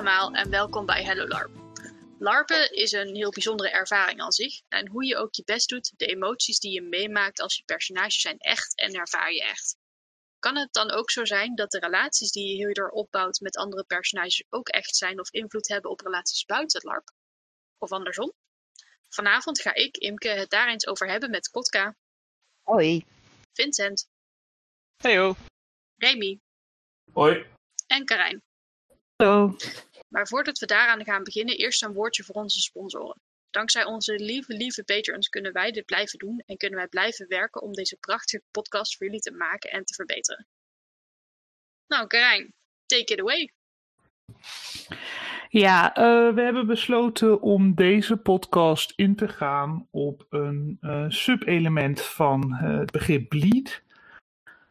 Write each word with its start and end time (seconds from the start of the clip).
allemaal 0.00 0.32
en 0.32 0.50
welkom 0.50 0.86
bij 0.86 1.04
Hello 1.04 1.26
LARP. 1.26 1.50
LARPen 2.18 2.72
is 2.72 2.92
een 2.92 3.14
heel 3.14 3.30
bijzondere 3.30 3.70
ervaring 3.70 4.20
aan 4.20 4.32
zich. 4.32 4.60
En 4.68 4.88
hoe 4.88 5.04
je 5.04 5.16
ook 5.16 5.34
je 5.34 5.42
best 5.44 5.68
doet, 5.68 5.92
de 5.96 6.06
emoties 6.06 6.58
die 6.58 6.72
je 6.72 6.82
meemaakt 6.82 7.40
als 7.40 7.56
je 7.56 7.62
personages 7.64 8.20
zijn 8.20 8.38
echt 8.38 8.76
en 8.76 8.94
ervaar 8.94 9.32
je 9.32 9.42
echt. 9.42 9.76
Kan 10.38 10.56
het 10.56 10.72
dan 10.72 10.90
ook 10.90 11.10
zo 11.10 11.24
zijn 11.24 11.54
dat 11.54 11.70
de 11.70 11.78
relaties 11.78 12.30
die 12.30 12.48
je 12.48 12.54
hierdoor 12.54 12.88
opbouwt 12.88 13.40
met 13.40 13.56
andere 13.56 13.84
personages 13.84 14.44
ook 14.48 14.68
echt 14.68 14.96
zijn 14.96 15.20
of 15.20 15.30
invloed 15.30 15.68
hebben 15.68 15.90
op 15.90 16.00
relaties 16.00 16.44
buiten 16.44 16.80
LARP? 16.84 17.10
Of 17.78 17.92
andersom? 17.92 18.32
Vanavond 19.08 19.60
ga 19.60 19.74
ik, 19.74 19.96
Imke, 19.96 20.28
het 20.28 20.50
daar 20.50 20.68
eens 20.68 20.86
over 20.86 21.08
hebben 21.08 21.30
met 21.30 21.48
Kotka, 21.48 21.96
Hoi. 22.62 23.04
Vincent, 23.52 24.08
Heyo. 24.96 25.34
Remy 25.96 26.40
Hoi. 27.12 27.46
en 27.86 28.04
Karijn. 28.04 28.42
Hallo. 29.20 29.56
Maar 30.12 30.28
voordat 30.28 30.58
we 30.58 30.66
daaraan 30.66 31.04
gaan 31.04 31.22
beginnen, 31.22 31.56
eerst 31.56 31.82
een 31.82 31.92
woordje 31.92 32.24
voor 32.24 32.34
onze 32.34 32.60
sponsoren. 32.60 33.20
Dankzij 33.50 33.84
onze 33.84 34.14
lieve, 34.14 34.52
lieve 34.52 34.84
patrons 34.84 35.28
kunnen 35.28 35.52
wij 35.52 35.70
dit 35.70 35.84
blijven 35.84 36.18
doen 36.18 36.42
en 36.46 36.56
kunnen 36.56 36.78
wij 36.78 36.88
blijven 36.88 37.28
werken 37.28 37.62
om 37.62 37.72
deze 37.72 37.96
prachtige 37.96 38.42
podcast 38.50 38.96
voor 38.96 39.06
jullie 39.06 39.20
te 39.20 39.32
maken 39.32 39.70
en 39.70 39.84
te 39.84 39.94
verbeteren. 39.94 40.46
Nou, 41.86 42.06
Karijn, 42.06 42.54
take 42.86 43.12
it 43.12 43.20
away. 43.20 43.52
Ja, 45.48 45.94
eh, 45.94 46.34
we 46.34 46.40
hebben 46.40 46.66
besloten 46.66 47.40
om 47.40 47.74
deze 47.74 48.16
podcast 48.16 48.92
in 48.96 49.16
te 49.16 49.28
gaan 49.28 49.88
op 49.90 50.26
een 50.28 50.78
eh 50.80 51.04
subelement 51.08 52.02
van 52.02 52.54
eh, 52.54 52.78
het 52.78 52.90
begrip 52.90 53.28
bleed. 53.28 53.82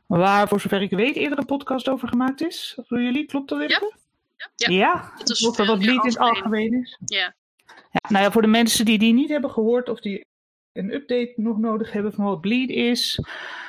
Waar, 0.06 0.48
voor 0.48 0.60
zover 0.60 0.82
ik 0.82 0.90
weet, 0.90 1.16
eerder 1.16 1.38
een 1.38 1.46
podcast 1.46 1.90
over 1.90 2.08
gemaakt 2.08 2.42
is. 2.42 2.78
Voor 2.88 3.02
jullie, 3.02 3.26
klopt 3.26 3.50
dat 3.50 3.62
even? 3.62 3.88
Ja. 3.92 3.99
Ja, 4.56 5.12
is 5.24 5.40
klopt 5.40 5.58
dat 5.58 5.66
veel 5.66 5.76
wat 5.76 5.78
meer 5.86 5.88
bleed 5.88 6.04
in 6.04 6.10
het 6.10 6.18
algemeen. 6.20 6.74
is? 6.74 6.98
Ja, 7.06 7.34
Ja, 7.92 8.10
nou 8.10 8.24
ja, 8.24 8.32
voor 8.32 8.42
de 8.42 8.48
mensen 8.48 8.86
die 8.86 8.98
die 9.00 9.14
niet 9.14 9.30
hebben 9.30 9.52
gehoord 9.52 9.90
of 9.90 10.00
die 10.00 10.26
een 10.74 10.94
update 10.94 11.34
nog 11.36 11.58
nodig 11.58 11.92
hebben 11.92 12.14
van 12.14 12.26
wat 12.26 12.42
bleed 12.42 12.70
is. 12.70 13.20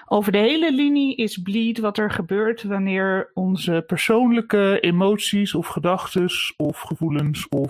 Over 0.07 0.33
de 0.33 0.39
hele 0.39 0.73
linie 0.73 1.17
is 1.17 1.39
bleed 1.39 1.79
wat 1.79 1.99
er 1.99 2.11
gebeurt 2.11 2.63
wanneer 2.63 3.31
onze 3.35 3.85
persoonlijke 3.87 4.79
emoties 4.81 5.55
of 5.55 5.67
gedachten 5.67 6.29
of 6.57 6.81
gevoelens 6.81 7.49
of 7.49 7.69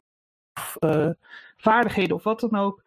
eh, 0.78 1.08
vaardigheden 1.56 2.16
of 2.16 2.22
wat 2.22 2.40
dan 2.40 2.56
ook 2.56 2.82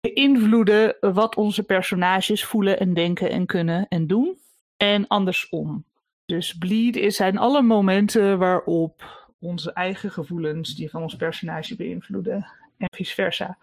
beïnvloeden 0.00 0.96
wat 1.00 1.36
onze 1.36 1.62
personages 1.62 2.44
voelen 2.44 2.78
en 2.80 2.94
denken 2.94 3.30
en 3.30 3.46
kunnen 3.46 3.86
en 3.88 4.06
doen. 4.06 4.38
En 4.76 5.06
andersom. 5.06 5.84
Dus 6.26 6.52
bleed 6.58 6.96
is- 6.96 7.16
zijn 7.16 7.38
alle 7.38 7.62
momenten 7.62 8.38
waarop 8.38 9.24
onze 9.46 9.72
eigen 9.72 10.10
gevoelens 10.10 10.74
die 10.74 10.90
van 10.90 11.02
ons 11.02 11.16
personage 11.16 11.76
beïnvloeden 11.76 12.46
en 12.78 12.88
vice 12.90 13.14
versa. 13.14 13.56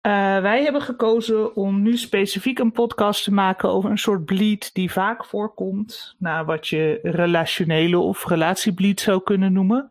Eh, 0.00 0.12
wij 0.40 0.62
hebben 0.62 0.82
gekozen 0.82 1.56
om 1.56 1.82
nu 1.82 1.96
specifiek 1.96 2.58
een 2.58 2.72
podcast 2.72 3.24
te 3.24 3.32
maken 3.32 3.68
over 3.68 3.90
een 3.90 3.98
soort 3.98 4.24
bleed 4.24 4.74
die 4.74 4.92
vaak 4.92 5.24
voorkomt. 5.24 6.14
naar 6.18 6.44
wat 6.44 6.68
je 6.68 6.98
relationele 7.02 7.98
of 7.98 8.26
relatiebleed 8.26 9.00
zou 9.00 9.22
kunnen 9.22 9.52
noemen. 9.52 9.90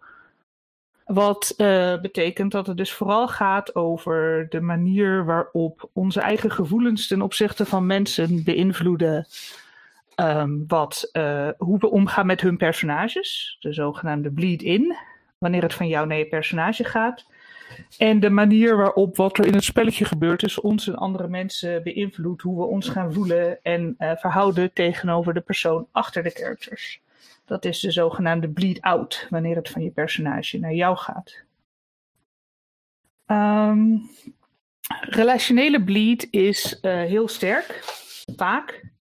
Wat 1.05 1.53
eh, 1.57 1.99
betekent 2.01 2.51
dat 2.51 2.67
het 2.67 2.77
dus 2.77 2.93
vooral 2.93 3.27
gaat 3.27 3.75
over 3.75 4.45
de 4.49 4.61
manier 4.61 5.25
waarop 5.25 5.89
onze 5.93 6.19
eigen 6.19 6.51
gevoelens 6.51 7.07
ten 7.07 7.21
opzichte 7.21 7.65
van 7.65 7.85
mensen 7.85 8.43
beïnvloeden. 8.43 9.27
ehm, 10.15 10.51
wat, 10.67 11.09
eh, 11.11 11.49
hoe 11.57 11.79
we 11.79 11.89
omgaan 11.89 12.25
met 12.25 12.41
hun 12.41 12.57
personages, 12.57 13.57
de 13.59 13.73
zogenaamde 13.73 14.31
bleed-in, 14.31 14.95
wanneer 15.43 15.61
het 15.61 15.73
van 15.73 15.87
jou 15.87 16.07
naar 16.07 16.17
je 16.17 16.25
personage 16.25 16.83
gaat. 16.83 17.25
En 17.97 18.19
de 18.19 18.29
manier 18.29 18.77
waarop 18.77 19.15
wat 19.15 19.37
er 19.37 19.45
in 19.45 19.53
het 19.53 19.63
spelletje 19.63 20.05
gebeurt 20.05 20.43
is 20.43 20.61
ons 20.61 20.87
en 20.87 20.95
andere 20.95 21.27
mensen 21.27 21.83
beïnvloedt 21.83 22.41
hoe 22.41 22.57
we 22.57 22.65
ons 22.65 22.89
gaan 22.89 23.13
voelen 23.13 23.61
en 23.63 23.95
eh, 23.97 24.11
verhouden 24.15 24.73
tegenover 24.73 25.33
de 25.33 25.41
persoon 25.41 25.87
achter 25.91 26.23
de 26.23 26.29
characters. 26.29 27.01
Dat 27.45 27.65
is 27.65 27.79
de 27.79 27.91
zogenaamde 27.91 28.49
bleed 28.49 28.81
out, 28.81 29.27
wanneer 29.29 29.55
het 29.55 29.69
van 29.69 29.83
je 29.83 29.91
personage 29.91 30.59
naar 30.59 30.73
jou 30.73 30.97
gaat. 30.97 31.43
Ehm, 33.25 33.97
relationele 35.01 35.83
bleed 35.83 36.27
is 36.31 36.79
eh, 36.79 36.91
heel 36.91 37.27
sterk, 37.27 37.79
vaak. 38.35 38.91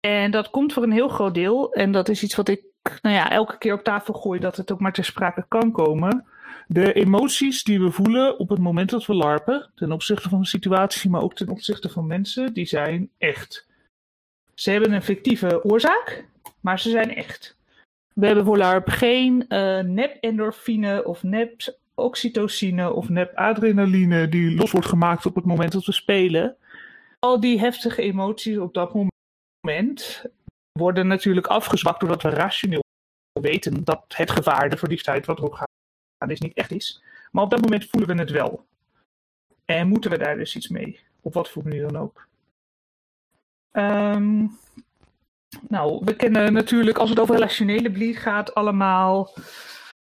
En 0.00 0.30
dat 0.30 0.50
komt 0.50 0.72
voor 0.72 0.82
een 0.82 0.92
heel 0.92 1.08
groot 1.08 1.34
deel, 1.34 1.72
en 1.72 1.92
dat 1.92 2.08
is 2.08 2.22
iets 2.22 2.34
wat 2.34 2.48
ik 2.48 2.67
nou 3.02 3.14
ja, 3.14 3.30
elke 3.30 3.58
keer 3.58 3.72
op 3.72 3.82
tafel 3.82 4.14
gooi, 4.14 4.40
dat 4.40 4.56
het 4.56 4.72
ook 4.72 4.80
maar 4.80 4.92
ter 4.92 5.04
sprake 5.04 5.44
kan 5.48 5.72
komen. 5.72 6.26
De 6.66 6.92
emoties 6.92 7.64
die 7.64 7.80
we 7.80 7.90
voelen 7.90 8.38
op 8.38 8.48
het 8.48 8.58
moment 8.58 8.90
dat 8.90 9.06
we 9.06 9.14
larpen, 9.14 9.70
ten 9.74 9.92
opzichte 9.92 10.28
van 10.28 10.40
de 10.40 10.46
situatie, 10.46 11.10
maar 11.10 11.22
ook 11.22 11.34
ten 11.34 11.48
opzichte 11.48 11.88
van 11.88 12.06
mensen, 12.06 12.52
die 12.52 12.66
zijn 12.66 13.10
echt. 13.18 13.66
Ze 14.54 14.70
hebben 14.70 14.92
een 14.92 15.02
fictieve 15.02 15.64
oorzaak, 15.64 16.24
maar 16.60 16.80
ze 16.80 16.90
zijn 16.90 17.14
echt. 17.14 17.56
We 18.14 18.26
hebben 18.26 18.44
voor 18.44 18.58
LARP 18.58 18.88
geen 18.88 19.48
eh, 19.48 19.80
nep-endorfine 19.80 21.04
of 21.04 21.22
nep-oxytocine 21.22 22.92
of 22.92 23.08
nep-adrenaline 23.08 24.28
die 24.28 24.54
los 24.54 24.70
wordt 24.70 24.86
gemaakt 24.86 25.26
op 25.26 25.34
het 25.34 25.44
moment 25.44 25.72
dat 25.72 25.84
we 25.84 25.92
spelen. 25.92 26.56
Al 27.18 27.40
die 27.40 27.60
heftige 27.60 28.02
emoties 28.02 28.58
op 28.58 28.74
dat 28.74 28.94
moment 29.60 30.24
worden 30.78 31.06
natuurlijk 31.06 31.46
afgezwakt 31.46 32.00
doordat 32.00 32.22
we 32.22 32.28
rationeel 32.28 32.82
weten 33.40 33.84
dat 33.84 34.04
het 34.08 34.30
gevaar, 34.30 34.70
de 34.70 34.76
verliefdheid 34.76 35.26
wat 35.26 35.38
erop 35.38 35.52
gaat, 35.52 36.30
is 36.30 36.40
niet 36.40 36.56
echt 36.56 36.70
is. 36.70 37.02
Maar 37.30 37.44
op 37.44 37.50
dat 37.50 37.60
moment 37.60 37.86
voelen 37.90 38.16
we 38.16 38.22
het 38.22 38.30
wel. 38.30 38.66
En 39.64 39.88
moeten 39.88 40.10
we 40.10 40.18
daar 40.18 40.36
dus 40.36 40.56
iets 40.56 40.68
mee, 40.68 41.00
op 41.20 41.34
wat 41.34 41.48
voor 41.48 41.62
manier 41.62 41.82
dan 41.82 41.96
ook. 41.96 42.26
Ehm, 43.70 44.46
nou, 45.68 46.04
we 46.04 46.16
kennen 46.16 46.52
natuurlijk, 46.52 46.98
als 46.98 47.10
het 47.10 47.20
over 47.20 47.34
relationele 47.34 47.90
bleed 47.90 48.16
gaat, 48.16 48.54
allemaal 48.54 49.32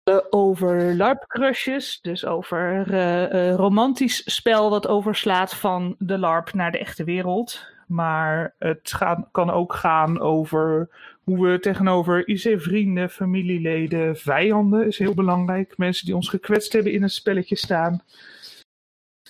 eh, 0.02 0.18
over 0.30 0.96
LARP-crushes. 0.96 2.00
Dus 2.00 2.24
over 2.24 2.94
eh, 2.94 3.54
romantisch 3.54 4.22
spel 4.24 4.70
wat 4.70 4.88
overslaat 4.88 5.54
van 5.54 5.94
de 5.98 6.18
LARP 6.18 6.52
naar 6.52 6.72
de 6.72 6.78
echte 6.78 7.04
wereld. 7.04 7.71
Maar 7.92 8.54
het 8.58 8.98
kan 9.30 9.50
ook 9.50 9.72
gaan 9.74 10.20
over 10.20 10.88
hoe 11.24 11.46
we 11.46 11.58
tegenover 11.60 12.28
IC-vrienden, 12.28 13.10
familieleden, 13.10 14.16
vijanden 14.16 14.86
is 14.86 14.98
heel 14.98 15.14
belangrijk. 15.14 15.78
Mensen 15.78 16.06
die 16.06 16.14
ons 16.14 16.28
gekwetst 16.28 16.72
hebben 16.72 16.92
in 16.92 17.02
het 17.02 17.12
spelletje 17.12 17.56
staan. 17.56 18.02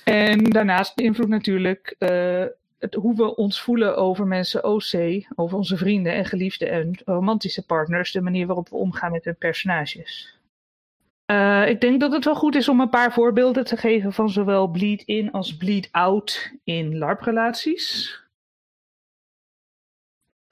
En 0.05 0.45
daarnaast 0.45 0.95
beïnvloedt 0.95 1.31
natuurlijk 1.31 1.95
eh, 1.99 2.45
het, 2.79 2.95
hoe 2.95 3.17
we 3.17 3.37
ons 3.37 3.61
voelen 3.61 3.97
over 3.97 4.27
mensen 4.27 4.65
OC, 4.65 5.25
over 5.35 5.57
onze 5.57 5.77
vrienden 5.77 6.13
en 6.13 6.25
geliefden 6.25 6.71
en 6.71 6.99
romantische 7.05 7.67
partners, 7.67 8.13
de 8.13 8.21
manier 8.21 8.47
waarop 8.47 8.69
we 8.69 8.77
omgaan 8.77 9.13
met 9.13 9.25
hun 9.25 9.37
personages. 9.37 10.41
Eh, 11.25 11.69
ik 11.69 11.81
denk 11.81 12.01
dat 12.01 12.13
het 12.13 12.25
wel 12.25 12.35
goed 12.35 12.55
is 12.55 12.69
om 12.69 12.81
een 12.81 12.91
paar 12.91 13.13
voorbeelden 13.13 13.65
te 13.65 13.77
geven 13.77 14.13
van 14.13 14.31
zowel 14.31 14.69
bleed-in 14.69 15.31
als 15.31 15.57
bleed-out 15.57 16.53
in 16.65 16.99
LARP-relaties. 16.99 18.22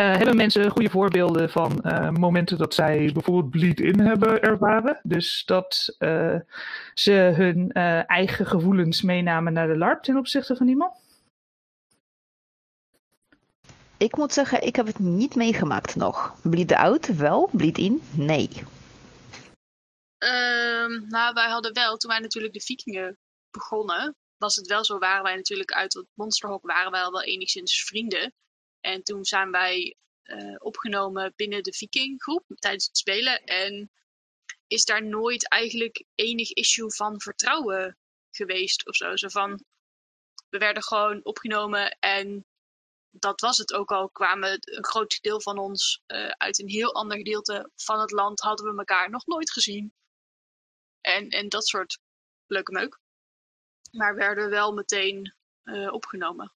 Eh, 0.01 0.17
hebben 0.17 0.37
mensen 0.37 0.71
goede 0.71 0.91
voorbeelden 0.91 1.51
van 1.51 1.83
eh, 1.83 2.11
momenten 2.11 2.59
dat 2.59 2.75
zij 2.75 3.11
bijvoorbeeld 3.13 3.51
bleed-in 3.51 4.01
hebben 4.01 4.43
ervaren? 4.43 5.01
Dus 5.03 5.45
dat 5.45 5.95
eh, 5.99 6.37
ze 6.95 7.13
hun 7.13 7.73
eh, 7.73 8.11
eigen 8.11 8.47
gevoelens 8.47 9.03
meenamen 9.03 9.53
naar 9.53 9.67
de 9.67 9.79
LARP 9.79 10.03
ten 10.03 10.17
opzichte 10.17 10.57
van 10.57 10.69
iemand? 10.69 10.95
Ik 13.97 14.17
moet 14.17 14.33
zeggen, 14.33 14.63
ik 14.63 14.77
heb 14.77 14.87
het 14.87 14.99
niet 14.99 15.35
meegemaakt 15.35 15.97
nog. 15.97 16.35
Bleed 16.43 16.73
out 16.73 17.07
wel, 17.07 17.49
bleed 17.53 17.79
in 17.79 18.03
nee. 18.11 18.49
Ehm, 20.19 21.09
nou, 21.09 21.33
wij 21.35 21.49
hadden 21.49 21.73
wel, 21.73 21.97
toen 21.97 22.11
wij 22.11 22.21
natuurlijk 22.21 22.55
de 22.55 22.61
vikingen 22.61 23.17
begonnen, 23.51 24.15
was 24.37 24.57
het 24.57 24.67
wel 24.67 24.85
zo, 24.85 24.99
waren 24.99 25.23
wij 25.23 25.37
natuurlijk 25.37 25.73
uit 25.73 25.95
het 25.95 26.07
monsterhok, 26.15 26.67
waren 26.67 26.91
wij 26.91 27.03
al 27.03 27.13
wel 27.13 27.23
enigszins 27.23 27.85
vrienden. 27.85 28.33
En 28.81 29.03
toen 29.03 29.25
zijn 29.25 29.51
wij 29.51 29.97
eh, 30.23 30.55
opgenomen 30.59 31.33
binnen 31.37 31.63
de 31.63 31.73
vikinggroep 31.73 32.45
tijdens 32.49 32.87
het 32.87 32.99
spelen. 32.99 33.45
En 33.45 33.91
is 34.67 34.85
daar 34.85 35.05
nooit 35.05 35.49
eigenlijk 35.49 36.05
enig 36.15 36.53
issue 36.53 36.93
van 36.93 37.21
vertrouwen 37.21 37.99
geweest 38.31 38.87
of 38.87 38.97
zo. 38.97 39.17
Zo 39.17 39.29
van, 39.29 39.65
we 40.49 40.59
werden 40.59 40.83
gewoon 40.83 41.25
opgenomen 41.25 41.97
en 41.99 42.45
dat 43.11 43.41
was 43.41 43.59
het 43.59 43.73
ook 43.73 43.91
al. 43.91 44.09
Kwamen 44.09 44.59
een 44.61 44.85
groot 44.85 45.19
deel 45.23 45.41
van 45.41 45.59
ons 45.59 46.03
eh, 46.07 46.29
uit 46.29 46.59
een 46.59 46.69
heel 46.69 46.95
ander 46.95 47.17
gedeelte 47.17 47.71
van 47.77 48.01
het 48.01 48.11
land, 48.11 48.41
hadden 48.41 48.67
we 48.67 48.79
elkaar 48.79 49.11
nog 49.11 49.27
nooit 49.27 49.51
gezien. 49.51 49.95
En, 51.01 51.29
en 51.29 51.49
dat 51.49 51.67
soort 51.67 51.99
leuke 52.47 52.73
meuk. 52.73 52.99
Maar 53.93 54.15
werden 54.15 54.51
wel 54.51 54.73
meteen 54.73 55.35
eh, 55.63 55.93
opgenomen. 55.93 56.53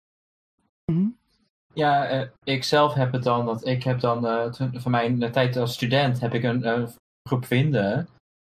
Ja, 1.73 2.07
eh, 2.07 2.29
ik 2.45 2.65
zelf 2.65 2.95
heb 2.95 3.13
het 3.13 3.23
dan, 3.23 3.47
dat 3.47 3.67
ik 3.67 3.83
heb 3.83 4.01
dan, 4.01 4.27
eh, 4.27 4.53
van 4.73 4.91
mijn 4.91 5.33
tijd 5.33 5.57
als 5.57 5.75
student 5.75 6.21
heb 6.21 6.35
ik 6.35 6.43
een, 6.43 6.89
groep 7.29 7.45
vrienden. 7.45 8.09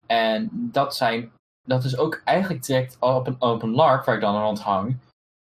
En 0.06 0.50
dat 0.52 0.96
zijn 0.96 1.31
dat 1.68 1.84
is 1.84 1.98
ook 1.98 2.22
eigenlijk 2.24 2.66
direct 2.66 2.98
op 3.00 3.28
een 3.28 3.42
open 3.42 3.72
LARP 3.72 4.06
waar 4.06 4.16
ik 4.16 4.22
dan 4.22 4.42
rond 4.42 4.60
hang. 4.60 4.98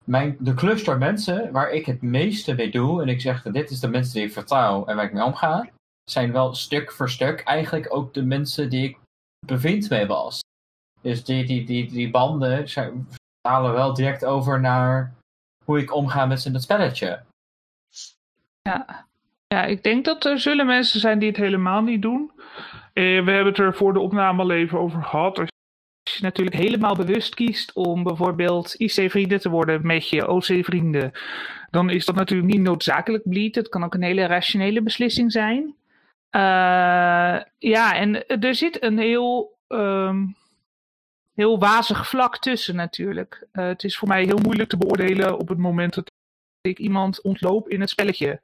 Mijn, 0.06 0.38
de 0.40 0.54
cluster 0.54 0.98
mensen 0.98 1.52
waar 1.52 1.72
ik 1.72 1.86
het 1.86 2.02
meeste 2.02 2.54
mee 2.54 2.72
doe, 2.72 3.02
en 3.02 3.08
ik 3.08 3.22
zeg 3.22 3.42
dat 3.42 3.54
dit 3.54 3.70
is 3.70 3.80
de 3.80 3.88
mensen 3.88 4.14
die 4.14 4.24
ik 4.24 4.34
vertrouw 4.34 4.86
en 4.86 4.96
waar 4.96 5.06
ik 5.06 5.14
mee 5.14 5.24
omga, 5.24 5.70
zijn 6.04 6.32
wel 6.32 6.54
stuk 6.54 6.92
voor 6.92 7.10
stuk 7.10 7.40
eigenlijk 7.40 7.94
ook 7.94 8.14
de 8.14 8.24
mensen 8.24 8.70
die 8.70 8.84
ik 8.84 8.98
bevriend 9.46 9.90
mee 9.90 10.06
was. 10.06 10.40
Dus 11.02 11.24
die, 11.24 11.46
die, 11.46 11.66
die, 11.66 11.88
die 11.88 12.10
banden 12.10 12.70
zijn, 12.70 13.08
halen 13.48 13.74
wel 13.74 13.94
direct 13.94 14.26
over 14.26 14.60
naar 14.60 15.14
hoe 15.66 15.80
ik 15.80 15.94
omga 15.94 16.26
met 16.26 16.44
het 16.44 16.64
spelletje. 16.64 17.24
Ja. 18.66 19.06
ja, 19.48 19.64
ik 19.64 19.84
denk 19.84 20.06
dat 20.06 20.26
er 20.26 20.40
zullen 20.40 20.66
mensen 20.66 21.00
zijn 21.00 21.20
die 21.20 21.28
het 21.28 21.38
helemaal 21.38 21.82
niet 21.82 22.02
doen. 22.02 22.32
Eh, 22.94 23.04
we 23.04 23.32
hebben 23.32 23.46
het 23.46 23.58
er 23.58 23.76
voor 23.76 23.94
de 23.94 24.00
opname 24.00 24.42
al 24.42 24.52
even 24.52 24.80
over 24.80 25.04
gehad. 25.04 25.40
Als 25.40 25.50
je 26.04 26.24
natuurlijk 26.24 26.56
helemaal 26.56 26.96
bewust 26.96 27.36
kiest 27.36 27.74
om 27.74 28.04
bijvoorbeeld 28.04 28.76
IC-vrienden 28.78 29.40
te 29.40 29.50
worden 29.50 29.88
met 29.88 30.10
je 30.10 30.28
OC-vrienden, 30.28 31.12
dan 31.70 31.90
is 31.90 32.06
dat 32.06 32.16
natuurlijk 32.16 32.54
niet 32.54 32.62
noodzakelijk 32.62 33.30
bleed. 33.30 33.56
Het 33.56 33.70
kan 33.70 33.84
ook 33.84 33.94
een 33.94 34.04
hele 34.04 34.26
rationele 34.26 34.82
beslissing 34.82 35.32
zijn. 35.32 35.64
Uh, 36.32 36.42
ja, 37.58 37.96
en 37.96 38.28
er 38.28 38.56
zit 38.56 38.84
een 38.84 38.98
heel, 38.98 39.58
um, 39.68 40.36
heel 41.36 41.60
wazig 41.60 42.08
vlak 42.08 42.38
tussen 42.38 42.76
natuurlijk. 42.76 43.48
Uh, 43.54 43.68
het 43.68 43.84
is 43.84 43.98
voor 43.98 44.08
mij 44.08 44.24
heel 44.24 44.40
moeilijk 44.44 44.70
te 44.70 44.78
beoordelen 44.78 45.40
op 45.40 45.48
het 45.48 45.58
moment 45.58 45.94
dat 45.94 46.12
ik 46.62 46.80
iemand 46.80 47.22
ontloop 47.22 47.70
in 47.70 47.80
het 47.80 47.90
spelletje. 47.90 48.42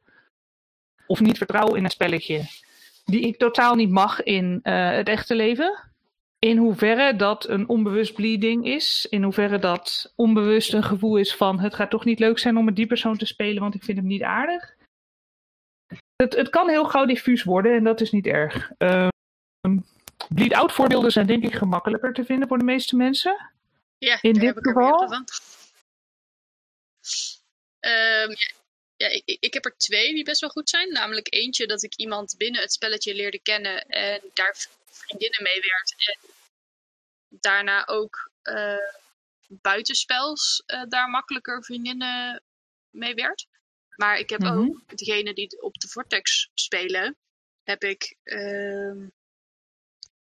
Of 1.11 1.19
niet 1.19 1.37
vertrouw 1.37 1.75
in 1.75 1.83
het 1.83 1.91
spelletje. 1.91 2.41
Die 3.05 3.21
ik 3.21 3.37
totaal 3.37 3.75
niet 3.75 3.89
mag 3.89 4.23
in 4.23 4.59
uh, 4.63 4.89
het 4.89 5.07
echte 5.07 5.35
leven. 5.35 5.79
In 6.39 6.57
hoeverre 6.57 7.15
dat 7.15 7.49
een 7.49 7.69
onbewust 7.69 8.13
bleeding 8.13 8.65
is. 8.65 9.05
In 9.09 9.23
hoeverre 9.23 9.59
dat 9.59 10.13
onbewust 10.15 10.73
een 10.73 10.83
gevoel 10.83 11.17
is 11.17 11.35
van 11.35 11.59
het 11.59 11.75
gaat 11.75 11.89
toch 11.89 12.05
niet 12.05 12.19
leuk 12.19 12.39
zijn 12.39 12.57
om 12.57 12.65
met 12.65 12.75
die 12.75 12.87
persoon 12.87 13.17
te 13.17 13.25
spelen, 13.25 13.61
want 13.61 13.75
ik 13.75 13.83
vind 13.83 13.97
hem 13.97 14.07
niet 14.07 14.23
aardig. 14.23 14.75
Het, 16.15 16.35
het 16.35 16.49
kan 16.49 16.69
heel 16.69 16.85
gauw 16.85 17.05
diffuus 17.05 17.43
worden 17.43 17.75
en 17.75 17.83
dat 17.83 18.01
is 18.01 18.11
niet 18.11 18.25
erg. 18.25 18.71
Uh, 18.77 19.07
bleed-out 20.29 20.71
voorbeelden 20.71 21.11
zijn 21.11 21.27
denk 21.27 21.43
ik 21.43 21.53
gemakkelijker 21.53 22.13
te 22.13 22.25
vinden 22.25 22.47
voor 22.47 22.57
de 22.57 22.63
meeste 22.63 22.95
mensen. 22.95 23.51
Ja, 23.97 24.17
in 24.21 24.33
dit 24.33 24.43
heb 24.43 24.57
ik 24.57 24.63
geval. 24.65 25.11
ja, 27.79 28.35
ja, 29.01 29.07
ik, 29.07 29.37
ik- 29.39 29.53
heb 29.53 29.65
er 29.65 29.77
twee 29.77 30.13
die 30.13 30.23
best 30.23 30.41
wel 30.41 30.49
goed 30.49 30.69
zijn. 30.69 30.91
Namelijk 30.91 31.33
eentje 31.33 31.67
dat 31.67 31.83
ik 31.83 31.95
iemand 31.95 32.35
binnen 32.37 32.61
het 32.61 32.73
spelletje 32.73 33.15
leerde 33.15 33.39
kennen 33.39 33.85
en 33.87 34.21
daar 34.33 34.67
vriendinnen 34.89 35.43
mee 35.43 35.61
werd. 35.61 35.95
En 35.97 36.29
daarna 37.29 37.87
ook 37.87 38.31
eh, 38.41 38.75
buitenspels 39.47 40.63
eh, 40.65 40.83
daar 40.87 41.09
makkelijker 41.09 41.63
vriendinnen 41.63 42.41
mee 42.89 43.13
werd. 43.13 43.47
Maar 43.95 44.19
ik 44.19 44.29
heb 44.29 44.39
Mhm. 44.39 44.57
ook 44.57 44.97
degene 44.97 45.33
die 45.33 45.61
op 45.61 45.73
de 45.79 45.87
Vortex 45.87 46.49
spelen, 46.53 47.17
heb 47.63 47.83
ik 47.83 48.15
ehm, 48.23 49.07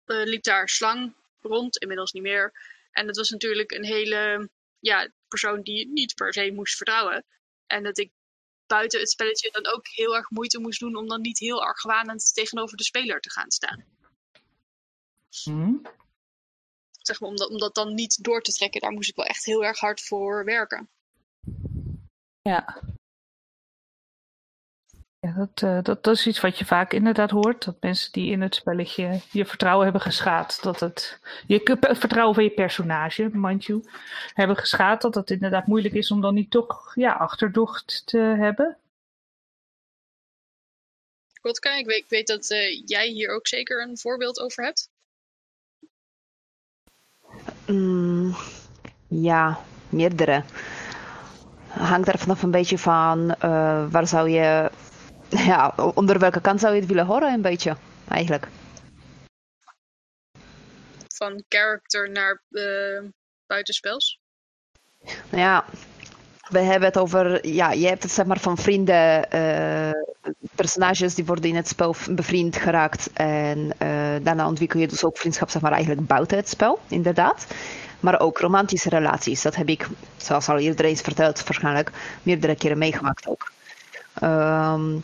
eh, 0.05 0.23
liep 0.23 0.43
daar 0.43 0.69
slang 0.69 1.13
rond, 1.41 1.77
inmiddels 1.77 2.11
niet 2.11 2.23
meer. 2.23 2.51
En 2.91 3.05
dat 3.05 3.17
was 3.17 3.29
natuurlijk 3.29 3.71
een 3.71 3.85
hele 3.85 4.49
ja, 4.79 5.09
persoon 5.27 5.61
die 5.61 5.77
je 5.77 5.87
niet 5.87 6.15
per 6.15 6.33
se 6.33 6.51
moest 6.51 6.75
vertrouwen. 6.75 7.25
En 7.67 7.83
dat 7.83 7.97
ik 7.97 8.11
buiten 8.69 8.99
het 8.99 9.09
spelletje 9.09 9.51
dan 9.51 9.73
ook 9.73 9.87
heel 9.87 10.15
erg 10.15 10.29
moeite 10.29 10.59
moest 10.59 10.79
doen 10.79 10.95
om 10.95 11.07
dan 11.07 11.21
niet 11.21 11.39
heel 11.39 11.63
argwanend 11.63 12.33
tegenover 12.33 12.77
de 12.77 12.83
speler 12.83 13.19
te 13.19 13.31
gaan 13.31 13.51
staan. 13.51 13.85
Hm? 15.43 15.77
Zeg 17.01 17.19
maar, 17.19 17.29
om, 17.29 17.35
dat, 17.35 17.49
om 17.49 17.57
dat 17.57 17.75
dan 17.75 17.93
niet 17.93 18.23
door 18.23 18.41
te 18.41 18.51
trekken, 18.51 18.81
daar 18.81 18.91
moest 18.91 19.09
ik 19.09 19.15
wel 19.15 19.25
echt 19.25 19.45
heel 19.45 19.63
erg 19.63 19.79
hard 19.79 20.01
voor 20.01 20.45
werken. 20.45 20.89
Ja. 22.41 22.81
Ja, 25.21 25.33
dat, 25.33 25.61
eh, 25.63 25.81
dat, 25.83 26.03
dat 26.03 26.15
is 26.15 26.27
iets 26.27 26.39
wat 26.39 26.57
je 26.57 26.65
vaak 26.65 26.93
inderdaad 26.93 27.29
hoort. 27.29 27.65
Dat 27.65 27.75
mensen 27.79 28.11
die 28.11 28.31
in 28.31 28.41
het 28.41 28.55
spelletje 28.55 29.21
je 29.31 29.45
vertrouwen 29.45 29.83
hebben 29.83 30.01
geschaad. 30.01 30.63
Dat 30.63 30.79
het, 30.79 31.19
je 31.47 31.77
het 31.79 31.97
vertrouwen 31.97 32.35
van 32.35 32.43
je 32.43 32.49
personage, 32.49 33.29
mind 33.33 33.65
you, 33.65 33.83
hebben 34.33 34.55
geschaad. 34.55 35.01
Dat 35.01 35.15
het 35.15 35.31
inderdaad 35.31 35.67
moeilijk 35.67 35.93
is 35.93 36.11
om 36.11 36.21
dan 36.21 36.33
niet 36.33 36.51
toch 36.51 36.95
ja, 36.95 37.13
achterdocht 37.13 38.01
te 38.05 38.17
hebben. 38.17 38.77
Kotka, 41.41 41.77
ik 41.77 41.85
weet, 41.85 41.97
ik 41.97 42.09
weet 42.09 42.27
dat 42.27 42.49
eh, 42.49 42.81
jij 42.85 43.07
hier 43.07 43.29
ook 43.29 43.47
zeker 43.47 43.81
een 43.81 43.97
voorbeeld 43.97 44.39
over 44.39 44.63
hebt. 44.63 44.89
Mm, 47.67 48.35
ja, 49.07 49.59
meerdere. 49.89 50.43
Hangt 51.67 52.07
er 52.07 52.17
vanaf 52.17 52.43
een 52.43 52.51
beetje 52.51 52.77
van 52.77 53.35
eh, 53.39 53.91
waar 53.91 54.07
zou 54.07 54.29
je, 54.29 54.71
ja, 55.29 55.73
onder 55.93 56.19
welke 56.19 56.41
kant 56.41 56.59
zou 56.59 56.73
je 56.73 56.79
het 56.79 56.89
willen 56.89 57.05
horen, 57.05 57.33
een 57.33 57.41
beetje, 57.41 57.75
eigenlijk. 58.07 58.47
Van 61.15 61.43
character 61.49 62.09
naar 62.09 62.41
eh, 62.51 63.03
buitenspels. 63.47 64.19
Nou 65.03 65.43
ja, 65.43 65.65
we 66.49 66.59
hebben 66.59 66.87
het 66.87 66.97
over, 66.97 67.47
ja, 67.47 67.71
je 67.71 67.87
hebt 67.87 68.03
het 68.03 68.11
zeg 68.11 68.25
maar 68.25 68.39
van 68.39 68.57
vrienden, 68.57 69.31
eh, 69.31 69.91
personages 70.55 71.15
die 71.15 71.25
worden 71.25 71.49
in 71.49 71.55
het 71.55 71.67
spel 71.67 71.95
bevriend 72.09 72.55
geraakt 72.55 73.09
en 73.13 73.71
eh, 73.77 73.89
daarna 74.21 74.47
ontwikkel 74.47 74.79
je 74.79 74.87
dus 74.87 75.03
ook 75.03 75.17
vriendschap 75.17 75.49
zeg 75.49 75.61
maar 75.61 75.71
eigenlijk 75.71 76.07
buiten 76.07 76.37
het 76.37 76.49
spel, 76.49 76.79
inderdaad. 76.87 77.47
Maar 77.99 78.19
ook 78.19 78.39
romantische 78.39 78.89
relaties, 78.89 79.41
dat 79.41 79.55
heb 79.55 79.67
ik, 79.67 79.87
zoals 80.17 80.49
al 80.49 80.57
iedereen 80.57 80.91
is 80.91 81.01
verteld 81.01 81.43
waarschijnlijk, 81.43 81.91
meerdere 82.23 82.55
keren 82.55 82.77
meegemaakt 82.77 83.27
ook. 83.27 83.51
Ehm, 84.13 84.97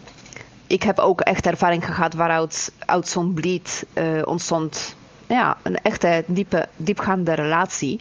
ik 0.68 0.84
heb 0.84 1.00
ook 1.00 1.22
echt 1.22 1.46
ervaring 1.46 1.86
gehad 1.86 2.14
waaruit 2.14 2.72
uit 2.80 3.08
zo'n 3.08 3.34
bleed 3.34 3.86
eh, 3.94 4.22
ontstond 4.26 4.96
ja, 5.28 5.58
een 5.62 5.78
echte 5.82 6.24
diepe, 6.28 6.68
diepgaande 6.76 7.34
relatie. 7.34 8.00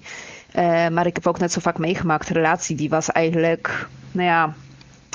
Eh, 0.52 0.88
maar 0.88 1.06
ik 1.06 1.14
heb 1.14 1.26
ook 1.26 1.38
net 1.38 1.52
zo 1.52 1.60
vaak 1.60 1.78
meegemaakt, 1.78 2.28
relatie 2.28 2.76
die 2.76 2.88
was 2.88 3.12
eigenlijk, 3.12 3.88
nou 4.12 4.28
ja, 4.28 4.54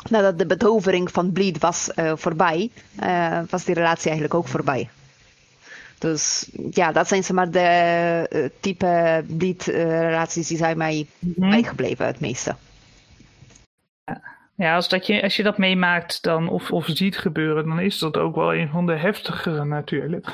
nadat 0.10 0.38
de 0.40 0.46
betovering 0.46 1.12
van 1.12 1.31
Bleed 1.31 1.60
was 1.60 1.94
eh, 1.94 2.12
voorbij, 2.16 2.69
was 3.50 3.63
die 3.63 3.75
relatie 3.75 4.10
eigenlijk 4.10 4.34
ook 4.34 4.48
voorbij. 4.48 4.90
Dus 5.98 6.50
ja, 6.71 6.92
dat 6.92 7.07
zijn 7.07 7.23
zeg 7.23 7.35
maar 7.35 7.52
de 7.52 8.52
type 8.59 9.23
Bleed-relaties 9.28 10.47
die 10.47 10.57
zijn 10.57 10.78
mij 10.78 11.07
Mhm. 11.19 11.50
bijgebleven 11.50 12.06
het 12.06 12.19
meeste. 12.19 12.56
Ja, 14.06 14.21
als, 14.59 14.89
dat 14.89 15.07
je, 15.07 15.21
als 15.21 15.35
je 15.35 15.44
dat 15.44 15.57
meemaakt 15.57 16.23
dan, 16.23 16.49
of, 16.49 16.71
of 16.71 16.85
ziet 16.85 17.18
gebeuren, 17.18 17.68
dan 17.68 17.80
is 17.80 17.99
dat 17.99 18.18
ook 18.18 18.35
wel 18.35 18.54
een 18.54 18.69
van 18.69 18.85
de 18.85 18.95
heftigere 18.95 19.66
natuurlijk. 19.66 20.28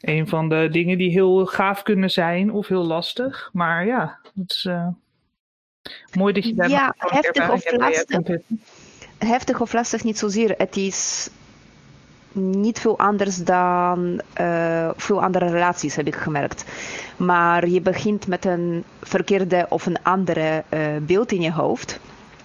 Een 0.00 0.28
van 0.28 0.48
de 0.48 0.68
dingen 0.70 0.98
die 0.98 1.10
heel 1.10 1.46
gaaf 1.46 1.82
kunnen 1.82 2.10
zijn 2.10 2.52
of 2.52 2.68
heel 2.68 2.84
lastig. 2.84 3.50
Maar 3.52 3.86
ja, 3.86 4.18
het 4.34 4.50
is 4.50 4.64
eh, 4.64 4.86
mooi 6.14 6.32
dat 6.32 6.44
je 6.44 6.54
daar 6.54 6.68
Ja, 6.68 6.94
heftig 6.96 7.50
of 7.50 7.72
lastig? 7.72 8.38
heftig 9.18 9.60
of 9.60 9.72
lastig 9.72 10.04
niet 10.04 10.18
zozeer. 10.18 10.54
Het 10.56 10.76
is 10.76 11.30
niet 12.32 12.78
veel 12.78 12.98
anders 12.98 13.36
dan 13.36 14.20
eh, 14.32 14.90
veel 14.96 15.22
andere 15.22 15.46
relaties, 15.50 15.96
heb 15.96 16.06
ik 16.06 16.14
gemerkt. 16.14 16.64
Maar 17.16 17.68
je 17.68 17.80
begint 17.80 18.26
met 18.26 18.44
een 18.44 18.84
verkeerde 19.00 19.66
of 19.68 19.86
een 19.86 20.02
andere 20.02 20.64
eh, 20.68 20.80
beeld 21.00 21.32
in 21.32 21.40
je 21.40 21.52
hoofd. 21.52 22.00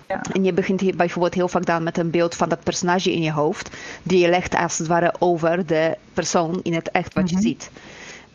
Ja. 0.08 0.22
En 0.34 0.44
je 0.44 0.54
begint 0.54 0.80
hier 0.80 0.96
bijvoorbeeld 0.96 1.34
heel 1.34 1.48
vaak 1.48 1.66
dan 1.66 1.84
met 1.84 1.98
een 1.98 2.10
beeld 2.12 2.36
van 2.36 2.50
dat 2.50 2.64
personage 2.64 3.14
in 3.14 3.22
je 3.22 3.32
hoofd. 3.32 3.70
Die 4.04 4.20
je 4.20 4.30
legt 4.30 4.56
als 4.56 4.78
het 4.78 4.88
ware 4.88 5.14
over 5.20 5.66
de 5.66 5.98
persoon 6.14 6.60
in 6.64 6.74
het 6.74 6.92
echt 6.92 7.14
wat 7.14 7.24
Mhm. 7.24 7.36
je 7.36 7.42
ziet. 7.42 7.70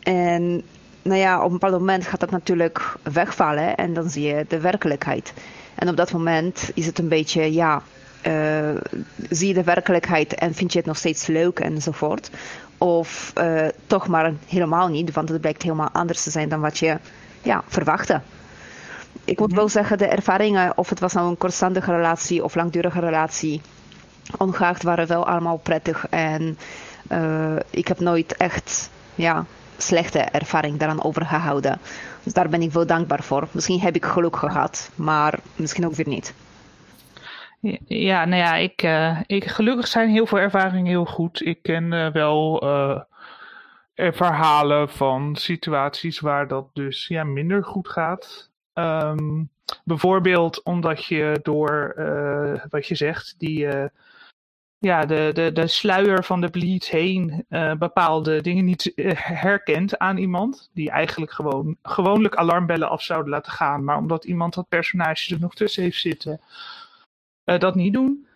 En 0.03 0.63
nou 1.01 1.19
ja, 1.19 1.37
op 1.39 1.45
een 1.45 1.51
bepaald 1.59 1.79
moment 1.79 2.07
gaat 2.07 2.19
dat 2.19 2.31
natuurlijk 2.31 2.95
wegvallen 3.03 3.75
en 3.75 3.93
dan 3.93 4.09
zie 4.09 4.23
je 4.23 4.45
de 4.47 4.59
werkelijkheid. 4.59 5.33
En 5.75 5.89
op 5.89 5.97
dat 5.97 6.11
moment 6.11 6.71
is 6.73 6.85
het 6.85 6.99
een 6.99 7.07
beetje, 7.07 7.53
ja, 7.53 7.81
eh, 8.21 8.69
zie 9.29 9.47
je 9.47 9.53
de 9.53 9.63
werkelijkheid 9.63 10.33
en 10.35 10.53
vind 10.53 10.71
je 10.71 10.77
het 10.77 10.87
nog 10.87 10.97
steeds 10.97 11.27
leuk 11.27 11.59
enzovoort. 11.59 12.29
Of 12.77 13.31
eh, 13.35 13.65
toch 13.87 14.07
maar 14.07 14.33
helemaal 14.47 14.87
niet, 14.87 15.11
want 15.13 15.29
het 15.29 15.41
blijkt 15.41 15.61
helemaal 15.61 15.89
anders 15.91 16.23
te 16.23 16.31
zijn 16.31 16.49
dan 16.49 16.59
wat 16.61 16.77
je 16.77 16.97
ja, 17.41 17.63
verwachtte. 17.67 18.21
Ik 19.25 19.39
moet 19.39 19.47
Mhm. 19.49 19.57
wel 19.57 19.69
zeggen, 19.69 19.97
de 19.97 20.05
ervaringen, 20.07 20.77
of 20.77 20.89
het 20.89 20.99
was 20.99 21.13
nou 21.13 21.29
een 21.29 21.37
kortstandige 21.37 21.91
relatie 21.95 22.43
of 22.43 22.55
langdurige 22.55 22.99
relatie, 22.99 23.61
ongeacht 24.37 24.83
waren 24.83 25.07
wel 25.07 25.27
allemaal 25.27 25.57
prettig. 25.57 26.07
En 26.09 26.57
eh, 27.07 27.55
ik 27.69 27.87
heb 27.87 27.99
nooit 27.99 28.37
echt 28.37 28.89
ja, 29.15 29.45
slechte 29.77 30.19
ervaring 30.19 30.77
daaraan 30.77 31.03
overgehouden. 31.03 31.79
Dus 32.23 32.33
daar 32.33 32.49
ben 32.49 32.61
ik 32.61 32.71
wel 32.71 32.85
dankbaar 32.85 33.23
voor. 33.23 33.47
Misschien 33.51 33.79
heb 33.79 33.95
ik 33.95 34.05
geluk 34.05 34.35
gehad, 34.35 34.91
maar 34.95 35.39
misschien 35.55 35.85
ook 35.85 35.93
weer 35.95 36.07
niet. 36.07 36.33
Ja, 37.87 38.25
nou 38.25 38.41
ja, 38.41 38.55
ik, 38.55 38.81
eh, 38.81 39.19
ik, 39.25 39.45
gelukkig 39.45 39.87
zijn 39.87 40.09
heel 40.09 40.25
veel 40.25 40.37
ervaringen 40.39 40.85
heel 40.91 41.05
goed. 41.05 41.45
Ik 41.45 41.61
ken 41.61 41.93
eh, 41.93 42.11
wel 42.11 42.63
verhalen 43.95 44.89
van 44.89 45.35
situaties 45.35 46.19
waar 46.19 46.47
dat 46.47 46.65
dus 46.73 47.07
ja, 47.07 47.23
minder 47.23 47.63
goed 47.63 47.87
gaat. 47.87 48.51
Ehm, 48.73 49.43
bijvoorbeeld 49.83 50.63
omdat 50.63 51.05
je 51.05 51.39
door, 51.43 51.95
uh, 51.97 52.65
wat 52.69 52.87
je 52.87 52.95
zegt, 52.95 53.35
die, 53.37 53.65
uh, 53.65 53.85
ja, 54.77 55.05
de, 55.05 55.29
de, 55.33 55.51
de 55.51 55.67
sluier 55.67 56.23
van 56.23 56.41
de 56.41 56.49
bleed 56.49 56.87
heen 56.87 57.45
uh, 57.49 57.73
bepaalde 57.73 58.41
dingen 58.41 58.65
niet 58.65 58.91
herkent 59.17 59.97
aan 59.97 60.17
iemand. 60.17 60.69
Die 60.73 60.89
eigenlijk 60.89 61.31
gewoon 61.31 61.77
gewoonlijk 61.81 62.35
alarmbellen 62.35 62.89
af 62.89 63.01
zouden 63.01 63.31
laten 63.31 63.51
gaan. 63.51 63.83
Maar 63.83 63.97
omdat 63.97 64.25
iemand 64.25 64.53
dat 64.53 64.67
personage 64.67 65.33
er 65.33 65.39
nog 65.39 65.55
tussen 65.55 65.83
heeft 65.83 66.01
zitten, 66.01 66.41
dat 67.43 67.75
niet 67.75 67.93
doen. 67.93 68.27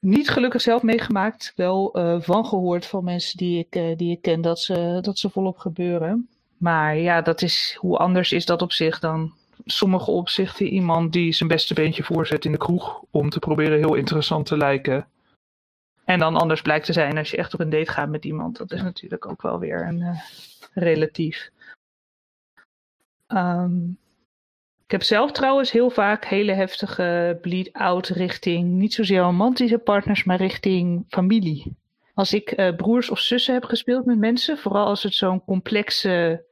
Niet 0.00 0.28
gelukkig 0.30 0.60
zelf 0.60 0.82
meegemaakt, 0.82 1.52
wel 1.56 1.90
van 2.20 2.46
gehoord 2.46 2.86
van 2.86 3.04
mensen 3.04 3.36
die 3.36 3.58
ik, 3.58 3.98
die 3.98 4.10
ik 4.10 4.22
ken 4.22 4.40
dat 4.40 4.60
ze, 4.60 4.98
dat 5.00 5.18
ze 5.18 5.30
volop 5.30 5.58
gebeuren. 5.58 6.28
Maar 6.56 6.96
ja, 6.96 7.22
dat 7.22 7.42
is, 7.42 7.76
hoe 7.80 7.96
anders 7.96 8.32
is 8.32 8.46
dat 8.46 8.62
op 8.62 8.72
zich 8.72 8.98
dan 8.98 9.32
sommige 9.70 10.10
opzichten 10.10 10.66
iemand 10.66 11.12
die 11.12 11.32
zijn 11.32 11.48
beste 11.48 11.74
beentje 11.74 12.02
voorzet 12.02 12.44
in 12.44 12.52
de 12.52 12.58
kroeg 12.58 13.02
om 13.10 13.30
te 13.30 13.38
proberen 13.38 13.78
heel 13.78 13.94
interessant 13.94 14.46
te 14.46 14.56
lijken. 14.56 15.08
En 16.04 16.18
dan 16.18 16.36
anders 16.36 16.62
blijkt 16.62 16.86
te 16.86 16.92
zijn 16.92 17.18
als 17.18 17.30
je 17.30 17.36
echt 17.36 17.54
op 17.54 17.60
een 17.60 17.70
date 17.70 17.90
gaat 17.90 18.08
met 18.08 18.24
iemand. 18.24 18.56
Dat 18.56 18.72
is 18.72 18.82
natuurlijk 18.82 19.26
ook 19.26 19.42
wel 19.42 19.58
weer 19.58 19.86
een 19.86 20.00
uh, 20.00 20.20
relatief. 20.74 21.50
Um, 23.28 23.98
ik 24.84 24.90
heb 24.94 25.02
zelf 25.02 25.32
trouwens 25.32 25.70
heel 25.70 25.90
vaak 25.90 26.24
hele 26.24 26.52
heftige 26.52 27.38
bleed-out 27.40 28.08
richting 28.08 28.68
niet 28.68 28.94
zozeer 28.94 29.20
romantische 29.20 29.78
partners, 29.78 30.24
maar 30.24 30.36
richting 30.36 31.04
familie. 31.08 31.76
Als 32.14 32.32
ik 32.32 32.58
uh, 32.58 32.74
broers 32.74 33.10
of 33.10 33.18
zussen 33.18 33.54
heb 33.54 33.64
gespeeld 33.64 34.04
met 34.04 34.18
mensen, 34.18 34.58
vooral 34.58 34.86
als 34.86 35.02
het 35.02 35.14
zo'n 35.14 35.44
complexe 35.44 36.44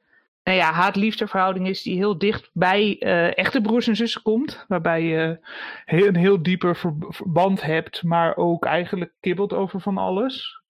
nou 0.47 0.59
ja, 0.59 0.73
haat-liefdeverhouding 0.73 1.69
is 1.69 1.83
die 1.83 1.97
heel 1.97 2.19
dicht 2.19 2.51
bij 2.53 2.97
uh, 3.01 3.39
echte 3.39 3.61
broers 3.61 3.87
en 3.87 3.97
zussen 3.97 4.23
komt. 4.23 4.65
Waarbij 4.69 5.03
je 5.03 5.39
heel, 5.85 6.07
een 6.07 6.17
heel 6.17 6.43
dieper 6.43 6.77
verband 7.09 7.63
hebt, 7.63 8.03
maar 8.03 8.37
ook 8.37 8.65
eigenlijk 8.65 9.13
kibbelt 9.21 9.53
over 9.53 9.81
van 9.81 9.99
alles. 9.99 10.63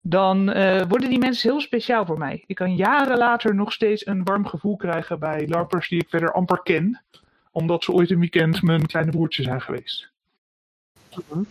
Dan 0.00 0.56
uh, 0.56 0.82
worden 0.88 1.08
die 1.08 1.18
mensen 1.18 1.50
heel 1.50 1.60
speciaal 1.60 2.06
voor 2.06 2.18
mij. 2.18 2.44
Ik 2.46 2.56
kan 2.56 2.76
jaren 2.76 3.18
later 3.18 3.54
nog 3.54 3.72
steeds 3.72 4.06
een 4.06 4.24
warm 4.24 4.46
gevoel 4.46 4.76
krijgen 4.76 5.18
bij 5.18 5.48
larpers 5.48 5.88
die 5.88 6.00
ik 6.00 6.08
verder 6.08 6.32
amper 6.32 6.62
ken. 6.62 7.02
Omdat 7.50 7.84
ze 7.84 7.92
ooit 7.92 8.10
een 8.10 8.18
weekend 8.18 8.62
mijn 8.62 8.86
kleine 8.86 9.10
broertje 9.10 9.42
zijn 9.42 9.60
geweest. 9.60 10.12
Mhm. 11.28 11.42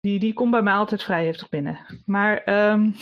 Die, 0.00 0.18
die 0.18 0.32
komt 0.32 0.50
bij 0.50 0.62
mij 0.62 0.74
altijd 0.74 1.02
vrij 1.02 1.24
heftig 1.24 1.48
binnen. 1.48 1.78
Maar 2.06 2.70
um, 2.70 2.94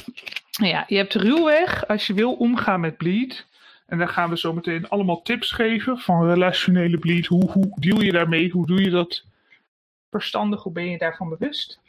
ja, 0.51 0.85
je 0.89 0.97
hebt 0.97 1.15
ruwweg 1.15 1.87
als 1.87 2.07
je 2.07 2.15
wil 2.15 2.33
omgaan 2.33 2.81
met 2.81 2.97
bleed. 2.97 3.47
En 3.87 3.99
dan 3.99 4.09
gaan 4.09 4.31
we 4.31 4.39
zo 4.39 4.53
meteen 4.53 4.89
allemaal 4.89 5.23
tips 5.23 5.51
geven 5.51 5.99
van 5.99 6.27
relationele 6.27 6.99
bleed. 6.99 7.27
Hoe, 7.27 7.51
hoe 7.51 7.73
deal 7.81 8.01
je 8.01 8.13
daarmee? 8.13 8.51
Hoe 8.51 8.67
doe 8.67 8.83
je 8.83 8.91
dat 8.91 9.25
verstandig? 10.11 10.63
Hoe 10.63 10.73
ben 10.73 10.91
je 10.91 10.99
daarvan 10.99 11.29
bewust? 11.29 11.81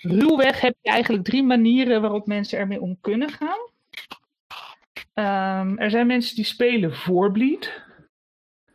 Ruwweg 0.00 0.60
heb 0.60 0.76
je 0.80 0.90
eigenlijk 0.90 1.24
drie 1.24 1.42
manieren 1.42 2.00
waarop 2.00 2.26
mensen 2.26 2.58
ermee 2.58 2.80
om 2.80 2.98
kunnen 3.00 3.30
gaan. 3.30 3.66
Um, 5.14 5.78
er 5.78 5.90
zijn 5.90 6.06
mensen 6.06 6.36
die 6.36 6.44
spelen 6.44 6.94
voor 6.94 7.32
bleed. 7.32 7.82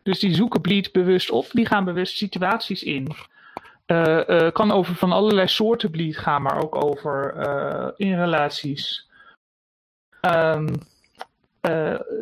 Dus 0.03 0.19
die 0.19 0.35
zoeken 0.35 0.61
bleed 0.61 0.91
bewust 0.91 1.29
op. 1.29 1.49
Die 1.51 1.65
gaan 1.65 1.85
bewust 1.85 2.17
situaties 2.17 2.83
in. 2.83 3.07
Uh, 3.93 4.27
uh, 4.27 4.51
kan 4.51 4.71
over 4.71 4.95
van 4.95 5.11
allerlei 5.11 5.47
soorten 5.47 5.91
bleed 5.91 6.17
gaan, 6.17 6.41
maar 6.41 6.63
ook 6.63 6.83
over 6.83 7.35
uh, 7.37 7.87
in 7.95 8.19
relaties. 8.19 9.09
Um, 10.21 10.67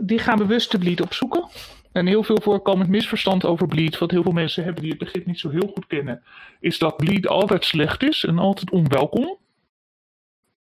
die 0.01 0.20
gaan 0.20 0.38
bewust 0.38 0.72
de 0.72 0.78
bleed 0.78 1.01
opzoeken. 1.01 1.48
En 1.92 2.06
heel 2.06 2.24
veel 2.24 2.42
voorkomend 2.42 2.90
misverstand 2.90 3.46
over 3.46 3.68
bleed, 3.68 3.98
wat 3.98 4.12
heel 4.12 4.24
veel 4.24 4.32
mensen 4.32 4.63
hebben 4.63 4.82
die 4.82 4.92
het 4.92 5.00
begrip 5.00 5.25
niet 5.25 5.40
zo 5.40 5.50
heel 5.50 5.72
goed 5.74 5.88
kennen, 5.88 6.24
is 6.60 6.78
dat 6.78 6.98
bleed 6.98 7.28
altijd 7.28 7.66
slecht 7.66 8.04
is 8.04 8.24
en 8.24 8.40
altijd 8.40 8.72
onwelkom. 8.72 9.38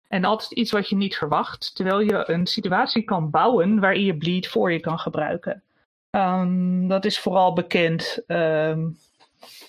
En 0.08 0.24
altijd 0.24 0.52
iets 0.52 0.70
wat 0.70 0.88
je 0.88 0.96
niet 0.96 1.16
verwacht, 1.16 1.74
terwijl 1.74 2.00
je 2.00 2.30
een 2.30 2.46
situatie 2.46 3.02
kan 3.02 3.30
bouwen 3.30 3.80
waarin 3.80 4.04
je 4.04 4.16
bleed 4.16 4.48
voor 4.48 4.72
je 4.72 4.80
kan 4.80 4.98
gebruiken. 4.98 5.62
Um, 6.10 6.88
dat 6.88 7.04
is 7.04 7.18
vooral 7.18 7.52
bekend 7.52 8.22
um, 8.26 8.96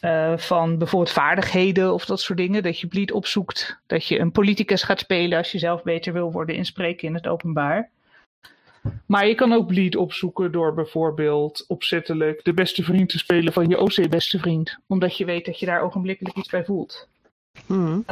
uh, 0.01 0.38
van 0.38 0.77
bijvoorbeeld 0.77 1.12
vaardigheden 1.12 1.94
of 1.94 2.06
dat 2.06 2.22
soort 2.22 2.38
dingen. 2.38 2.63
Dat 2.63 2.80
je 2.80 2.88
bleed 2.88 3.12
opzoekt. 3.12 3.77
Dat 3.86 4.06
je 4.06 4.20
een 4.20 4.32
politicus 4.32 4.84
gaat 4.84 5.00
spelen 5.00 5.38
als 5.38 5.51
je 5.51 5.60
zelf 5.60 5.84
beter 5.84 6.13
wil 6.13 6.32
worden 6.32 6.56
inspreken 6.56 7.08
in 7.08 7.13
het 7.13 7.27
openbaar. 7.27 7.89
Maar 9.06 9.27
je 9.27 9.36
kan 9.36 9.54
ook 9.54 9.68
bleed 9.68 9.96
opzoeken 9.96 10.51
door 10.51 10.74
bijvoorbeeld 10.74 11.66
opzettelijk 11.68 12.44
de 12.44 12.54
beste 12.54 12.84
vriend 12.84 13.10
te 13.10 13.18
spelen 13.18 13.54
van 13.54 13.70
je 13.70 13.80
OC-beste 13.80 14.39
vriend. 14.39 14.77
Omdat 14.88 15.18
je 15.18 15.25
weet 15.25 15.46
dat 15.46 15.60
je 15.60 15.66
daar 15.66 15.82
ogenblikkelijk 15.82 16.38
iets 16.38 16.50
bij 16.50 16.66
voelt. 16.66 17.08
Mm. 17.66 18.06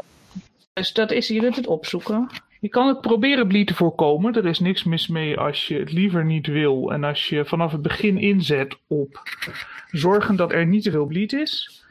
Dus 0.74 0.94
dat 0.94 1.12
is, 1.12 1.28
je 1.28 1.40
kunt 1.40 1.56
het 1.56 1.68
opzoeken. 1.68 2.30
Je 2.66 2.72
kan 2.72 2.88
het 2.88 3.02
proberen 3.02 3.48
bleed 3.48 3.68
te 3.68 3.74
voorkomen. 3.74 4.34
Er 4.34 4.46
is 4.46 4.60
niks 4.60 4.84
mis 4.84 5.08
mee 5.08 5.38
als 5.38 5.68
je 5.68 5.80
het 5.80 5.92
liever 5.92 6.26
niet 6.26 6.48
wil. 6.48 6.92
En 6.92 7.04
als 7.04 7.30
je 7.30 7.46
vanaf 7.46 7.72
het 7.72 7.82
begin 7.82 8.18
inzet 8.18 8.78
op 8.88 9.22
zorgen 9.92 10.36
dat 10.36 10.52
er 10.52 10.66
niet 10.66 10.84
te 10.84 10.92
veel 10.92 11.06
bleed 11.06 11.34
is. 11.34 11.84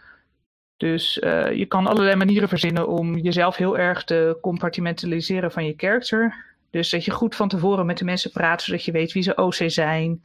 Dus 0.77 1.19
uh, 1.19 1.53
je 1.53 1.67
kan 1.67 1.87
allerlei 1.87 2.17
manieren 2.17 2.49
verzinnen 2.49 2.89
om 2.89 3.19
jezelf 3.19 3.57
heel 3.57 3.79
erg 3.79 4.05
te 4.05 4.39
compartimentaliseren 4.41 5.53
van 5.53 5.67
je 5.67 5.75
karakter. 5.75 6.45
Dus 6.71 6.91
dat 6.91 7.05
je 7.05 7.11
goed 7.11 7.35
van 7.35 7.49
tevoren 7.49 7.87
met 7.87 7.99
de 7.99 8.05
mensen 8.05 8.31
praat, 8.31 8.63
zodat 8.63 8.85
je 8.85 8.93
weet 8.93 9.13
wie 9.13 9.23
ze 9.23 9.35
OC 9.35 9.55
zijn. 9.67 10.25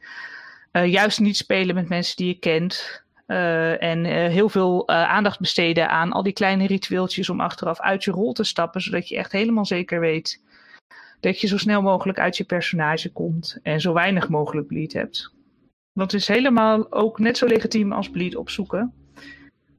Uh, 0.72 0.86
juist 0.86 1.20
niet 1.20 1.36
spelen 1.36 1.74
met 1.74 1.88
mensen 1.88 2.16
die 2.16 2.26
je 2.26 2.38
kent. 2.38 2.99
Uh, 3.30 3.82
en 3.82 4.04
heel 4.04 4.48
veel 4.48 4.88
aandacht 4.88 5.40
besteden 5.40 5.88
aan 5.88 6.12
al 6.12 6.22
die 6.22 6.32
kleine 6.32 6.66
ritueeltjes 6.66 7.30
om 7.30 7.40
achteraf 7.40 7.80
uit 7.80 8.04
je 8.04 8.10
rol 8.10 8.32
te 8.32 8.44
stappen, 8.44 8.80
zodat 8.80 9.08
je 9.08 9.16
echt 9.16 9.32
helemaal 9.32 9.66
zeker 9.66 10.00
weet 10.00 10.42
dat 11.20 11.40
je 11.40 11.46
zo 11.46 11.58
snel 11.58 11.82
mogelijk 11.82 12.18
uit 12.18 12.36
je 12.36 12.44
personage 12.44 13.12
komt 13.12 13.58
en 13.62 13.80
zo 13.80 13.92
weinig 13.92 14.28
mogelijk 14.28 14.66
bleed 14.66 14.92
hebt. 14.92 15.32
Dat 15.92 16.12
is 16.12 16.28
helemaal 16.28 16.92
ook 16.92 17.18
net 17.18 17.38
zo 17.38 17.46
legitiem 17.46 17.92
als 17.92 18.10
bleed 18.10 18.36
opzoeken. 18.36 18.94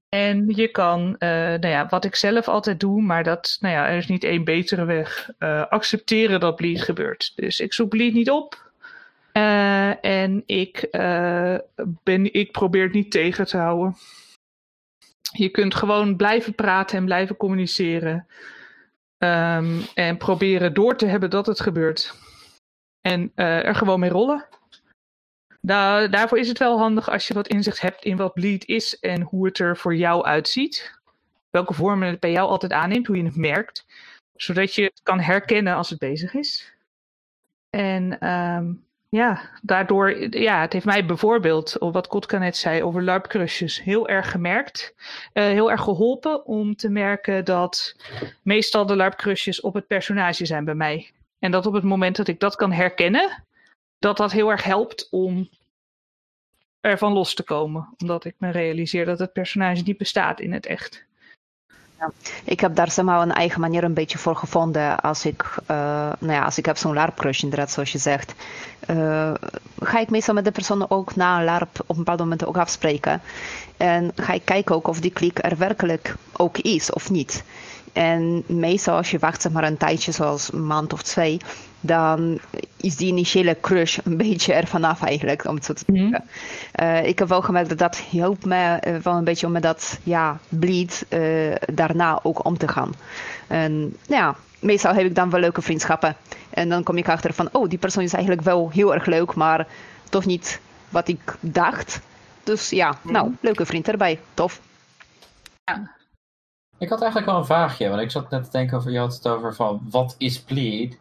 En 0.10 0.48
je 0.56 0.68
kan, 0.68 1.16
nou 1.20 1.68
ja, 1.68 1.88
wat 1.90 2.06
ik 2.06 2.16
zelf 2.16 2.48
altijd 2.48 2.80
doe, 2.80 3.02
maar 3.02 3.24
dat, 3.24 3.58
nou 3.60 3.76
ja, 3.76 3.88
er 3.88 3.98
is 3.98 4.08
niet 4.08 4.24
één 4.24 4.44
betere 4.44 4.86
weg. 4.86 5.30
Accepteren 5.70 6.40
dat 6.40 6.56
bleed 6.56 6.82
gebeurt. 6.82 7.32
Dus 7.36 7.60
ik 7.60 7.74
zoek 7.74 7.90
bleed 7.90 8.14
niet 8.14 8.30
op. 8.30 8.71
Uh, 9.34 10.06
en 10.06 10.44
ik, 10.46 10.88
ben, 12.04 12.34
ik 12.34 12.52
probeer 12.52 12.84
het 12.84 12.94
niet 12.94 13.12
tegen 13.12 13.46
te 13.46 13.58
houden. 13.58 13.96
Je 15.32 15.50
kunt 15.50 15.76
gewoon 15.76 16.16
blijven 16.16 16.56
praten 16.56 16.98
en 16.98 17.06
blijven 17.06 17.38
communiceren. 17.38 18.28
Um, 19.18 19.82
en 19.94 20.18
proberen 20.18 20.74
door 20.74 20.96
te 20.96 21.06
hebben 21.06 21.30
dat 21.30 21.46
het 21.46 21.60
gebeurt. 21.60 22.14
En 23.02 23.32
er 23.36 23.76
gewoon 23.76 24.00
mee 24.00 24.10
rollen. 24.10 24.48
Da 25.62 26.08
daarvoor 26.08 26.38
is 26.38 26.48
het 26.48 26.58
wel 26.58 26.78
handig 26.78 27.10
als 27.10 27.28
je 27.28 27.34
wat 27.34 27.48
inzicht 27.48 27.82
hebt 27.82 28.04
in 28.04 28.18
wat 28.18 28.34
bleed 28.34 28.66
is 28.66 29.00
en 29.00 29.22
hoe 29.22 29.46
het 29.46 29.60
er 29.60 29.78
voor 29.78 29.96
jou 29.96 30.26
uitziet. 30.26 31.00
Welke 31.50 31.74
vormen 31.74 32.08
het 32.08 32.20
bij 32.20 32.32
jou 32.32 32.50
altijd 32.50 32.72
aanneemt, 32.72 33.08
hoe 33.08 33.18
je 33.18 33.24
het 33.24 33.36
merkt. 33.36 33.86
Zodat 34.36 34.76
je 34.76 34.84
het 34.84 35.00
kan 35.04 35.20
herkennen 35.20 35.76
als 35.76 35.90
het 35.90 36.00
bezig 36.00 36.34
is. 36.34 36.74
En 37.70 38.30
um, 38.30 38.86
ja, 39.12 39.42
daardoor, 39.62 40.38
ja, 40.38 40.62
het 40.62 40.74
heeft 40.74 40.86
mij 40.86 41.06
bijvoorbeeld, 41.06 41.76
wat 41.80 42.08
Kotka 42.08 42.38
net 42.38 42.58
zei 42.58 42.84
over 42.84 43.04
LARP-crushes, 43.04 43.84
heel 43.84 44.08
erg 44.08 44.32
gemerkt. 44.32 44.94
Uh, 45.34 45.44
heel 45.44 45.72
erg 45.72 45.82
geholpen 45.82 46.46
om 46.46 46.76
te 46.76 46.90
merken 46.90 47.46
dat 47.46 47.96
meestal 48.42 48.86
de 48.86 48.96
LARP-crushes 48.96 49.62
op 49.62 49.74
het 49.74 49.88
personage 49.88 50.46
zijn 50.46 50.66
bij 50.66 50.76
mij. 50.76 51.12
En 51.40 51.52
dat 51.52 51.66
op 51.66 51.74
het 51.74 51.84
moment 51.84 52.16
dat 52.16 52.28
ik 52.28 52.40
dat 52.40 52.56
kan 52.56 52.72
herkennen, 52.72 53.44
dat 54.00 54.18
dat 54.18 54.32
heel 54.32 54.50
erg 54.52 54.64
helpt 54.64 55.08
om 55.10 55.50
ervan 56.82 57.14
los 57.14 57.34
te 57.34 57.44
komen. 57.44 57.94
Omdat 57.98 58.26
ik 58.26 58.36
me 58.38 58.50
realiseer 58.50 59.06
dat 59.06 59.20
het 59.20 59.34
personage 59.34 59.84
niet 59.84 59.98
bestaat 59.98 60.40
in 60.40 60.54
het 60.54 60.66
echt. 60.66 61.06
Ik 62.44 62.60
heb 62.60 62.76
daar 62.76 62.92
zeg 62.92 63.06
een 63.06 63.32
eigen 63.32 63.62
manier 63.62 63.84
een 63.84 63.94
beetje 63.94 64.18
voor 64.18 64.36
gevonden. 64.36 65.00
Als 65.00 65.26
ik, 65.26 65.46
uh, 65.62 65.78
nou 66.20 66.34
ja, 66.34 66.44
als 66.44 66.58
ik 66.58 66.66
heb 66.66 66.78
zo'n 66.78 66.94
LARP-crush 66.94 67.44
inderdaad, 67.44 67.72
zoals 67.72 67.92
je 67.92 67.98
zegt. 67.98 68.34
Uh, 68.90 69.32
ga 69.80 70.00
ik 70.00 70.10
meestal 70.10 70.34
met 70.34 70.46
de 70.46 70.52
persoon 70.52 70.90
ook 70.90 71.16
na 71.16 71.38
een 71.38 71.44
LARP 71.44 71.80
op 71.80 71.90
een 71.90 71.96
bepaald 71.96 72.20
moment 72.20 72.46
ook 72.46 72.58
afspreken. 72.58 73.22
En 73.78 74.12
ga 74.16 74.34
ik 74.34 74.46
kijken 74.46 74.76
ook 74.76 74.88
of 74.88 75.00
die 75.00 75.12
klik 75.12 75.44
er 75.44 75.58
werkelijk 75.58 76.16
ook 76.34 76.58
is 76.58 76.92
of 76.92 77.10
niet. 77.10 77.44
En 77.94 78.44
meestal 78.46 78.96
als 78.96 79.12
je 79.12 79.20
wacht 79.20 79.42
zeg 79.42 79.52
maar 79.52 79.64
een 79.64 79.78
tijdje, 79.78 80.12
zoals 80.12 80.54
een 80.54 80.68
maand 80.68 80.94
of 80.94 81.02
twee, 81.02 81.40
dan 81.80 82.40
is 82.78 82.96
die 82.96 83.08
initiële 83.08 83.58
crush 83.62 83.98
een 84.04 84.18
beetje 84.28 84.54
ervan 84.54 84.84
af 84.84 85.04
eigenlijk, 85.04 85.46
om 85.46 85.56
het 85.56 85.66
zo 85.66 85.74
te 85.74 85.84
mhm. 85.88 86.00
zeggen. 86.00 86.24
Uh, 86.82 87.08
ik 87.08 87.20
heb 87.20 87.28
wel 87.28 87.42
gemerkt 87.42 87.70
dat 87.70 87.78
dat 87.78 88.02
helpt 88.12 88.46
me 88.46 88.82
uh, 88.88 88.96
wel 88.96 89.14
een 89.14 89.24
beetje 89.24 89.46
om 89.46 89.52
met 89.52 89.64
dat 89.64 90.00
ja, 90.04 90.40
bleed 90.50 91.06
uh, 91.10 91.56
daarna 91.74 92.20
ook 92.24 92.46
om 92.46 92.58
te 92.58 92.68
gaan. 92.68 92.92
En 93.48 93.98
ja, 94.08 94.36
meestal 94.60 94.94
heb 94.94 95.06
ik 95.06 95.16
dan 95.16 95.30
wel 95.30 95.40
leuke 95.40 95.62
vriendschappen. 95.62 96.16
En 96.50 96.70
dan 96.70 96.84
kom 96.84 96.98
ik 96.98 97.10
achter 97.10 97.34
van, 97.34 97.50
oh, 97.52 97.70
die 97.70 97.80
persoon 97.80 98.04
is 98.04 98.14
eigenlijk 98.14 98.44
wel 98.44 98.70
heel 98.74 98.94
erg 98.94 99.06
leuk, 99.06 99.34
maar 99.34 99.68
toch 100.10 100.26
niet 100.26 100.60
wat 100.90 101.08
ik 101.08 101.38
dacht. 101.40 102.02
Dus 102.44 102.70
ja, 102.70 102.98
nou, 103.02 103.36
leuke 103.40 103.66
vriend 103.66 103.88
erbij. 103.88 104.20
Tof. 104.34 104.62
Ik 106.82 106.90
had 106.90 107.02
eigenlijk 107.02 107.32
wel 107.32 107.40
een 107.40 107.46
vraagje, 107.46 107.90
want 107.90 108.02
ik 108.02 108.12
zat 108.12 108.30
net 108.30 108.44
te 108.44 108.52
denken 108.52 108.78
over, 108.78 108.92
je 108.92 109.00
had 109.00 109.14
het 109.14 109.28
over 109.28 109.56
van, 109.56 109.82
wat 109.90 110.16
is 110.18 110.42
bleed? 110.44 111.00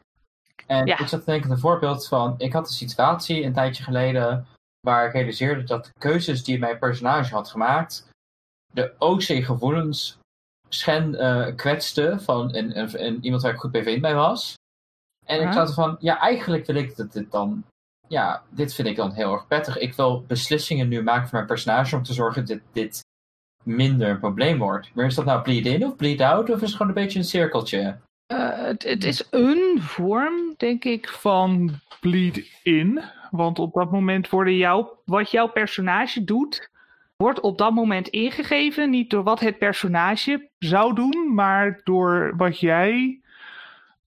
En 0.66 0.86
Ja. 0.86 0.98
ik 0.98 1.06
zat 1.08 1.20
te 1.24 1.30
denken 1.30 1.50
een 1.50 1.58
voorbeeld 1.58 2.08
van, 2.08 2.34
ik 2.38 2.52
had 2.52 2.66
een 2.66 2.72
situatie 2.74 3.42
een 3.44 3.52
tijdje 3.52 3.82
geleden, 3.82 4.46
waar 4.80 5.06
ik 5.06 5.12
realiseerde 5.12 5.62
dat 5.64 5.84
de 5.84 5.90
keuzes 5.98 6.44
die 6.44 6.58
mijn 6.58 6.78
personage 6.78 7.34
had 7.34 7.48
gemaakt, 7.50 8.08
de 8.72 8.94
OC-gevoelens 8.98 10.18
schen, 10.68 11.14
eh, 11.14 11.54
kwetste 11.56 12.18
van 12.20 12.54
een, 12.54 12.78
een, 12.78 13.04
een- 13.06 13.24
iemand 13.24 13.42
waar 13.42 13.52
ik 13.52 13.58
goed 13.58 13.70
bevriend 13.72 14.02
mee 14.02 14.14
was. 14.14 14.54
En 15.26 15.42
ik 15.46 15.52
zat 15.52 15.74
van, 15.74 15.96
ja, 16.00 16.18
eigenlijk 16.18 16.66
wil 16.66 16.76
ik 16.76 16.96
dat 16.96 17.12
dit 17.12 17.30
dan, 17.30 17.64
ja, 18.08 18.42
dit 18.50 18.74
vind 18.74 18.88
ik 18.88 18.96
dan 18.96 19.12
heel 19.12 19.32
erg 19.32 19.46
prettig. 19.46 19.78
Ik 19.78 19.94
wil 19.94 20.22
beslissingen 20.26 20.88
nu 20.88 21.02
maken 21.02 21.22
voor 21.28 21.34
mijn 21.34 21.46
personage 21.46 21.96
om 21.96 22.02
te 22.02 22.12
zorgen 22.12 22.46
dat 22.46 22.58
dit 22.72 23.00
minder 23.62 24.08
een 24.08 24.18
probleem 24.18 24.58
wordt. 24.58 24.90
Maar 24.94 25.06
is 25.06 25.14
dat 25.14 25.24
nou 25.24 25.42
bleed 25.42 25.66
in 25.66 25.86
of 25.86 25.96
bleed 25.96 26.20
out, 26.20 26.50
of 26.50 26.56
is 26.56 26.62
het 26.62 26.72
gewoon 26.72 26.88
een 26.88 27.02
beetje 27.02 27.18
een 27.18 27.24
cirkeltje? 27.24 27.98
Eh, 28.26 28.64
het, 28.64 28.82
het 28.82 29.04
is 29.04 29.26
een 29.30 29.78
vorm, 29.80 30.54
denk 30.56 30.84
ik, 30.84 31.08
van 31.08 31.70
bleed-in. 32.00 33.02
Want 33.30 33.58
op 33.58 33.74
dat 33.74 33.90
moment 33.90 34.28
worden 34.28 34.56
jouw, 34.56 34.98
wat 35.04 35.30
jouw 35.30 35.48
personage 35.48 36.24
doet, 36.24 36.70
wordt 37.16 37.40
op 37.40 37.58
dat 37.58 37.72
moment 37.72 38.08
ingegeven. 38.08 38.90
Niet 38.90 39.10
door 39.10 39.22
wat 39.22 39.40
het 39.40 39.58
personage 39.58 40.48
zou 40.58 40.94
doen, 40.94 41.34
maar 41.34 41.80
door 41.84 42.34
wat 42.36 42.60
jij, 42.60 43.20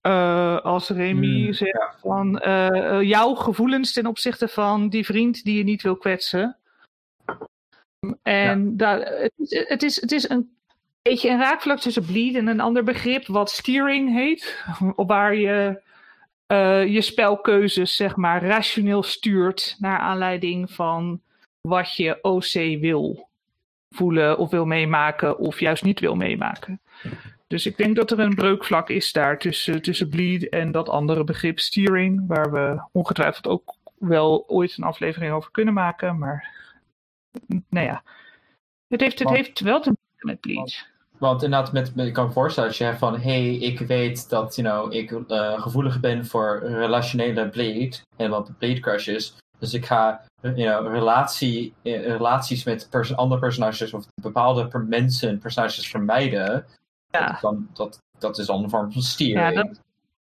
eh, 0.00 0.56
als 0.56 0.88
Remy 0.88 1.42
Hmm, 1.42 1.52
zegt, 1.52 1.96
van 2.00 2.38
eh, 2.38 3.02
jouw 3.02 3.34
gevoelens 3.34 3.92
ten 3.92 4.06
opzichte 4.06 4.48
van 4.48 4.88
die 4.88 5.04
vriend 5.04 5.44
die 5.44 5.56
je 5.56 5.64
niet 5.64 5.82
wil 5.82 5.96
kwetsen. 5.96 6.56
En 8.22 8.76
daar, 8.76 8.98
het, 8.98 9.32
is- 9.38 9.68
het, 9.68 9.82
is, 9.82 10.00
het 10.00 10.12
is 10.12 10.28
een 10.28 10.50
beetje 11.02 11.30
een 11.30 11.38
raakvlak 11.38 11.80
tussen 11.80 12.04
bleed 12.04 12.34
en 12.34 12.46
een 12.46 12.60
ander 12.60 12.84
begrip 12.84 13.26
wat 13.26 13.50
steering 13.50 14.12
heet. 14.12 14.64
Waar 14.96 15.34
je 15.34 15.82
eh, 16.46 16.86
je 16.86 17.00
spelkeuzes 17.00 17.96
zeg 17.96 18.16
maar 18.16 18.44
rationeel 18.44 19.02
stuurt 19.02 19.76
naar 19.78 19.98
aanleiding 19.98 20.70
van 20.70 21.20
wat 21.60 21.96
je 21.96 22.18
OC 22.22 22.80
wil 22.80 23.28
voelen 23.90 24.38
of 24.38 24.50
wil 24.50 24.64
meemaken 24.64 25.38
of 25.38 25.60
juist 25.60 25.82
niet 25.84 26.00
wil 26.00 26.14
meemaken. 26.14 26.80
Dus 27.46 27.66
ik 27.66 27.76
denk 27.76 27.96
dat 27.96 28.10
er 28.10 28.18
een 28.18 28.34
breukvlak 28.34 28.90
is 28.90 29.12
daar 29.12 29.38
tussen, 29.38 29.82
tussen 29.82 30.08
bleed 30.08 30.48
en 30.48 30.72
dat 30.72 30.88
andere 30.88 31.24
begrip 31.24 31.58
steering, 31.58 32.24
waar 32.26 32.52
we 32.52 32.82
ongetwijfeld 32.92 33.46
ook 33.46 33.74
wel 33.98 34.44
ooit 34.48 34.76
een 34.76 34.84
aflevering 34.84 35.32
over 35.32 35.50
kunnen 35.50 35.74
maken. 35.74 36.18
Maar 36.18 36.63
nou 37.68 37.86
ja, 37.86 38.02
het 38.88 39.00
heeft, 39.00 39.18
het 39.18 39.28
Want- 39.28 39.36
heeft 39.36 39.60
wel 39.60 39.80
te 39.80 39.88
maken 39.88 40.26
met 40.26 40.40
bleed. 40.40 40.92
Want 41.18 41.42
inderdaad, 41.42 41.72
met, 41.72 42.06
ik 42.06 42.12
kan 42.12 42.26
me 42.26 42.32
voorstellen 42.32 42.68
als 42.68 42.78
je 42.78 42.84
hebt 42.84 42.98
van, 42.98 43.20
hey, 43.20 43.54
ik 43.54 43.78
weet 43.78 44.28
dat 44.28 44.56
you 44.56 44.68
know, 44.68 44.92
ik 44.92 45.10
eh, 45.10 45.60
gevoelig 45.62 46.00
ben 46.00 46.26
voor 46.26 46.62
relationele 46.64 47.48
bleed, 47.48 48.02
helemaal 48.16 48.48
bleed 48.58 48.80
crushes. 48.80 49.36
Dus 49.58 49.74
ik 49.74 49.86
ga 49.86 50.24
you 50.40 50.54
know, 50.54 50.92
relatie, 50.92 51.74
eh, 51.82 52.06
relaties 52.06 52.64
met 52.64 52.86
pers 52.90 53.16
andere 53.16 53.40
personages 53.40 53.92
of 53.94 54.06
bepaalde 54.22 54.68
per 54.68 54.80
mensen, 54.80 55.38
personages 55.38 55.88
vermijden. 55.88 56.66
Ja. 57.10 57.38
Dan, 57.40 57.68
dat, 57.72 57.98
dat 58.18 58.38
is 58.38 58.46
dan 58.46 58.62
een 58.62 58.70
vorm 58.70 58.92
van 58.92 59.00
Ja, 59.00 59.06
steering. 59.08 59.54
dat, 59.54 59.80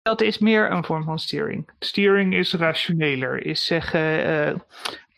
dat 0.03 0.21
is 0.21 0.39
meer 0.39 0.71
een 0.71 0.85
vorm 0.85 1.05
van 1.05 1.19
steering. 1.19 1.71
Steering 1.79 2.35
is 2.35 2.55
rationeler. 2.55 3.47
Is 3.47 3.67
zeggen, 3.67 4.25
eh, 4.25 4.55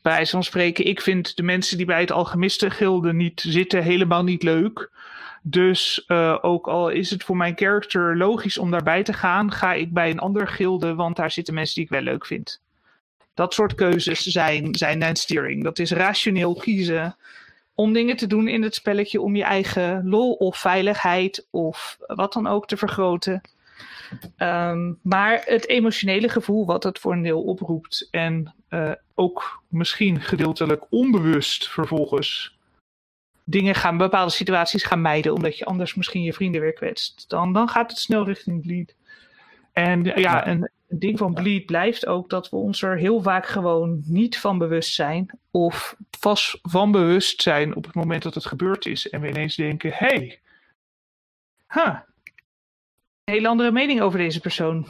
bij 0.06 0.14
wijze 0.14 0.30
van 0.30 0.44
spreken, 0.44 0.86
ik 0.86 1.00
vind 1.00 1.36
de 1.36 1.42
mensen 1.42 1.76
die 1.76 1.86
bij 1.86 2.00
het 2.00 2.10
Alchemistengilde 2.10 3.12
niet 3.12 3.40
zitten 3.40 3.82
helemaal 3.82 4.24
niet 4.24 4.42
leuk. 4.42 4.90
Dus 5.42 6.04
eh, 6.06 6.38
ook 6.40 6.66
al 6.68 6.88
is 6.88 7.10
het 7.10 7.24
voor 7.24 7.36
mijn 7.36 7.56
character 7.56 8.16
logisch 8.16 8.58
om 8.58 8.70
daarbij 8.70 9.02
te 9.02 9.12
gaan, 9.12 9.52
ga 9.52 9.72
ik 9.72 9.92
bij 9.92 10.10
een 10.10 10.18
ander 10.18 10.48
gilde, 10.48 10.94
want 10.94 11.16
daar 11.16 11.30
zitten 11.30 11.54
mensen 11.54 11.74
die 11.74 11.84
ik 11.84 11.90
wel 11.90 12.00
leuk 12.00 12.26
vind. 12.26 12.62
Dat 13.34 13.54
soort 13.54 13.74
keuzes 13.74 14.20
zijn, 14.20 14.74
zijn 14.74 14.98
dan 14.98 15.16
steering. 15.16 15.64
Dat 15.64 15.78
is 15.78 15.90
rationeel 15.90 16.54
kiezen 16.54 17.16
om 17.74 17.92
dingen 17.92 18.16
te 18.16 18.26
doen 18.26 18.48
in 18.48 18.62
het 18.62 18.74
spelletje 18.74 19.20
om 19.20 19.36
je 19.36 19.44
eigen 19.44 20.08
lol 20.08 20.32
of 20.32 20.56
veiligheid 20.56 21.46
of 21.50 21.96
wat 22.06 22.32
dan 22.32 22.46
ook 22.46 22.66
te 22.66 22.76
vergroten. 22.76 23.40
Ehm, 24.36 24.92
maar 25.02 25.42
het 25.44 25.68
emotionele 25.68 26.28
gevoel 26.28 26.66
wat 26.66 26.82
het 26.82 26.98
voor 26.98 27.12
een 27.12 27.22
deel 27.22 27.42
oproept 27.42 28.08
en 28.10 28.54
eh, 28.68 28.92
ook 29.18 29.62
misschien 29.68 30.20
gedeeltelijk 30.20 30.86
onbewust 30.90 31.68
vervolgens 31.68 32.56
dingen 33.44 33.74
gaan, 33.74 33.96
bepaalde 33.96 34.32
situaties 34.32 34.82
gaan 34.82 35.00
mijden, 35.00 35.32
omdat 35.32 35.58
je 35.58 35.64
anders 35.64 35.94
misschien 35.94 36.22
je 36.22 36.32
vrienden 36.32 36.60
weer 36.60 36.72
kwetst, 36.72 37.28
dan, 37.28 37.52
dan 37.52 37.68
gaat 37.68 37.90
het 37.90 37.98
snel 37.98 38.24
richting 38.24 38.62
bleed. 38.62 38.96
En 39.72 40.04
ja, 40.04 40.46
een, 40.46 40.70
een 40.88 40.98
ding 40.98 41.18
van 41.18 41.34
bleed 41.34 41.66
blijft 41.66 42.06
ook 42.06 42.30
dat 42.30 42.48
we 42.48 42.56
ons 42.56 42.82
er 42.82 42.96
heel 42.96 43.22
vaak 43.22 43.46
gewoon 43.46 44.02
niet 44.04 44.38
van 44.38 44.58
bewust 44.58 44.94
zijn, 44.94 45.38
of 45.50 45.96
vast 46.18 46.58
van 46.62 46.92
bewust 46.92 47.42
zijn 47.42 47.76
op 47.76 47.84
het 47.84 47.94
moment 47.94 48.22
dat 48.22 48.34
het 48.34 48.46
gebeurd 48.46 48.86
is, 48.86 49.08
en 49.08 49.20
we 49.20 49.28
ineens 49.28 49.56
denken: 49.56 49.90
hé, 49.92 50.06
hey, 50.06 50.40
huh, 51.68 51.98
een 53.24 53.34
hele 53.34 53.48
andere 53.48 53.70
mening 53.70 54.00
over 54.00 54.18
deze 54.18 54.40
persoon. 54.40 54.88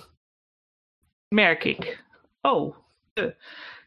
Merk 1.28 1.64
ik. 1.64 2.04
Oh, 2.40 2.76
eh, 3.12 3.24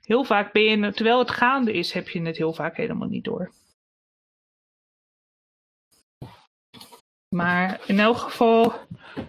heel 0.09 0.23
vaak 0.23 0.53
ben 0.53 0.63
je, 0.63 0.93
terwijl 0.93 1.19
het 1.19 1.31
gaande 1.31 1.73
is, 1.73 1.91
heb 1.91 2.09
je 2.09 2.21
het 2.21 2.37
heel 2.37 2.53
vaak 2.53 2.77
helemaal 2.77 3.07
niet 3.07 3.23
door. 3.23 3.51
Maar 7.35 7.81
in 7.87 7.99
elk 7.99 8.17
geval 8.17 8.73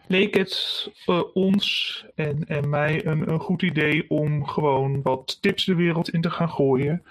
leek 0.06 0.34
het 0.34 0.88
eh, 1.06 1.22
ons 1.34 2.04
en, 2.14 2.44
en 2.46 2.68
mij 2.68 3.06
een, 3.06 3.30
een 3.30 3.40
goed 3.40 3.62
idee 3.62 4.10
om 4.10 4.46
gewoon 4.46 5.02
wat 5.02 5.38
tips 5.42 5.64
de 5.64 5.74
wereld 5.74 6.10
in 6.10 6.20
te 6.20 6.30
gaan 6.30 6.50
gooien. 6.50 7.04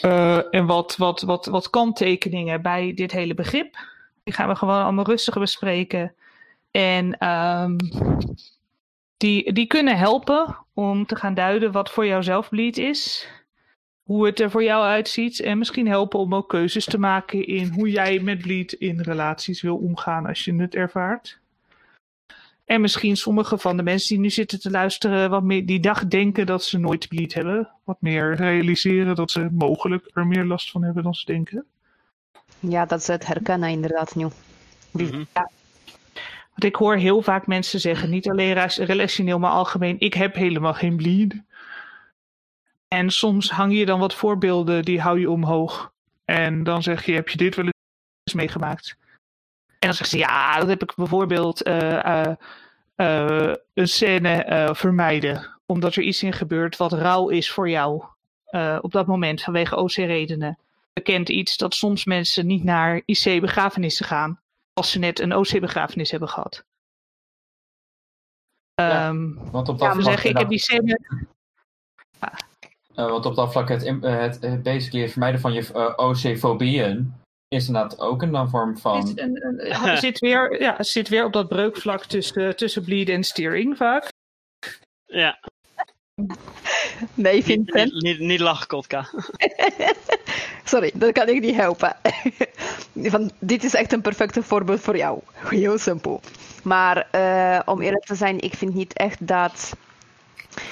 Eh, 0.00 0.54
en 0.54 0.66
wat, 0.66 0.96
wat, 0.96 1.22
wat, 1.22 1.46
wat 1.46 1.70
kanttekeningen 1.70 2.62
bij 2.62 2.94
dit 2.94 3.12
hele 3.12 3.34
begrip. 3.34 3.76
Die 4.24 4.34
gaan 4.34 4.48
we 4.48 4.56
gewoon 4.56 4.82
allemaal 4.82 5.04
rustig 5.04 5.38
bespreken. 5.38 6.14
En 6.70 7.18
ehm, 7.18 7.76
die, 9.22 9.52
die 9.52 9.66
kunnen 9.66 9.98
helpen 9.98 10.56
om 10.74 11.06
te 11.06 11.16
gaan 11.16 11.34
duiden 11.34 11.72
wat 11.72 11.90
voor 11.90 12.06
jou 12.06 12.22
zelfbleed 12.22 12.78
is. 12.78 13.28
Hoe 14.02 14.26
het 14.26 14.40
er 14.40 14.50
voor 14.50 14.62
jou 14.62 14.84
uitziet. 14.84 15.40
En 15.40 15.58
misschien 15.58 15.88
helpen 15.88 16.18
om 16.18 16.34
ook 16.34 16.48
keuzes 16.48 16.84
te 16.84 16.98
maken 16.98 17.46
in 17.46 17.68
hoe 17.68 17.90
jij 17.90 18.18
met 18.18 18.38
bleed 18.38 18.72
in 18.72 19.00
relaties 19.00 19.62
wil 19.62 19.76
omgaan 19.76 20.26
als 20.26 20.44
je 20.44 20.54
het 20.54 20.74
ervaart. 20.74 21.40
En 22.64 22.80
misschien 22.80 23.16
sommige 23.16 23.58
van 23.58 23.76
de 23.76 23.82
mensen 23.82 24.08
die 24.08 24.18
nu 24.18 24.30
zitten 24.30 24.60
te 24.60 24.70
luisteren, 24.70 25.30
wat 25.30 25.42
meer 25.42 25.66
die 25.66 25.80
dag 25.80 26.06
denken 26.06 26.46
dat 26.46 26.64
ze 26.64 26.78
nooit 26.78 27.08
bleed 27.08 27.34
hebben. 27.34 27.70
Wat 27.84 28.00
meer 28.00 28.34
realiseren 28.34 29.14
dat 29.14 29.30
ze 29.30 29.48
mogelijk 29.50 30.10
er 30.14 30.26
meer 30.26 30.44
last 30.44 30.70
van 30.70 30.82
hebben 30.82 31.02
dan 31.02 31.14
ze 31.14 31.24
denken. 31.24 31.64
Ja, 32.58 32.86
dat 32.86 33.00
is 33.00 33.06
het 33.06 33.26
herkennen 33.26 33.68
inderdaad 33.68 34.14
nu. 34.14 34.26
Mhm. 34.90 35.24
Want 36.52 36.64
ik 36.64 36.76
hoor 36.76 36.96
heel 36.96 37.22
vaak 37.22 37.46
mensen 37.46 37.80
zeggen, 37.80 38.10
niet 38.10 38.30
alleen 38.30 38.68
relationeel, 38.68 39.38
maar 39.38 39.50
algemeen, 39.50 39.96
ik 39.98 40.14
heb 40.14 40.34
helemaal 40.34 40.74
geen 40.74 40.96
bleed. 40.96 41.42
En 42.88 43.10
soms 43.10 43.50
hang 43.50 43.76
je 43.76 43.86
dan 43.86 43.98
wat 43.98 44.14
voorbeelden, 44.14 44.84
die 44.84 45.00
hou 45.00 45.20
je 45.20 45.30
omhoog. 45.30 45.92
En 46.24 46.62
dan 46.64 46.82
zeg 46.82 47.04
je, 47.04 47.12
heb 47.12 47.28
je 47.28 47.36
dit 47.36 47.54
wel 47.54 47.64
eens 47.64 48.34
meegemaakt? 48.34 48.96
En 49.66 49.88
dan 49.88 49.94
zegt 49.94 50.10
ze, 50.10 50.18
ja, 50.18 50.58
dat 50.58 50.68
heb 50.68 50.82
ik 50.82 50.94
bijvoorbeeld 50.94 51.62
eh, 51.62 52.04
eh, 52.04 52.34
eh, 52.94 53.54
een 53.74 53.88
scène 53.88 54.68
vermijden. 54.74 55.60
Omdat 55.66 55.94
er 55.94 56.02
iets 56.02 56.22
in 56.22 56.32
gebeurt 56.32 56.76
wat 56.76 56.92
rauw 56.92 57.28
is 57.28 57.50
voor 57.50 57.68
jou. 57.68 58.04
op 58.80 58.92
dat 58.92 59.06
moment, 59.06 59.42
vanwege 59.42 59.76
OC-redenen. 59.76 60.58
Bekend 60.92 61.28
iets 61.28 61.56
dat 61.56 61.74
soms 61.74 62.04
mensen 62.04 62.46
niet 62.46 62.64
naar 62.64 63.02
IC-begrafenissen 63.04 64.06
gaan 64.06 64.41
als 64.72 64.90
ze 64.90 64.98
net 64.98 65.18
een 65.20 65.34
OC-begrafenis 65.36 66.10
hebben 66.10 66.28
gehad. 66.28 66.64
Ja, 68.74 69.08
Ehm, 69.08 69.34
Want 69.50 69.68
op 69.68 69.78
ja, 69.80 69.86
dat 69.86 69.96
we 69.96 70.02
vlak, 70.02 70.12
zeggen, 70.12 70.30
ik 70.30 70.38
heb 70.38 70.48
die 70.48 70.58
scène. 70.58 70.98
eh, 72.94 73.06
want 73.10 73.26
op 73.26 73.34
dat 73.34 73.52
vlak 73.52 73.68
het, 73.68 73.82
eh, 73.84 74.18
het, 74.18 74.38
eh, 74.40 74.54
basically 74.60 75.02
het 75.02 75.10
vermijden 75.10 75.40
van 75.40 75.52
je 75.52 75.96
OC-fobieën 75.96 77.14
is 77.48 77.66
inderdaad 77.66 77.98
ook 78.00 78.22
een 78.22 78.48
vorm 78.48 78.78
van... 78.78 79.18
Een- 79.18 79.44
een- 79.44 79.96
zit, 79.98 80.18
weer, 80.18 80.60
ja, 80.60 80.82
zit 80.82 81.08
weer 81.08 81.24
op 81.24 81.32
dat 81.32 81.48
breukvlak 81.48 82.04
tussen, 82.04 82.56
tussen 82.56 82.84
bleed 82.84 83.08
en 83.08 83.24
steering 83.24 83.76
vaak. 83.76 84.08
Ja. 85.06 85.40
Nee, 87.14 87.44
Vincent. 87.44 87.92
Niet, 87.92 88.02
niet, 88.02 88.18
niet 88.18 88.40
lachen, 88.40 88.66
Kotka. 88.66 89.08
Sorry, 90.64 90.90
dat 90.94 91.12
kan 91.12 91.28
ik 91.28 91.40
niet 91.40 91.56
helpen. 91.56 91.96
Van, 93.12 93.30
dit 93.38 93.64
is 93.64 93.74
echt 93.74 93.92
een 93.92 94.00
perfecte 94.00 94.42
voorbeeld 94.42 94.80
voor 94.80 94.96
jou. 94.96 95.20
Heel 95.32 95.78
simpel. 95.78 96.20
Maar 96.62 97.08
uh, 97.14 97.60
om 97.64 97.80
eerlijk 97.80 98.04
te 98.04 98.14
zijn, 98.14 98.40
ik 98.40 98.54
vind 98.54 98.74
niet 98.74 98.92
echt 98.92 99.26
dat 99.26 99.76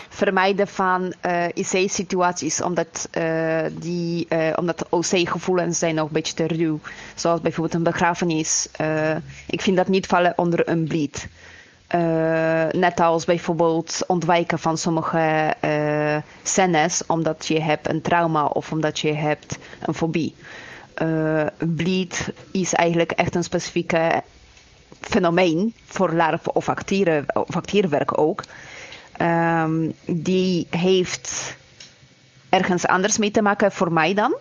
vermijden 0.09 0.68
van 0.68 1.14
uh, 1.26 1.44
IC-situaties, 1.55 2.62
omdat, 2.62 3.09
uh, 3.18 3.64
die, 3.72 4.29
omdat 4.57 4.87
OC-gevoelens 4.88 5.79
zijn 5.79 5.94
nog 5.94 6.07
een 6.07 6.12
beetje 6.12 6.35
te 6.35 6.46
ruw. 6.46 6.81
Zoals 7.14 7.40
bijvoorbeeld 7.40 7.74
een 7.74 7.83
begrafenis. 7.83 8.68
ik 9.46 9.61
vind 9.61 9.76
dat 9.76 9.88
niet 9.88 10.07
vallen 10.07 10.33
onder 10.37 10.68
een 10.68 10.85
bleed. 10.85 11.29
Uh, 11.94 12.66
net 12.70 13.00
als 13.00 13.24
bijvoorbeeld 13.24 14.05
ontwijken 14.07 14.59
van 14.59 14.79
sommige 14.79 15.55
uh, 15.64 16.16
scènes 16.42 17.07
omdat 17.07 17.46
je 17.46 17.61
hebt 17.61 17.88
een 17.88 18.03
trauma 18.03 18.44
of 18.44 18.72
omdat 18.72 18.98
je 18.98 19.12
hebt 19.12 19.59
een 19.83 19.94
fobie. 19.94 20.35
Uh, 21.03 21.46
bleed 21.59 22.33
is 22.53 22.74
eigenlijk 22.74 23.11
echt 23.11 23.35
een 23.35 23.44
specifieke 23.44 24.22
fenomeen 25.00 25.74
voor 25.85 26.12
larp 26.12 26.57
of, 26.57 26.68
actieren, 26.68 27.24
of 27.35 27.57
actierwerk 27.57 28.18
ook. 28.18 28.44
Um, 29.20 29.92
die 30.07 30.66
heeft 30.70 31.57
ergens 32.48 32.87
anders 32.87 33.18
mee 33.18 33.31
te 33.31 33.42
maken 33.42 33.72
voor 33.72 33.92
mij 33.92 34.14
dan. 34.14 34.37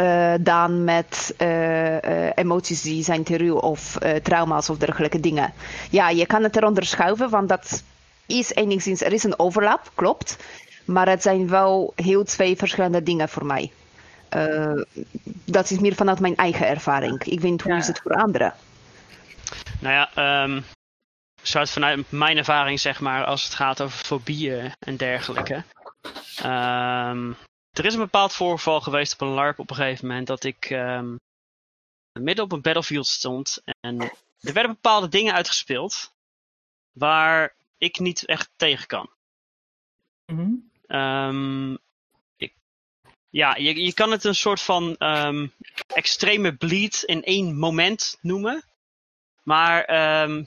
Uh, 0.00 0.34
dan 0.40 0.84
met 0.84 1.34
uh, 1.38 1.92
uh, 1.92 2.30
emoties 2.34 2.82
die 2.82 3.04
zijn 3.04 3.24
te 3.24 3.36
ruw 3.36 3.56
of 3.56 3.98
trauma's 4.22 4.68
of 4.68 4.78
dergelijke 4.78 5.20
dingen. 5.20 5.52
Ja, 5.90 6.08
je 6.08 6.26
kan 6.26 6.42
het 6.42 6.56
eronder 6.56 6.84
schuiven, 6.84 7.30
want 7.30 7.48
dat 7.48 7.82
is 8.26 8.54
enigszins, 8.54 9.00
er 9.00 9.12
is 9.12 9.24
een 9.24 9.38
overlap, 9.38 9.90
klopt. 9.94 10.36
Maar 10.84 11.08
het 11.08 11.22
zijn 11.22 11.48
wel 11.48 11.92
heel 11.96 12.24
twee 12.24 12.56
verschillende 12.56 13.02
dingen 13.02 13.28
voor 13.28 13.46
mij. 13.46 13.70
dat 15.44 15.70
is 15.70 15.78
meer 15.78 15.94
vanuit 15.94 16.20
mijn 16.20 16.36
eigen 16.36 16.66
ervaring. 16.66 17.24
Ik 17.24 17.40
weet 17.40 17.62
hoe 17.62 17.72
ja. 17.72 17.78
is 17.78 17.86
het 17.86 18.00
voor 18.02 18.14
anderen. 18.14 18.54
Nou 19.80 19.94
ja, 19.94 20.42
um, 20.42 20.64
zoals 21.42 21.72
vanuit 21.72 22.10
mijn 22.10 22.36
ervaring 22.36 22.80
zeg 22.80 23.00
maar, 23.00 23.24
als 23.24 23.44
het 23.44 23.54
gaat 23.54 23.80
over 23.80 23.98
fobieën 23.98 24.72
en 24.78 24.96
dergelijke. 24.96 25.62
Um, 26.44 27.36
er 27.78 27.84
is 27.84 27.94
een 27.94 28.00
bepaald 28.00 28.32
voorval 28.32 28.80
geweest 28.80 29.12
op 29.12 29.20
een 29.20 29.34
LARP 29.34 29.58
op 29.58 29.70
een 29.70 29.76
gegeven 29.76 30.06
moment 30.06 30.26
dat 30.26 30.44
ik 30.44 30.70
um, 30.70 31.20
midden 32.12 32.44
op 32.44 32.52
een 32.52 32.60
battlefield 32.60 33.06
stond 33.06 33.62
en 33.80 34.00
er 34.40 34.52
werden 34.52 34.72
bepaalde 34.72 35.08
dingen 35.08 35.34
uitgespeeld 35.34 36.12
waar 36.92 37.54
ik 37.78 37.98
niet 37.98 38.24
echt 38.24 38.50
tegen 38.56 38.86
kan. 38.86 39.10
Mm 40.26 40.36
-hmm. 40.36 40.70
um, 40.98 41.78
ik, 42.36 42.54
ja, 43.30 43.56
je, 43.56 43.84
je 43.84 43.94
kan 43.94 44.10
het 44.10 44.24
een 44.24 44.34
soort 44.34 44.60
van 44.60 44.96
um, 44.98 45.52
extreme 45.86 46.56
bleed 46.56 47.02
in 47.02 47.24
één 47.24 47.58
moment 47.58 48.18
noemen. 48.20 48.62
Maar 49.42 49.80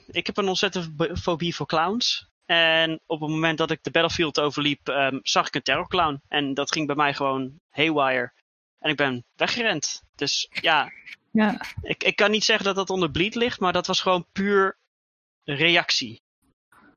ik 0.06 0.26
heb 0.26 0.36
een 0.36 0.48
ontzettende 0.48 1.16
fobie 1.16 1.54
voor 1.54 1.66
clowns. 1.66 2.31
En 2.52 3.00
op 3.06 3.20
het 3.20 3.30
moment 3.30 3.58
dat 3.58 3.70
ik 3.70 3.82
de 3.82 3.90
battlefield 3.90 4.40
overliep, 4.40 4.88
um, 4.88 5.20
zag 5.22 5.46
ik 5.46 5.54
een 5.54 5.62
terrorclown. 5.62 6.20
En 6.28 6.54
dat 6.54 6.72
ging 6.72 6.86
bij 6.86 6.96
mij 6.96 7.14
gewoon 7.14 7.52
haywire. 7.70 8.32
En 8.78 8.90
ik 8.90 8.96
ben 8.96 9.24
weggerend. 9.36 10.02
Dus 10.14 10.48
ja, 10.50 10.90
ja. 11.30 11.60
Ik, 11.82 12.04
ik 12.04 12.16
kan 12.16 12.30
niet 12.30 12.44
zeggen 12.44 12.64
dat 12.64 12.76
dat 12.76 12.90
onder 12.90 13.10
bleed 13.10 13.34
ligt, 13.34 13.60
maar 13.60 13.72
dat 13.72 13.86
was 13.86 14.00
gewoon 14.00 14.26
puur 14.32 14.76
reactie. 15.44 16.20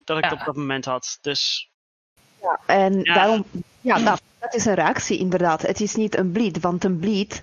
Dat 0.04 0.18
ik 0.18 0.24
ja. 0.24 0.32
op 0.32 0.46
dat 0.46 0.56
moment 0.56 0.86
had. 0.86 1.18
Dus. 1.22 1.70
Ja, 2.42 2.60
en 2.66 3.04
daarom, 3.04 3.46
ja, 3.82 4.00
dat, 4.00 4.22
dat, 4.40 4.54
is 4.54 4.66
een 4.66 4.74
reactie 4.74 5.18
inderdaad. 5.18 5.62
Het 5.62 5.82
is 5.82 5.96
niet 5.96 6.18
een 6.18 6.32
bleed, 6.32 6.60
want 6.60 6.84
een 6.84 7.00
bleed, 7.00 7.42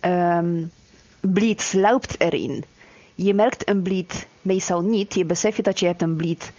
um, 0.00 0.72
bleed 1.20 1.60
sluipt 1.62 2.20
erin. 2.20 2.64
Je 3.14 3.34
merkt 3.34 3.68
een 3.68 3.82
bleed 3.82 4.26
meestal 4.42 4.82
niet. 4.82 5.14
Je 5.14 5.24
beseft 5.24 5.64
dat 5.64 5.80
je 5.80 5.86
hebt 5.86 6.02
een 6.02 6.16
bleed 6.16 6.52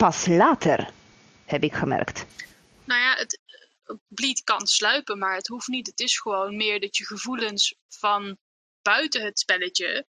pas 0.00 0.26
later, 0.26 0.90
heb 1.44 1.62
ik 1.62 1.74
gemerkt. 1.74 2.26
Nou 2.84 3.00
ja, 3.00 3.14
het 3.16 3.40
bleed 4.08 4.44
kan 4.44 4.66
sluipen, 4.66 5.18
maar 5.18 5.34
het 5.36 5.46
hoeft 5.46 5.68
niet. 5.68 5.86
Het 5.86 6.00
is 6.00 6.18
gewoon 6.18 6.56
meer 6.56 6.80
dat 6.80 6.96
je 6.96 7.06
gevoelens 7.06 7.74
van 7.88 8.38
buiten 8.82 9.22
het 9.22 9.38
spelletje 9.38 10.06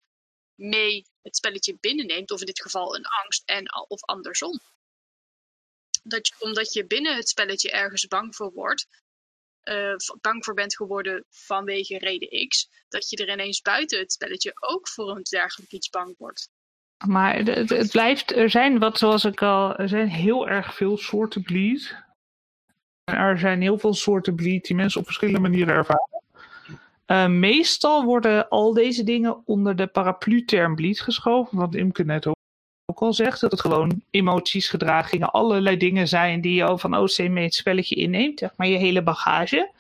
mee 0.56 1.06
het 1.22 1.36
spelletje 1.36 1.78
binnenneemt. 1.80 2.32
Of 2.32 2.40
in 2.40 2.46
dit 2.46 2.62
geval 2.62 2.96
een 2.96 3.06
angst 3.06 3.44
en 3.46 3.88
of 3.88 4.04
andersom. 4.04 4.60
Dat 6.04 6.28
je, 6.28 6.36
omdat 6.40 6.74
je 6.74 6.86
binnen 6.86 7.16
het 7.16 7.30
spelletje 7.30 7.72
ergens 7.72 8.08
bang 8.08 8.36
voor 8.36 8.52
wordt, 8.54 8.88
uh, 9.64 9.96
bang 10.22 10.46
voor 10.46 10.54
bent 10.54 10.76
geworden 10.76 11.26
vanwege 11.30 11.98
reden 11.98 12.48
X, 12.48 12.70
dat 12.90 13.10
je 13.10 13.18
er 13.18 13.30
ineens 13.30 13.62
buiten 13.62 14.00
het 14.00 14.12
spelletje 14.12 14.52
ook 14.56 14.88
voor 14.88 15.16
een 15.16 15.24
dergelijk 15.24 15.72
iets 15.72 15.90
bang 15.90 16.16
wordt. 16.18 16.50
Maar 17.06 17.36
het, 17.36 17.92
blijft, 17.92 18.36
er 18.36 18.50
zijn 18.50 18.80
wat 18.80 18.98
zoals 18.98 19.26
ik 19.26 19.42
al, 19.42 19.76
er 19.76 19.90
zijn 19.90 20.08
heel 20.08 20.50
erg 20.50 20.76
veel 20.76 20.98
soorten 20.98 21.42
bleed. 21.42 21.96
Er 23.04 23.40
zijn 23.40 23.62
heel 23.62 23.78
veel 23.78 23.94
soorten 23.94 24.36
bleed 24.36 24.66
die 24.66 24.76
mensen 24.76 25.00
op 25.00 25.06
verschillende 25.06 25.40
manieren 25.40 25.74
ervaren. 25.74 26.22
Uh, 27.08 27.28
meestal 27.28 28.04
worden 28.04 28.50
al 28.50 28.74
deze 28.74 29.04
dingen 29.04 29.42
onder 29.46 29.76
de 29.76 29.88
paraplu-term 29.88 30.76
bleed 30.76 31.02
geschoven, 31.02 31.58
wat 31.58 31.76
Imke 31.76 32.04
net 32.04 32.28
ook, 32.28 32.36
al 32.94 33.14
zegt, 33.14 33.42
dat 33.42 33.52
het 33.52 33.62
gewoon 33.62 34.02
emoties, 34.10 34.70
gedragingen, 34.70 35.32
allerlei 35.32 35.78
dingen 35.78 36.08
zijn 36.08 36.42
die 36.42 36.54
je 36.54 36.78
van 36.78 36.96
OC 36.98 37.18
mee 37.18 37.44
het 37.44 37.54
spelletje 37.54 37.96
inneemt, 37.96 38.40
zeg 38.40 38.54
maar 38.56 38.68
je 38.68 38.78
hele 38.78 39.04
bagage. 39.04 39.72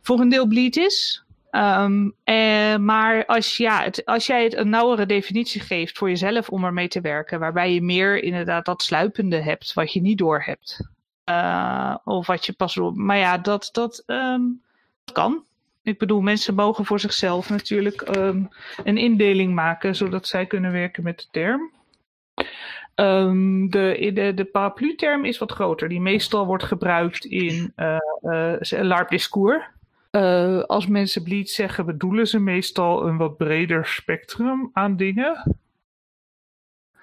Voor 0.00 0.20
een 0.20 0.28
deel 0.28 0.46
bleed 0.46 0.76
is. 0.76 1.24
Um, 1.56 2.14
eh, 2.24 2.76
maar 2.76 3.26
als, 3.26 3.56
ja, 3.56 3.90
als 4.04 4.26
jij 4.26 4.44
het 4.44 4.56
een 4.56 4.68
nauwere 4.68 5.06
definitie 5.06 5.60
geeft 5.60 5.98
voor 5.98 6.08
jezelf 6.08 6.48
om 6.48 6.64
ermee 6.64 6.88
te 6.88 7.00
werken, 7.00 7.40
waarbij 7.40 7.74
je 7.74 7.82
meer 7.82 8.22
inderdaad 8.22 8.64
dat 8.64 8.82
sluipende 8.82 9.36
hebt, 9.36 9.72
wat 9.72 9.92
je 9.92 10.00
niet 10.00 10.18
door 10.18 10.42
hebt. 10.42 10.88
Uh, 11.30 11.96
of 12.04 12.26
wat 12.26 12.46
je 12.46 12.52
pas 12.52 12.74
door. 12.74 12.92
Maar 12.94 13.16
ja, 13.16 13.38
dat, 13.38 13.68
dat, 13.72 14.02
dat 14.06 15.12
kan. 15.12 15.44
Ik 15.82 15.98
bedoel, 15.98 16.20
mensen 16.20 16.54
mogen 16.54 16.84
voor 16.84 17.00
zichzelf 17.00 17.50
natuurlijk 17.50 18.16
um, 18.16 18.48
een 18.84 18.96
indeling 18.96 19.54
maken, 19.54 19.94
zodat 19.94 20.26
zij 20.26 20.46
kunnen 20.46 20.72
werken 20.72 21.02
met 21.02 21.18
de 21.18 21.26
term. 21.30 21.70
De, 23.70 24.10
de, 24.14 24.32
de 24.34 24.44
paraplu-term 24.44 25.24
is 25.24 25.38
wat 25.38 25.52
groter, 25.52 25.88
die 25.88 26.00
meestal 26.00 26.46
wordt 26.46 26.64
gebruikt 26.64 27.24
in 27.24 27.72
uh, 27.76 27.98
uh, 28.22 28.54
LARP-discours. 28.70 29.64
Uh, 30.10 30.62
als 30.62 30.86
mensen 30.86 31.22
bleed 31.22 31.50
zeggen, 31.50 31.86
bedoelen 31.86 32.26
ze 32.26 32.38
meestal 32.38 33.06
een 33.06 33.16
wat 33.16 33.36
breder 33.36 33.86
spectrum 33.86 34.70
aan 34.72 34.96
dingen. 34.96 35.56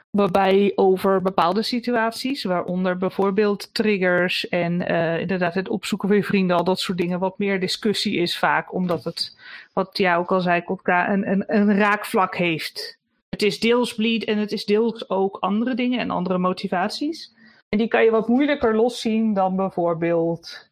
Waarbij 0.09 0.71
over 0.75 1.21
bepaalde 1.21 1.61
situaties, 1.61 2.43
waaronder 2.43 2.97
bijvoorbeeld 2.97 3.73
triggers 3.73 4.49
en 4.49 4.91
uh, 4.91 5.19
inderdaad 5.19 5.53
het 5.53 5.69
opzoeken 5.69 6.07
van 6.07 6.17
je 6.17 6.23
vrienden, 6.23 6.57
al 6.57 6.63
dat 6.63 6.79
soort 6.79 6.97
dingen, 6.97 7.19
wat 7.19 7.37
meer 7.37 7.59
discussie 7.59 8.17
is 8.17 8.37
vaak, 8.37 8.73
omdat 8.73 9.03
het, 9.03 9.37
wat 9.73 9.97
jij 9.97 10.15
ook 10.15 10.31
al 10.31 10.41
zei, 10.41 10.63
Kotka, 10.63 11.11
een, 11.11 11.31
een, 11.31 11.43
een 11.47 11.77
raakvlak 11.77 12.35
heeft. 12.35 12.99
Het 13.29 13.41
is 13.41 13.59
deels 13.59 13.95
bleed 13.95 14.23
en 14.23 14.37
het 14.37 14.51
is 14.51 14.65
deels 14.65 15.09
ook 15.09 15.37
andere 15.39 15.75
dingen 15.75 15.99
en 15.99 16.09
andere 16.09 16.37
motivaties. 16.37 17.33
En 17.69 17.77
die 17.77 17.87
kan 17.87 18.03
je 18.03 18.11
wat 18.11 18.27
moeilijker 18.27 18.75
loszien 18.75 19.33
dan 19.33 19.55
bijvoorbeeld 19.55 20.71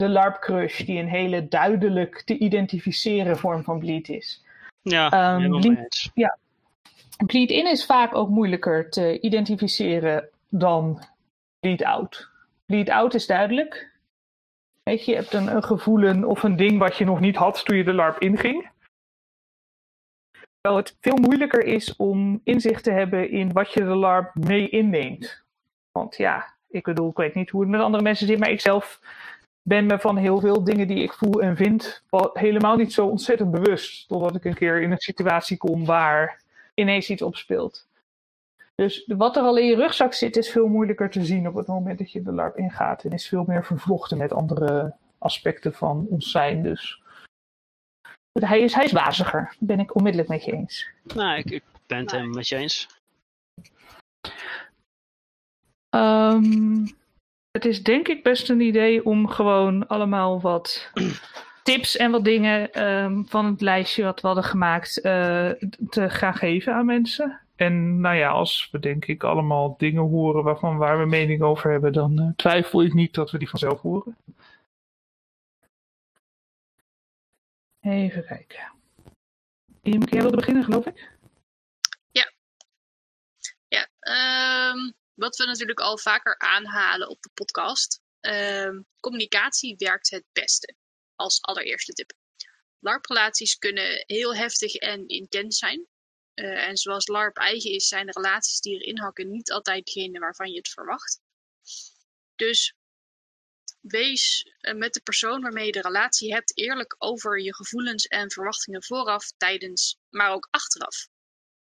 de 0.00 0.08
LARP 0.08 0.40
crush, 0.40 0.84
die 0.84 0.98
een 0.98 1.08
hele 1.08 1.48
duidelijk 1.48 2.22
te 2.22 2.38
identificeren 2.38 3.38
vorm 3.38 3.64
van 3.64 3.78
bleed 3.78 4.08
is. 4.08 4.44
Ja, 4.82 5.34
um, 5.34 5.60
bleed, 5.60 6.10
ja. 6.14 6.38
bleed 7.26 7.50
in 7.50 7.70
is 7.70 7.86
vaak 7.86 8.14
ook 8.14 8.28
moeilijker 8.28 8.90
te 8.90 9.20
identificeren 9.20 10.28
dan 10.48 11.04
bleed 11.58 11.84
out. 11.84 12.28
Bleed 12.66 12.88
out 12.88 13.14
is 13.14 13.26
duidelijk. 13.26 13.90
Weet 14.82 15.04
je, 15.04 15.10
je 15.10 15.16
hebt 15.16 15.32
een, 15.32 15.54
een 15.54 15.64
gevoelen 15.64 16.24
of 16.24 16.42
een 16.42 16.56
ding 16.56 16.78
wat 16.78 16.96
je 16.96 17.04
nog 17.04 17.20
niet 17.20 17.36
had 17.36 17.64
toen 17.64 17.76
je 17.76 17.84
de 17.84 17.94
LARP 17.94 18.18
inging. 18.18 18.70
Terwijl 20.60 20.82
het 20.82 20.96
veel 21.00 21.16
moeilijker 21.16 21.64
is 21.64 21.96
om 21.96 22.40
inzicht 22.44 22.84
te 22.84 22.90
hebben 22.90 23.30
in 23.30 23.52
wat 23.52 23.72
je 23.72 23.80
de 23.80 23.96
LARP 23.96 24.34
mee 24.34 24.68
inneemt. 24.68 25.42
Want 25.92 26.16
ja, 26.16 26.54
ik 26.68 26.84
bedoel, 26.84 27.10
ik 27.10 27.16
weet 27.16 27.34
niet 27.34 27.50
hoe 27.50 27.60
het 27.60 27.70
met 27.70 27.80
andere 27.80 28.02
mensen 28.02 28.26
zit, 28.26 28.38
maar 28.38 28.50
ik 28.50 28.60
zelf 28.60 29.00
ben 29.62 29.86
me 29.86 29.98
van 29.98 30.16
heel 30.16 30.40
veel 30.40 30.64
dingen 30.64 30.88
die 30.88 31.02
ik 31.02 31.12
voel 31.12 31.42
en 31.42 31.56
vind 31.56 32.02
helemaal 32.32 32.76
niet 32.76 32.92
zo 32.92 33.06
ontzettend 33.06 33.50
bewust. 33.50 34.08
Totdat 34.08 34.34
ik 34.34 34.44
een 34.44 34.54
keer 34.54 34.82
in 34.82 34.90
een 34.90 34.98
situatie 34.98 35.56
kom 35.56 35.84
waar 35.84 36.42
ineens 36.74 37.10
iets 37.10 37.22
opspeelt. 37.22 37.88
Dus 38.74 39.04
wat 39.06 39.36
er 39.36 39.42
al 39.42 39.56
in 39.56 39.66
je 39.66 39.76
rugzak 39.76 40.12
zit, 40.12 40.36
is 40.36 40.50
veel 40.50 40.66
moeilijker 40.66 41.10
te 41.10 41.24
zien 41.24 41.48
op 41.48 41.54
het 41.54 41.66
moment 41.66 41.98
dat 41.98 42.12
je 42.12 42.22
de 42.22 42.32
LARP 42.32 42.56
ingaat. 42.56 43.04
En 43.04 43.10
is 43.10 43.28
veel 43.28 43.44
meer 43.46 43.64
vervlochten 43.64 44.18
met 44.18 44.32
andere 44.32 44.94
aspecten 45.18 45.74
van 45.74 46.06
ons 46.10 46.30
zijn. 46.30 46.62
Dus 46.62 47.02
hij 48.32 48.60
is, 48.60 48.74
hij 48.74 48.84
is 48.84 48.92
waziger. 48.92 49.56
Ben 49.58 49.80
ik 49.80 49.94
onmiddellijk 49.94 50.30
met 50.30 50.44
je 50.44 50.52
eens. 50.52 50.90
Nou, 51.02 51.38
ik, 51.38 51.50
ik 51.50 51.62
ben 51.86 51.98
het 51.98 52.10
helemaal 52.10 52.34
met 52.34 52.48
je 52.48 52.56
eens. 52.56 52.88
Um, 55.90 56.98
Het 57.50 57.64
is 57.64 57.82
denk 57.82 58.08
ik 58.08 58.22
best 58.22 58.50
een 58.50 58.60
idee 58.60 59.04
om 59.04 59.28
gewoon 59.28 59.86
allemaal 59.86 60.40
wat 60.40 60.90
tips 61.62 61.96
en 61.96 62.10
wat 62.10 62.24
dingen 62.24 62.72
ehm, 62.72 63.22
van 63.24 63.46
het 63.46 63.60
lijstje 63.60 64.04
wat 64.04 64.20
we 64.20 64.26
hadden 64.26 64.44
gemaakt 64.44 65.00
eh, 65.00 65.50
te 65.90 66.10
gaan 66.10 66.34
geven 66.34 66.74
aan 66.74 66.86
mensen. 66.86 67.40
En 67.56 68.00
nou 68.00 68.16
ja, 68.16 68.28
als 68.30 68.68
we 68.70 68.78
denk 68.78 69.04
ik 69.04 69.24
allemaal 69.24 69.74
dingen 69.78 70.02
horen 70.02 70.44
waarvan 70.44 70.76
waar 70.76 70.98
we 70.98 71.06
mening 71.06 71.42
over 71.42 71.70
hebben, 71.70 71.92
dan 71.92 72.18
eh, 72.18 72.28
twijfel 72.36 72.82
ik 72.82 72.94
niet 72.94 73.14
dat 73.14 73.30
we 73.30 73.38
die 73.38 73.48
vanzelf 73.48 73.80
horen. 73.80 74.16
Even 77.80 78.26
kijken. 78.26 78.72
Imke, 79.82 80.10
jij 80.10 80.20
wilde 80.20 80.36
beginnen, 80.36 80.64
geloof 80.64 80.86
ik? 80.86 81.18
Ja, 83.68 83.88
ehm, 84.00 84.90
wat 85.20 85.36
we 85.36 85.44
natuurlijk 85.44 85.80
al 85.80 85.98
vaker 85.98 86.38
aanhalen 86.38 87.08
op 87.08 87.22
de 87.22 87.30
podcast. 87.34 88.00
ehm, 88.20 88.80
communicatie 89.00 89.74
werkt 89.76 90.10
het 90.10 90.24
beste 90.32 90.74
als 91.14 91.42
allereerste 91.42 91.92
tip. 91.92 92.12
LARP-relaties 92.78 93.58
kunnen 93.58 94.04
heel 94.06 94.34
heftig 94.34 94.74
en 94.74 95.08
intens 95.08 95.58
zijn. 95.58 95.86
Eh, 96.34 96.68
en 96.68 96.76
zoals 96.76 97.06
LARP 97.06 97.36
eigen 97.36 97.70
is, 97.70 97.88
zijn 97.88 98.06
de 98.06 98.12
relaties 98.12 98.60
die 98.60 98.80
erin 98.80 98.98
hakken 98.98 99.30
niet 99.30 99.52
altijd 99.52 99.84
degene 99.84 100.18
waarvan 100.18 100.50
je 100.50 100.56
het 100.56 100.68
verwacht. 100.68 101.20
Dus 102.36 102.74
wees 103.80 104.54
eh, 104.60 104.74
met 104.74 104.92
de 104.94 105.02
persoon 105.02 105.42
waarmee 105.42 105.66
je 105.66 105.72
de 105.72 105.80
relatie 105.80 106.32
hebt 106.32 106.58
eerlijk 106.58 106.94
over 106.98 107.40
je 107.40 107.54
gevoelens 107.54 108.06
en 108.06 108.30
verwachtingen 108.30 108.84
vooraf, 108.84 109.30
tijdens, 109.36 109.98
maar 110.08 110.32
ook 110.32 110.48
achteraf. 110.50 111.08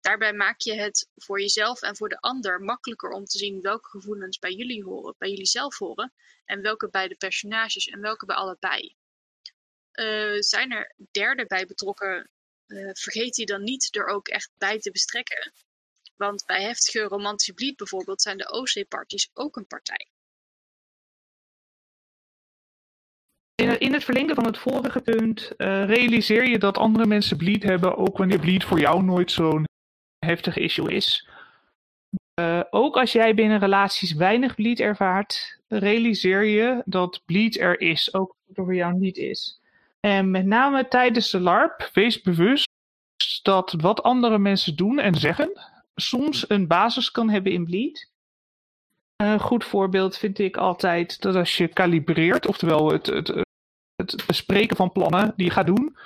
Daarbij 0.04 0.32
maak 0.32 0.60
je 0.60 0.74
het 0.74 1.08
voor 1.16 1.40
jezelf 1.40 1.82
en 1.82 1.96
voor 1.96 2.08
de 2.08 2.20
ander 2.20 2.60
makkelijker 2.60 3.10
om 3.10 3.24
te 3.24 3.38
zien 3.38 3.60
welke 3.60 3.88
gevoelens 3.88 4.38
bij 4.38 4.52
jullie 4.52 4.84
horen, 4.84 5.14
bij 5.18 5.30
jullie 5.30 5.46
zelf 5.46 5.78
horen, 5.78 6.12
en 6.44 6.62
welke 6.62 6.88
bij 6.90 7.08
de 7.08 7.14
personages 7.14 7.86
en 7.86 8.00
welke 8.00 8.26
bij 8.26 8.36
allebei. 8.36 8.96
Eh, 9.90 10.36
zijn 10.38 10.72
er 10.72 10.94
derden 11.10 11.46
bij 11.46 11.66
betrokken, 11.66 12.30
eh, 12.66 12.90
vergeet 12.92 13.34
die 13.34 13.46
dan 13.46 13.62
niet 13.62 13.96
er 13.96 14.06
ook 14.06 14.28
echt 14.28 14.50
bij 14.58 14.78
te 14.78 14.90
bestrekken. 14.90 15.52
Want 16.16 16.44
bij 16.46 16.62
heftige 16.62 17.02
romantische 17.02 17.54
bleed 17.54 17.76
bijvoorbeeld 17.76 18.22
zijn 18.22 18.38
de 18.38 18.50
OC-parties 18.50 19.30
ook 19.32 19.56
een 19.56 19.66
partij. 19.66 20.08
In 23.78 23.92
het, 23.92 24.04
verlengde 24.04 24.34
van 24.34 24.46
het 24.46 24.58
vorige 24.58 25.00
punt 25.00 25.56
eh, 25.56 25.84
realiseer 25.86 26.48
je 26.48 26.58
dat 26.58 26.78
andere 26.78 27.06
mensen 27.06 27.36
bleed 27.36 27.62
hebben, 27.62 27.96
ook 27.96 28.18
wanneer 28.18 28.40
bleed 28.40 28.64
voor 28.64 28.80
jou 28.80 29.02
nooit 29.02 29.30
zo'n 29.30 29.72
heftig 30.24 30.56
issue 30.56 30.94
is. 30.94 31.28
Eh, 32.34 32.60
ook 32.70 32.96
als 32.96 33.12
jij 33.12 33.34
binnen 33.34 33.58
relaties 33.58 34.12
weinig 34.12 34.54
bleed 34.54 34.80
ervaart, 34.80 35.60
realiseer 35.68 36.44
je 36.44 36.82
dat 36.84 37.22
bleed 37.24 37.58
er 37.58 37.80
is, 37.80 38.14
ook 38.14 38.36
voor 38.54 38.74
jou 38.74 38.94
niet 38.94 39.16
is. 39.16 39.60
En 40.00 40.30
met 40.30 40.46
name 40.46 40.88
tijdens 40.88 41.30
de 41.30 41.40
LARP, 41.40 41.90
wees 41.92 42.20
bewust 42.20 42.68
dat 43.42 43.72
wat 43.72 44.02
andere 44.02 44.38
mensen 44.38 44.76
doen 44.76 44.98
en 44.98 45.14
zeggen 45.14 45.60
soms 45.94 46.50
een 46.50 46.66
basis 46.66 47.10
kan 47.10 47.30
hebben 47.30 47.52
in 47.52 47.64
bleed. 47.64 48.10
Een 49.16 49.40
goed 49.40 49.64
voorbeeld 49.64 50.16
vind 50.16 50.38
ik 50.38 50.56
altijd 50.56 51.20
dat 51.20 51.34
als 51.34 51.56
je 51.56 51.68
kalibreert, 51.68 52.46
oftewel 52.46 52.92
het, 52.92 53.06
het, 53.06 53.28
het 53.96 54.24
bespreken 54.26 54.76
van 54.76 54.92
plannen 54.92 55.32
die 55.36 55.46
je 55.46 55.52
gaat 55.52 55.66
doen, 55.66 55.96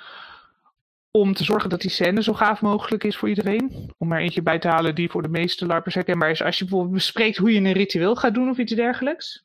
om 1.11 1.33
te 1.33 1.43
zorgen 1.43 1.69
dat 1.69 1.81
die 1.81 1.91
scène 1.91 2.23
zo 2.23 2.33
gaaf 2.33 2.61
mogelijk 2.61 3.03
is 3.03 3.17
voor 3.17 3.29
iedereen. 3.29 3.91
Om 3.97 4.11
er 4.11 4.19
eentje 4.19 4.41
bij 4.41 4.59
te 4.59 4.67
halen 4.67 4.95
die 4.95 5.09
voor 5.09 5.21
de 5.21 5.29
meeste 5.29 5.65
LARPers 5.65 5.95
herkenbaar 5.95 6.29
is. 6.29 6.43
Als 6.43 6.57
je 6.57 6.63
bijvoorbeeld 6.63 6.93
bespreekt 6.93 7.37
hoe 7.37 7.53
je 7.53 7.59
een 7.59 7.71
ritueel 7.71 8.15
gaat 8.15 8.33
doen 8.33 8.49
of 8.49 8.57
iets 8.57 8.73
dergelijks. 8.73 9.43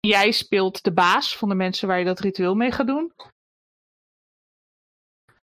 Jij 0.00 0.30
speelt 0.30 0.84
de 0.84 0.92
baas 0.92 1.36
van 1.36 1.48
de 1.48 1.54
mensen 1.54 1.88
waar 1.88 1.98
je 1.98 2.04
dat 2.04 2.20
ritueel 2.20 2.54
mee 2.54 2.72
gaat 2.72 2.86
doen. 2.86 3.12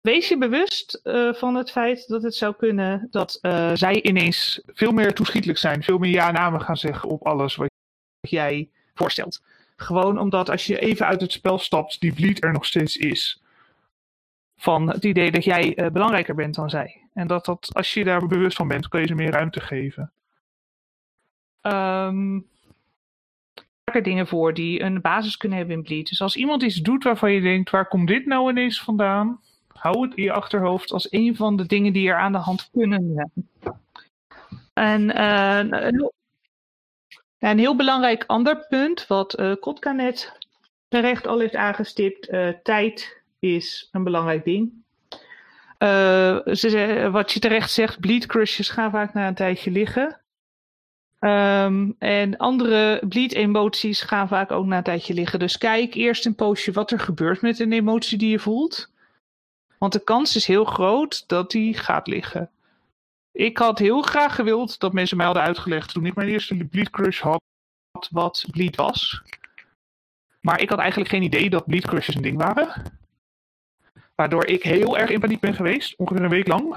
Wees 0.01 0.29
je 0.29 0.39
bewust 0.39 0.95
eh, 0.95 1.33
van 1.33 1.55
het 1.55 1.71
feit 1.71 2.09
dat 2.09 2.23
het 2.23 2.35
zou 2.35 2.57
kunnen 2.57 3.09
dat 3.11 3.39
eh, 3.41 3.71
zij 3.75 4.03
ineens 4.03 4.61
veel 4.67 4.93
meer 4.93 5.15
toeschietelijk 5.15 5.59
zijn. 5.59 5.83
Veel 5.83 5.99
meer 5.99 6.11
ja-namen 6.11 6.61
gaan 6.61 6.77
zeggen 6.77 7.09
op 7.09 7.27
alles 7.27 7.57
wat 7.57 7.69
jij 8.21 8.71
voorstelt. 8.95 9.43
Gewoon 9.77 10.19
omdat 10.19 10.51
als 10.51 10.67
je 10.67 10.79
even 10.79 11.07
uit 11.07 11.21
het 11.21 11.33
spel 11.33 11.59
stapt, 11.59 12.01
die 12.01 12.15
bleed 12.15 12.45
er 12.45 12.53
nog 12.53 12.67
steeds 12.67 12.97
is. 12.97 13.43
Van 14.57 14.89
het 14.89 15.05
idee 15.05 15.31
dat 15.31 15.45
jij 15.45 15.75
eh, 15.75 15.91
belangrijker 15.91 16.35
bent 16.35 16.55
dan 16.55 16.71
zij. 16.71 17.09
En 17.15 17.27
dat, 17.27 17.45
dat 17.45 17.69
als 17.73 17.95
je 17.95 18.05
daar 18.05 18.27
bewust 18.27 18.57
van 18.57 18.69
bent, 18.69 18.89
kun 18.89 19.01
je 19.01 19.07
ze 19.07 19.15
meer 19.15 19.31
ruimte 19.31 19.61
geven. 19.61 20.13
Ehm 21.61 22.39
er 23.93 24.03
dingen 24.03 24.27
voor 24.27 24.55
die 24.55 24.83
een 24.83 25.01
basis 25.01 25.37
kunnen 25.37 25.59
hebben 25.59 25.77
in 25.77 25.83
bleed. 25.83 26.09
Dus 26.09 26.21
als 26.21 26.37
iemand 26.37 26.63
iets 26.63 26.77
doet 26.77 27.05
waarvan 27.05 27.33
je 27.33 27.41
denkt, 27.41 27.71
waar 27.71 27.89
komt 27.89 28.09
dit 28.09 28.27
nou 28.27 28.51
ineens 28.51 28.83
vandaan? 28.83 29.41
Hou 29.69 30.07
het 30.07 30.17
in 30.17 30.23
je 30.23 30.33
achterhoofd 30.33 30.93
als 30.93 31.13
een 31.13 31.37
van 31.37 31.57
de 31.57 31.67
dingen 31.67 31.93
die 31.93 32.09
er 32.09 32.17
aan 32.17 32.33
de 32.33 32.39
hand 32.39 32.71
kunnen 32.73 33.13
zijn. 33.15 33.49
En 34.73 35.15
eh, 35.15 35.59
een, 35.59 36.13
een 37.39 37.59
heel 37.59 37.77
belangrijk 37.77 38.25
ander 38.27 38.67
punt, 38.69 39.07
wat 39.07 39.35
eh 39.35 39.53
Kotka 39.61 39.93
net 39.93 40.39
terecht 40.89 41.27
al 41.27 41.39
heeft 41.39 41.57
aangestipt, 41.57 42.29
tijd 42.63 43.16
is 43.39 43.89
een 43.93 44.05
belangrijk 44.05 44.45
ding. 44.45 44.73
Ze, 45.79 46.43
ze- 46.57 47.09
wat 47.13 47.33
je 47.33 47.41
terecht 47.41 47.71
zegt, 47.71 48.01
bleed 48.01 48.27
crushes 48.27 48.69
gaan 48.69 48.91
vaak 48.91 49.15
na 49.15 49.29
een 49.29 49.35
tijdje 49.35 49.71
liggen. 49.71 50.21
Ehm, 51.19 51.91
en 51.99 52.37
andere 52.37 53.03
bleed 53.09 53.33
emoties 53.33 54.01
gaan 54.01 54.29
vaak 54.29 54.51
ook 54.51 54.67
na 54.67 54.77
een 54.77 54.83
tijdje 54.83 55.15
liggen. 55.15 55.39
Dus 55.39 55.59
kijk 55.59 55.95
eerst 55.95 56.27
een 56.27 56.35
poosje 56.35 56.73
wat 56.73 56.91
er 56.91 57.01
gebeurt 57.01 57.41
met 57.43 57.59
een 57.59 57.73
emotie 57.73 58.19
die 58.19 58.31
je 58.31 58.39
voelt. 58.39 58.91
Want 59.79 59.93
de 59.93 60.05
kans 60.05 60.37
is 60.37 60.47
heel 60.47 60.65
groot 60.65 61.29
dat 61.29 61.51
die 61.51 61.75
gaat 61.75 62.07
liggen. 62.07 62.51
Ik 63.33 63.59
had 63.59 63.79
heel 63.79 64.03
graag 64.03 64.35
gewild 64.35 64.79
dat 64.81 64.93
mensen 64.93 65.17
mij 65.17 65.27
hadden 65.27 65.45
uitgelegd 65.45 65.93
toen 65.93 66.07
ik 66.07 66.15
mijn 66.15 66.29
eerste 66.29 66.65
bleed 66.71 66.91
crush 66.91 67.21
had, 67.21 67.43
wat 68.11 68.45
bleed 68.51 68.77
was. 68.77 69.23
Maar 70.41 70.61
ik 70.61 70.69
had 70.69 70.79
eigenlijk 70.79 71.11
geen 71.11 71.23
idee 71.23 71.51
dat 71.51 71.67
bleed 71.67 71.87
crushes 71.87 72.15
een 72.15 72.23
ding 72.23 72.39
waren. 72.39 72.96
Waardoor 74.17 74.47
ik 74.47 74.63
heel 74.63 74.99
erg 74.99 75.11
in 75.11 75.21
paniek 75.21 75.41
ben 75.41 75.55
geweest, 75.55 75.97
ongeveer 75.97 76.23
een 76.23 76.31
week 76.31 76.47
lang. 76.47 76.77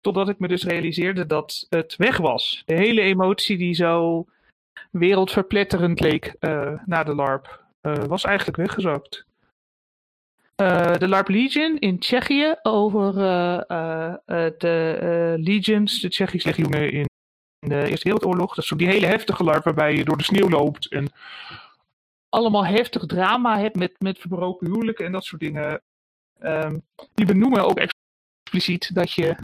Totdat 0.00 0.28
ik 0.28 0.38
me 0.38 0.48
dus 0.48 0.64
realiseerde 0.64 1.26
dat 1.26 1.66
het 1.68 1.96
weg 1.96 2.16
was. 2.16 2.62
De 2.66 2.74
hele 2.74 3.00
emotie 3.00 3.56
die 3.56 3.74
zo 3.74 4.26
wereldverpletterend 4.90 6.00
leek 6.00 6.34
eh, 6.38 6.72
na 6.86 7.04
de 7.04 7.14
LARP, 7.14 7.64
eh, 7.80 7.94
was 7.94 8.24
eigenlijk 8.24 8.56
weggezakt. 8.56 9.26
Eh, 10.54 10.96
de 10.96 11.08
LARP 11.08 11.28
Legion 11.28 11.78
in 11.78 11.98
Tsjechië 11.98 12.54
over 12.62 13.14
de 14.58 15.34
Legions, 15.40 16.00
de 16.00 16.08
Tsjechische 16.08 16.48
legioenen 16.48 16.92
in 16.92 17.06
de 17.58 17.88
Eerste 17.88 18.08
Wereldoorlog. 18.08 18.48
Dat 18.48 18.64
is 18.64 18.66
zo 18.66 18.76
die 18.76 18.88
hele 18.88 19.06
heftige 19.06 19.44
LARP 19.44 19.64
waarbij 19.64 19.94
je 19.94 20.04
door 20.04 20.16
de 20.16 20.24
sneeuw 20.24 20.48
loopt 20.48 20.86
en 20.86 21.12
allemaal 22.28 22.66
heftig 22.66 23.06
drama 23.06 23.58
hebt 23.58 23.76
met, 23.76 23.94
met 23.98 24.18
verbroken 24.18 24.66
huwelijken 24.66 25.06
en 25.06 25.12
dat 25.12 25.24
soort 25.24 25.40
dingen. 25.40 25.82
Ehm, 26.38 26.78
die 27.14 27.26
benoemen 27.26 27.64
ook 27.64 27.78
expliciet 27.78 28.94
dat 28.94 29.12
je 29.12 29.36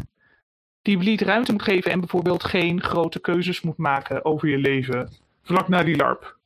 die 0.83 0.99
bleed 0.99 1.21
ruimte 1.21 1.53
moet 1.53 1.63
geven 1.63 1.91
en 1.91 2.01
bijvoorbeeld 2.01 2.45
geen 2.45 2.83
grote 2.83 3.21
keuzes 3.21 3.61
moet 3.61 3.77
maken 3.77 4.25
over 4.25 4.49
je 4.49 4.59
leven 4.59 5.13
vlak 5.43 5.69
na 5.69 5.83
die 5.83 5.97
LARP. 5.97 6.39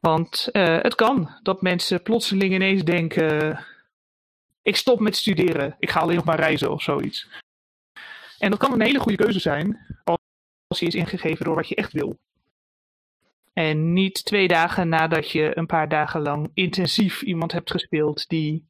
Want 0.00 0.48
eh, 0.52 0.80
het 0.80 0.94
kan 0.94 1.30
dat 1.42 1.62
mensen 1.62 2.02
plotseling 2.02 2.54
ineens 2.54 2.84
denken: 2.84 3.58
ik 4.62 4.76
stop 4.76 5.00
met 5.00 5.16
studeren, 5.16 5.76
ik 5.78 5.90
ga 5.90 6.00
alleen 6.00 6.16
nog 6.16 6.24
maar 6.24 6.40
reizen 6.40 6.70
of 6.70 6.82
zoiets. 6.82 7.28
En 8.38 8.50
dat 8.50 8.58
kan 8.58 8.72
een 8.72 8.80
hele 8.80 8.98
goede 8.98 9.22
keuze 9.22 9.40
zijn 9.40 9.78
als 10.66 10.78
die 10.78 10.88
is 10.88 10.94
ingegeven 10.94 11.44
door 11.44 11.54
wat 11.54 11.68
je 11.68 11.74
echt 11.74 11.92
wil. 11.92 12.18
En 13.52 13.92
niet 13.92 14.24
twee 14.24 14.48
dagen 14.48 14.88
nadat 14.88 15.30
je 15.30 15.58
een 15.58 15.66
paar 15.66 15.88
dagen 15.88 16.20
lang 16.20 16.50
intensief 16.54 17.22
iemand 17.22 17.52
hebt 17.52 17.70
gespeeld 17.70 18.28
die 18.28 18.66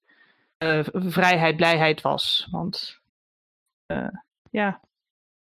eh, 0.58 0.80
vrijheid, 0.92 1.56
blijheid 1.56 2.00
was. 2.00 2.48
Want 2.50 3.00
eh, 3.86 4.08
ja, 4.50 4.80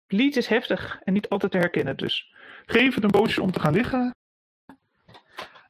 lied 0.07 0.35
is 0.35 0.47
heftig 0.47 0.99
en 1.03 1.13
niet 1.13 1.29
altijd 1.29 1.51
te 1.51 1.57
herkennen. 1.57 1.97
Dus 1.97 2.33
geef 2.65 2.95
het 2.95 3.03
een 3.03 3.09
poosje 3.09 3.41
om 3.41 3.51
te 3.51 3.59
gaan 3.59 3.73
liggen. 3.73 4.15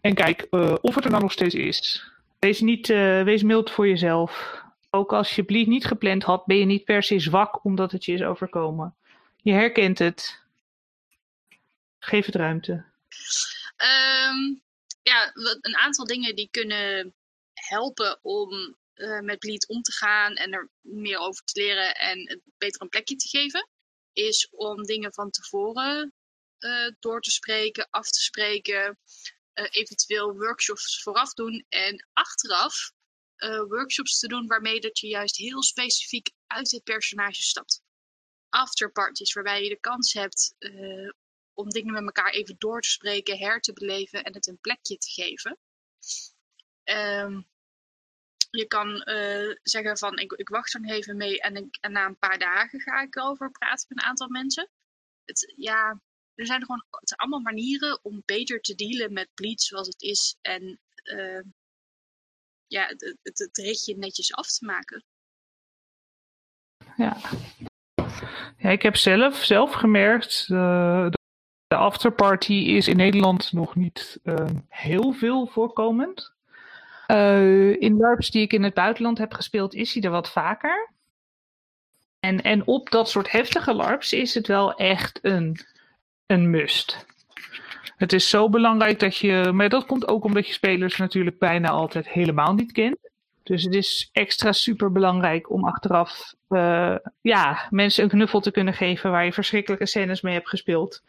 En 0.01 0.13
kijk 0.13 0.41
eh, 0.41 0.75
of 0.81 0.95
het 0.95 1.03
er 1.03 1.09
nou 1.09 1.21
nog 1.21 1.31
steeds 1.31 1.55
is. 1.55 2.11
Wees, 2.39 2.59
niet, 2.59 2.87
wees 2.87 3.43
mild 3.43 3.71
voor 3.71 3.87
jezelf. 3.87 4.63
Ook 4.89 5.13
als 5.13 5.35
je 5.35 5.43
bleed 5.43 5.67
niet 5.67 5.85
gepland 5.85 6.23
had, 6.23 6.45
ben 6.45 6.57
je 6.57 6.65
niet 6.65 6.83
per 6.83 7.03
se 7.03 7.19
zwak 7.19 7.63
omdat 7.63 7.91
het 7.91 8.05
je 8.05 8.13
is 8.13 8.23
overkomen. 8.23 8.95
Je 9.41 9.51
herkent 9.51 9.99
het. 9.99 10.43
Geef 11.99 12.25
het 12.25 12.35
ruimte. 12.35 12.83
Ehm, 13.75 14.55
ja, 15.01 15.31
een 15.61 15.77
aantal 15.77 16.05
dingen 16.05 16.35
die 16.35 16.47
kunnen 16.51 17.15
helpen 17.53 18.19
om 18.23 18.77
eh, 18.95 19.19
met 19.19 19.39
bleed 19.39 19.67
om 19.67 19.81
te 19.81 19.91
gaan 19.91 20.35
en 20.35 20.53
er 20.53 20.69
meer 20.81 21.17
over 21.17 21.43
te 21.43 21.59
leren 21.59 21.95
en 21.95 22.29
het 22.29 22.41
beter 22.57 22.81
een 22.81 22.89
plekje 22.89 23.15
te 23.15 23.27
geven, 23.27 23.69
is 24.13 24.49
om 24.51 24.83
dingen 24.83 25.13
van 25.13 25.29
tevoren 25.29 26.13
eh, 26.57 26.87
door 26.99 27.21
te 27.21 27.31
spreken, 27.31 27.87
af 27.89 28.09
te 28.09 28.21
spreken, 28.21 28.99
eh, 29.53 29.65
eventueel 29.69 30.33
workshops 30.33 31.03
vooraf 31.03 31.33
doen 31.33 31.65
en 31.69 32.07
achteraf 32.13 32.93
workshops 33.67 34.19
te 34.19 34.27
doen 34.27 34.47
waarmee 34.47 34.79
dat 34.79 34.99
je 34.99 35.07
juist 35.07 35.37
heel 35.37 35.63
specifiek 35.63 36.29
uit 36.47 36.71
het 36.71 36.83
personage 36.83 37.41
stapt. 37.41 37.81
Afterparties 38.49 39.33
waarbij 39.33 39.63
je 39.63 39.69
de 39.69 39.79
kans 39.79 40.13
hebt 40.13 40.55
om 41.55 41.69
dingen 41.69 41.93
met 41.93 42.03
elkaar 42.03 42.31
even 42.31 42.55
door 42.57 42.81
te 42.81 42.89
spreken, 42.89 43.37
her 43.37 43.59
te 43.59 43.73
beleven 43.73 44.23
en 44.23 44.33
het 44.33 44.47
een 44.47 44.59
plekje 44.59 44.97
te 44.97 45.09
geven. 45.09 45.57
Ehm, 46.83 47.41
je 48.49 48.65
kan 48.67 49.01
eh, 49.01 49.55
zeggen 49.63 49.97
van 49.97 50.17
ik, 50.17 50.31
ik 50.31 50.49
wacht 50.49 50.73
er 50.73 50.89
even 50.89 51.17
mee 51.17 51.41
en, 51.41 51.69
na 51.81 52.05
een 52.05 52.19
paar 52.19 52.39
dagen 52.39 52.79
ga 52.79 53.01
ik 53.01 53.15
erover 53.15 53.51
praten 53.51 53.85
met 53.89 53.97
een 53.97 54.09
aantal 54.09 54.29
mensen. 54.29 54.69
Het, 55.25 55.53
ja, 55.55 56.01
er 56.35 56.45
zijn 56.45 56.65
gewoon 56.65 56.85
allemaal 57.15 57.39
manieren 57.39 57.99
om 58.03 58.23
beter 58.25 58.61
te 58.61 58.75
dealen 58.75 59.13
met 59.13 59.29
bleed 59.33 59.61
zoals 59.61 59.87
het 59.87 60.01
is 60.01 60.37
en 60.41 60.79
eh, 60.93 61.41
ja, 62.67 62.87
het, 62.87 63.17
het, 63.21 63.57
ritje 63.57 63.97
netjes 63.97 64.33
af 64.33 64.47
te 64.51 64.65
maken. 64.65 65.03
Ja. 66.97 67.17
ja, 68.57 68.69
ik 68.69 68.81
heb 68.81 68.95
zelf, 68.95 69.43
zelf 69.43 69.73
gemerkt, 69.73 70.47
uh, 70.49 71.07
de 71.75 71.81
afterparty 71.81 72.53
is 72.53 72.87
in 72.87 72.97
Nederland 72.97 73.51
nog 73.51 73.75
niet 73.75 74.19
uh, 74.23 74.35
heel 74.69 75.11
veel 75.11 75.47
voorkomend. 75.47 76.33
Uh, 77.07 77.81
in 77.81 77.97
LARPs 77.97 78.31
die 78.31 78.41
ik 78.41 78.53
in 78.53 78.63
het 78.63 78.73
buitenland 78.73 79.17
heb 79.17 79.33
gespeeld, 79.33 79.73
is 79.73 79.93
hij 79.93 80.03
er 80.03 80.09
wat 80.09 80.31
vaker. 80.31 80.89
En, 82.19 82.41
en 82.41 82.67
op 82.67 82.89
dat 82.89 83.09
soort 83.09 83.31
heftige 83.31 83.73
LARPs 83.73 84.13
is 84.13 84.33
het 84.33 84.47
wel 84.47 84.73
echt 84.73 85.19
een, 85.21 85.59
een 86.25 86.49
must. 86.49 87.05
Het 87.97 88.13
is 88.13 88.29
zo 88.29 88.49
belangrijk 88.49 88.99
dat 88.99 89.15
je. 89.17 89.51
Maar 89.53 89.69
dat 89.69 89.85
komt 89.85 90.07
ook 90.07 90.23
omdat 90.23 90.47
je 90.47 90.53
spelers 90.53 90.97
natuurlijk 90.97 91.39
bijna 91.39 91.69
altijd 91.69 92.09
helemaal 92.09 92.53
niet 92.53 92.71
kent. 92.71 92.97
Dus 93.43 93.63
het 93.63 93.73
is 93.73 94.09
extra 94.11 94.51
super 94.51 94.91
belangrijk 94.91 95.51
om 95.51 95.65
achteraf 95.65 96.33
uh, 96.49 96.95
ja, 97.21 97.67
mensen 97.69 98.03
een 98.03 98.09
knuffel 98.09 98.39
te 98.39 98.51
kunnen 98.51 98.73
geven 98.73 99.11
waar 99.11 99.25
je 99.25 99.33
verschrikkelijke 99.33 99.85
scènes 99.85 100.21
mee 100.21 100.33
hebt 100.33 100.49
gespeeld. 100.49 101.01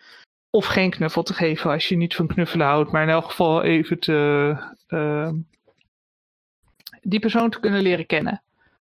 Of 0.50 0.66
geen 0.66 0.90
knuffel 0.90 1.22
te 1.22 1.35
geven 1.35 1.70
als 1.70 1.88
je 1.88 1.96
niet 1.96 2.14
van 2.14 2.26
knuffelen 2.26 2.66
houdt, 2.66 2.90
maar 2.90 3.02
in 3.02 3.09
elk 3.09 3.24
geval 3.24 3.62
even 3.62 3.98
te, 3.98 4.56
uh, 4.88 5.30
die 7.02 7.20
persoon 7.20 7.50
te 7.50 7.61
kunnen 7.61 7.82
leren 7.82 8.06
kennen. 8.06 8.42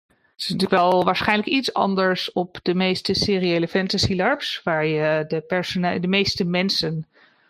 Het 0.06 0.44
is 0.44 0.48
natuurlijk 0.48 0.82
wel 0.82 1.04
waarschijnlijk 1.04 1.48
iets 1.48 1.72
anders 1.72 2.32
op 2.32 2.58
de 2.62 2.74
meeste 2.74 3.14
seriële 3.14 3.68
fantasy 3.68 4.14
LARPs, 4.14 4.60
waar 4.64 4.86
je 4.86 5.24
de, 5.28 5.98
de 6.00 6.08
meeste 6.08 6.44
mensen 6.44 7.06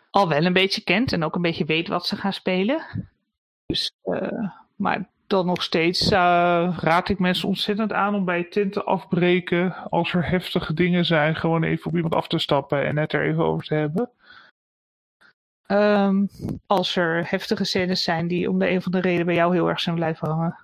al 0.09 0.27
wel 0.27 0.45
een 0.45 0.53
beetje 0.53 0.83
kent 0.83 1.11
en 1.11 1.23
ook 1.23 1.35
een 1.35 1.41
beetje 1.41 1.65
weet 1.65 1.87
wat 1.87 2.07
ze 2.07 2.15
gaan 2.15 2.33
spelen. 2.33 2.85
Dus, 3.65 3.91
uh, 4.03 4.49
maar 4.75 5.09
dan 5.27 5.45
nog 5.45 5.63
steeds 5.63 6.11
uh, 6.11 6.77
raad 6.79 7.09
ik 7.09 7.19
mensen 7.19 7.47
ontzettend 7.47 7.93
aan 7.93 8.15
om 8.15 8.25
bij 8.25 8.43
tent 8.43 8.73
te 8.73 8.83
afbreken. 8.83 9.75
Als 9.89 10.13
er 10.13 10.29
heftige 10.29 10.73
dingen 10.73 11.05
zijn, 11.05 11.35
gewoon 11.35 11.63
even 11.63 11.85
op 11.85 11.95
iemand 11.95 12.15
af 12.15 12.27
te 12.27 12.39
stappen 12.39 12.85
en 12.85 12.97
het 12.97 13.13
er 13.13 13.25
even 13.25 13.43
over 13.43 13.65
te 13.65 13.73
hebben. 13.73 14.09
Um, 15.67 16.29
als 16.65 16.95
er 16.95 17.29
heftige 17.29 17.63
scènes 17.63 18.03
zijn 18.03 18.27
die 18.27 18.49
om 18.49 18.59
de 18.59 18.69
een 18.69 18.77
of 18.77 18.85
andere 18.85 19.07
reden 19.07 19.25
bij 19.25 19.35
jou 19.35 19.53
heel 19.53 19.67
erg 19.69 19.79
zijn 19.79 19.95
blijven 19.95 20.27
hangen. 20.27 20.57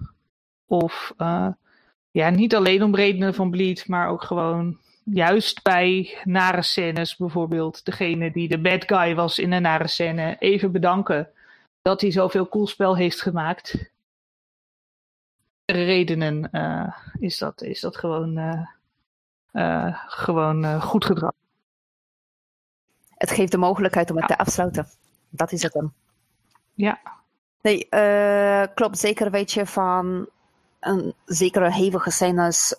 Of 0.67 1.13
uh, 1.17 1.47
ja, 2.11 2.29
niet 2.29 2.55
alleen 2.55 2.83
om 2.83 2.95
redenen 2.95 3.33
van 3.33 3.51
bleed, 3.51 3.87
maar 3.87 4.07
ook 4.07 4.23
gewoon 4.23 4.77
juist 5.03 5.63
bij 5.63 6.17
nare 6.23 6.61
scènes 6.61 7.17
bijvoorbeeld. 7.17 7.85
Degene 7.85 8.31
die 8.31 8.47
de 8.47 8.59
bad 8.59 8.83
guy 8.85 9.15
was 9.15 9.39
in 9.39 9.51
een 9.51 9.61
nare 9.61 9.87
scène, 9.87 10.35
even 10.39 10.71
bedanken 10.71 11.29
dat 11.81 12.01
hij 12.01 12.11
zoveel 12.11 12.47
cool 12.47 12.67
spel 12.67 12.95
heeft 12.95 13.21
gemaakt 13.21 13.91
redenen 15.65 16.49
uh, 16.51 16.95
is, 17.19 17.37
dat, 17.37 17.61
is 17.61 17.79
dat 17.79 17.97
gewoon, 17.97 18.37
uh, 18.37 18.67
uh, 19.53 19.97
gewoon 20.07 20.81
goed 20.81 21.05
gedrag. 21.05 21.31
Het 23.15 23.31
geeft 23.31 23.51
de 23.51 23.57
mogelijkheid 23.57 24.09
om 24.09 24.17
het 24.17 24.29
ja. 24.29 24.35
te 24.35 24.41
afsluiten. 24.41 24.87
Dat 25.29 25.51
is 25.51 25.63
het 25.63 25.73
dan. 25.73 25.93
Ja. 26.73 26.99
Nee, 27.61 27.87
klopt. 28.73 28.99
Zeker 28.99 29.31
weet 29.31 29.51
je 29.51 29.65
van 29.65 30.29
een 30.79 31.13
zekere 31.25 31.71
hevige 31.71 32.11
scènes, 32.11 32.75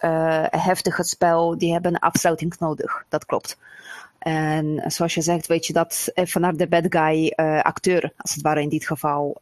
heftig 0.50 0.96
het 0.96 1.08
spel, 1.08 1.58
die 1.58 1.72
hebben 1.72 1.94
een 1.94 2.00
afsluiting 2.00 2.58
nodig. 2.58 3.04
Dat 3.08 3.24
klopt. 3.24 3.58
En 4.18 4.90
zoals 4.90 5.14
je 5.14 5.20
zegt, 5.20 5.46
weet 5.46 5.66
je 5.66 5.72
dat 5.72 6.10
even 6.14 6.40
naar 6.40 6.56
de 6.56 6.68
bad 6.68 6.84
guy 6.88 7.32
acteur, 7.62 8.12
als 8.16 8.34
het 8.34 8.42
ware 8.42 8.62
in 8.62 8.68
dit 8.68 8.86
geval, 8.86 9.36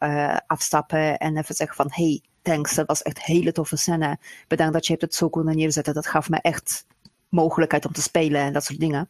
afstappen 0.47 1.17
en 1.17 1.37
even 1.37 1.55
zeggen 1.55 1.75
van 1.75 1.89
hey, 1.91 2.21
thanks, 2.43 2.75
dat 2.75 2.87
was 2.87 3.01
echt 3.01 3.17
een 3.17 3.35
hele 3.35 3.51
toffe 3.51 3.75
scène. 3.75 4.17
Bedankt 4.47 4.73
dat 4.73 4.85
je 4.85 4.91
hebt 4.91 5.03
het 5.03 5.15
zo 5.15 5.29
kunnen 5.29 5.55
neerzetten. 5.55 5.93
Dat 5.93 6.07
gaf 6.07 6.29
me 6.29 6.37
echt 6.41 6.85
mogelijkheid 7.33 7.85
om 7.85 7.91
te 7.91 8.01
spelen 8.01 8.41
en 8.41 8.53
dat 8.53 8.63
soort 8.63 8.79
dingen. 8.79 9.09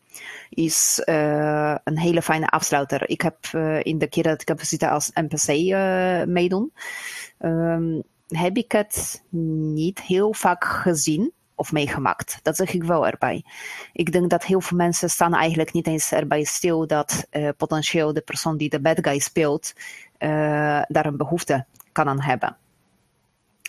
Is 0.50 1.02
uh, 1.06 1.76
een 1.84 2.00
hele 2.00 2.22
fijne 2.22 2.48
afsluiter. 2.48 3.10
Ik 3.10 3.22
heb 3.22 3.38
uh, 3.56 3.84
in 3.84 3.98
de 3.98 4.08
keer 4.08 4.24
dat 4.24 4.41
ik 4.41 4.48
heb 4.48 4.62
zitten 4.62 4.89
als 4.89 5.12
NPC 5.13 5.48
uh, 5.48 6.24
meedoen, 6.24 6.74
um, 7.39 8.04
heb 8.28 8.58
ik 8.58 8.72
het 8.72 9.24
niet 9.30 10.02
heel 10.02 10.34
vaak 10.34 10.63
gezien 10.63 11.32
of 11.56 11.72
meegemaakt. 11.72 12.39
Dat 12.41 12.56
zeg 12.56 12.74
ik 12.74 12.84
wel 12.84 13.08
erbij. 13.08 13.43
Ik 13.93 14.12
denk 14.12 14.30
dat 14.30 14.43
heel 14.43 14.62
veel 14.62 14.78
mensen 14.78 15.10
staan 15.10 15.34
eigenlijk 15.34 15.74
niet 15.74 15.88
eens 15.88 16.12
erbij 16.12 16.43
stil 16.43 16.88
dat 16.88 17.28
potentieel 17.58 18.13
de 18.13 18.22
persoon 18.22 18.58
die 18.58 18.69
de 18.69 18.82
bad 18.82 18.98
guy 19.02 19.19
speelt 19.19 19.74
daar 20.88 21.06
een 21.06 21.17
behoefte 21.17 21.65
kan 21.91 22.08
aan 22.08 22.22
hebben 22.22 22.58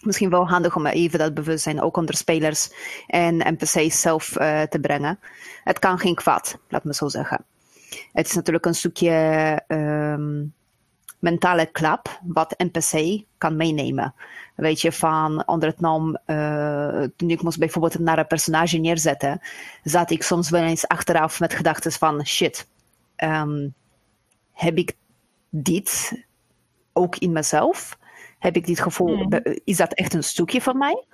misschien 0.04 0.30
wel 0.30 0.48
handig 0.48 0.76
om 0.76 0.86
even 0.86 1.18
dat 1.18 1.34
bewustzijn 1.34 1.80
ook 1.80 1.96
onder 1.96 2.16
spelers 2.16 2.70
en 3.06 3.36
NPC's 3.36 4.00
zelf 4.00 4.38
uh, 4.38 4.62
te 4.62 4.80
brengen. 4.80 5.18
Het 5.64 5.78
kan 5.78 5.98
geen 5.98 6.14
kwaad, 6.14 6.58
laat 6.68 6.84
me 6.84 6.94
zo 6.94 7.08
zeggen. 7.08 7.44
Het 8.12 8.26
is 8.26 8.34
natuurlijk 8.34 8.66
een 8.66 8.74
stukje 8.74 9.62
um, 9.68 10.54
mentale 11.18 11.66
klap 11.66 12.20
wat 12.22 12.54
NPC 12.58 13.22
kan 13.38 13.56
meenemen. 13.56 14.14
Weet 14.54 14.80
je, 14.80 14.92
van 14.92 15.46
onder 15.46 15.68
het 15.68 15.80
naam, 15.80 16.18
uh, 16.26 17.04
toen 17.16 17.30
ik 17.30 17.42
moest 17.42 17.58
bijvoorbeeld 17.58 17.98
naar 17.98 18.18
een 18.18 18.26
personage 18.26 18.78
neerzetten, 18.78 19.40
zat 19.82 20.10
ik 20.10 20.22
soms 20.22 20.50
wel 20.50 20.62
eens 20.62 20.88
achteraf 20.88 21.40
met 21.40 21.54
gedachten 21.54 21.92
van 21.92 22.26
shit, 22.26 22.66
um, 23.16 23.74
heb 24.52 24.76
ik 24.76 24.96
dit 25.50 26.22
ook 26.92 27.16
in 27.16 27.32
mezelf? 27.32 27.98
Heb 28.44 28.56
ik 28.56 28.66
dit 28.66 28.80
gevoel, 28.80 29.16
mm. 29.16 29.40
is 29.64 29.76
dat 29.76 29.92
echt 29.92 30.14
een 30.14 30.24
stukje 30.24 30.60
van 30.60 30.78
mij? 30.78 31.04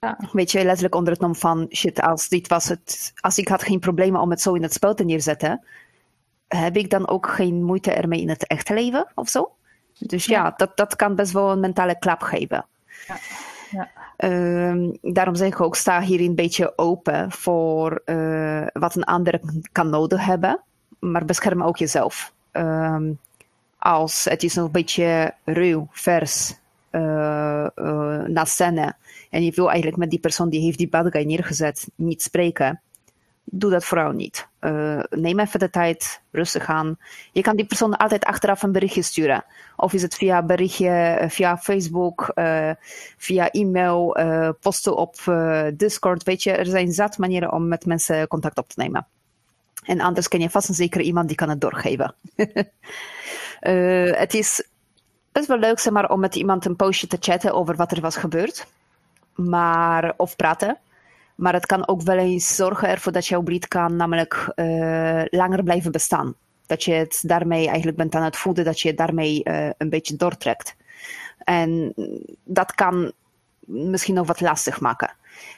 Ja. 0.00 0.18
Weet 0.32 0.50
je, 0.50 0.64
letterlijk 0.64 0.94
onder 0.94 1.12
het 1.12 1.22
nom 1.22 1.34
van 1.34 1.66
shit, 1.70 2.00
als 2.00 2.28
dit 2.28 2.48
was 2.48 2.68
het, 2.68 3.12
als 3.20 3.38
ik 3.38 3.48
had 3.48 3.62
geen 3.62 3.78
problemen 3.78 4.20
om 4.20 4.30
het 4.30 4.40
zo 4.40 4.54
in 4.54 4.62
het 4.62 4.72
spel 4.72 4.94
te 4.94 5.04
neerzetten, 5.04 5.64
heb 6.48 6.76
ik 6.76 6.90
dan 6.90 7.08
ook 7.08 7.28
geen 7.28 7.62
moeite 7.62 7.92
ermee 7.92 8.20
in 8.20 8.28
het 8.28 8.46
echte 8.46 8.74
leven 8.74 9.06
of 9.14 9.28
zo? 9.28 9.52
Dus 9.98 10.24
ja, 10.24 10.44
ja 10.44 10.54
dat, 10.56 10.76
dat 10.76 10.96
kan 10.96 11.14
best 11.14 11.32
wel 11.32 11.50
een 11.50 11.60
mentale 11.60 11.98
klap 11.98 12.22
geven. 12.22 12.66
Ja. 13.06 13.16
Ja. 13.70 13.88
Um, 14.70 14.98
daarom 15.00 15.34
zeg 15.34 15.48
ik 15.48 15.60
ook, 15.60 15.76
sta 15.76 16.00
hier 16.00 16.20
een 16.20 16.34
beetje 16.34 16.78
open 16.78 17.30
voor 17.30 18.02
uh, 18.04 18.66
wat 18.72 18.94
een 18.94 19.04
ander 19.04 19.40
kan 19.72 19.90
nodig 19.90 20.24
hebben, 20.24 20.60
maar 20.98 21.24
bescherm 21.24 21.62
ook 21.62 21.76
jezelf. 21.76 22.32
Um, 22.52 23.18
als 23.80 24.24
het 24.24 24.42
is 24.42 24.56
een 24.56 24.70
beetje 24.70 25.34
ruw, 25.44 25.88
vers, 25.90 26.54
uh, 26.90 27.66
uh, 27.76 28.22
na 28.26 28.44
scène. 28.44 28.94
En 29.30 29.44
je 29.44 29.52
wil 29.54 29.66
eigenlijk 29.66 29.96
met 29.96 30.10
die 30.10 30.18
persoon 30.18 30.48
die 30.48 30.60
heeft 30.60 30.78
die 30.78 30.88
bad 30.88 31.06
guy 31.10 31.24
neergezet 31.24 31.88
niet 31.94 32.22
spreken. 32.22 32.80
Doe 33.44 33.70
dat 33.70 33.84
vooral 33.84 34.12
niet. 34.12 34.48
Uh, 34.60 35.02
neem 35.10 35.38
even 35.38 35.60
de 35.60 35.70
tijd, 35.70 36.20
rustig 36.30 36.66
aan. 36.66 36.98
Je 37.32 37.40
kan 37.40 37.56
die 37.56 37.64
persoon 37.64 37.96
altijd 37.96 38.24
achteraf 38.24 38.62
een 38.62 38.72
berichtje 38.72 39.02
sturen. 39.02 39.44
Of 39.76 39.92
is 39.92 40.02
het 40.02 40.14
via 40.14 40.42
berichtje, 40.42 41.24
via 41.28 41.58
Facebook, 41.58 42.32
via 43.16 43.50
e-mail, 43.50 44.16
posten 44.60 44.96
op 44.96 45.14
Discord. 45.74 46.22
Weet 46.22 46.42
je, 46.42 46.52
er 46.52 46.66
zijn 46.66 46.92
zat 46.92 47.18
manieren 47.18 47.52
om 47.52 47.68
met 47.68 47.86
mensen 47.86 48.28
contact 48.28 48.58
op 48.58 48.68
te 48.68 48.80
nemen. 48.80 49.06
En 49.84 50.00
anders 50.00 50.28
ken 50.28 50.40
je 50.40 50.50
vast 50.50 50.68
en 50.68 50.74
zeker 50.74 51.00
iemand 51.00 51.28
die 51.28 51.36
kan 51.36 51.48
het 51.48 51.60
doorgeven. 51.60 52.14
Uh, 53.60 54.12
het 54.12 54.34
is 54.34 54.68
best 55.32 55.46
wel 55.46 55.58
leuk 55.58 55.78
zeg 55.78 55.92
maar, 55.92 56.10
om 56.10 56.20
met 56.20 56.34
iemand 56.34 56.64
een 56.64 56.76
postje 56.76 57.06
te 57.06 57.16
chatten 57.20 57.52
over 57.52 57.76
wat 57.76 57.92
er 57.92 58.00
was 58.00 58.16
gebeurd. 58.16 58.66
Maar, 59.34 60.14
of 60.16 60.36
praten. 60.36 60.78
Maar 61.34 61.52
het 61.52 61.66
kan 61.66 61.88
ook 61.88 62.02
wel 62.02 62.16
eens 62.16 62.54
zorgen 62.54 62.88
ervoor 62.88 63.12
dat 63.12 63.26
jouw 63.26 63.42
breed 63.42 63.68
kan 63.68 63.96
namelijk 63.96 64.52
uh, 64.56 65.22
langer 65.24 65.62
blijven 65.62 65.92
bestaan. 65.92 66.34
Dat 66.66 66.84
je 66.84 66.92
het 66.92 67.22
daarmee 67.26 67.66
eigenlijk 67.66 67.96
bent 67.96 68.14
aan 68.14 68.22
het 68.22 68.36
voeden, 68.36 68.64
dat 68.64 68.80
je 68.80 68.88
het 68.88 68.96
daarmee 68.96 69.40
uh, 69.44 69.70
een 69.78 69.90
beetje 69.90 70.16
doortrekt. 70.16 70.76
En 71.38 71.94
dat 72.44 72.74
kan 72.74 73.12
misschien 73.60 74.14
nog 74.14 74.26
wat 74.26 74.40
lastig 74.40 74.80
maken. 74.80 75.10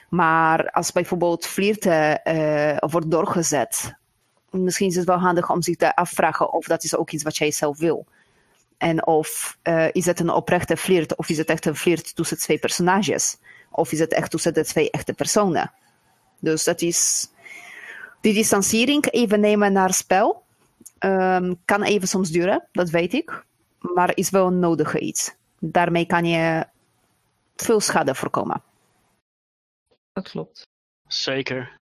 Maar 0.09 0.69
als 0.69 0.91
bijvoorbeeld 0.91 1.45
flirten 1.45 2.21
wordt 2.79 3.11
doorgezet 3.11 3.95
misschien 4.53 4.87
is 4.87 4.95
het 4.95 5.05
wel 5.05 5.19
handig 5.19 5.49
om 5.49 5.61
zich 5.61 5.75
te 5.75 5.95
afvragen 5.95 6.53
of 6.53 6.65
dat 6.65 6.83
is 6.83 6.95
ook 6.95 7.11
iets 7.11 7.23
wat 7.23 7.37
jij 7.37 7.51
zelf 7.51 7.77
wil. 7.77 8.05
En 8.77 9.05
of 9.05 9.57
uh, 9.63 9.87
is 9.91 10.05
het 10.05 10.19
een 10.19 10.29
oprechte 10.29 10.77
flirt 10.77 11.15
of 11.15 11.29
is 11.29 11.37
het 11.37 11.49
echt 11.49 11.65
een 11.65 11.75
flirt 11.75 12.15
tussen 12.15 12.37
twee 12.37 12.57
personages? 12.57 13.37
Of 13.69 13.91
is 13.91 13.99
het 13.99 14.13
echt 14.13 14.31
tussen 14.31 14.53
de 14.53 14.65
twee 14.65 14.91
echte 14.91 15.13
personen? 15.13 15.71
Dus 16.39 16.63
dat 16.63 16.81
is 16.81 17.27
die 18.21 18.33
distanciering 18.33 19.11
even 19.11 19.39
nemen 19.39 19.73
naar 19.73 19.93
spel. 19.93 20.43
Um, 20.99 21.61
kan 21.65 21.83
even 21.83 22.07
soms 22.07 22.29
duren, 22.29 22.67
dat 22.71 22.89
weet 22.89 23.13
ik. 23.13 23.43
Maar 23.79 24.17
is 24.17 24.29
wel 24.29 24.47
een 24.47 24.59
nodige 24.59 24.99
iets. 24.99 25.35
Daarmee 25.59 26.05
kan 26.05 26.25
je 26.25 26.65
veel 27.55 27.79
schade 27.79 28.15
voorkomen. 28.15 28.63
Dat 30.13 30.29
klopt. 30.29 30.61
Zeker. 31.07 31.75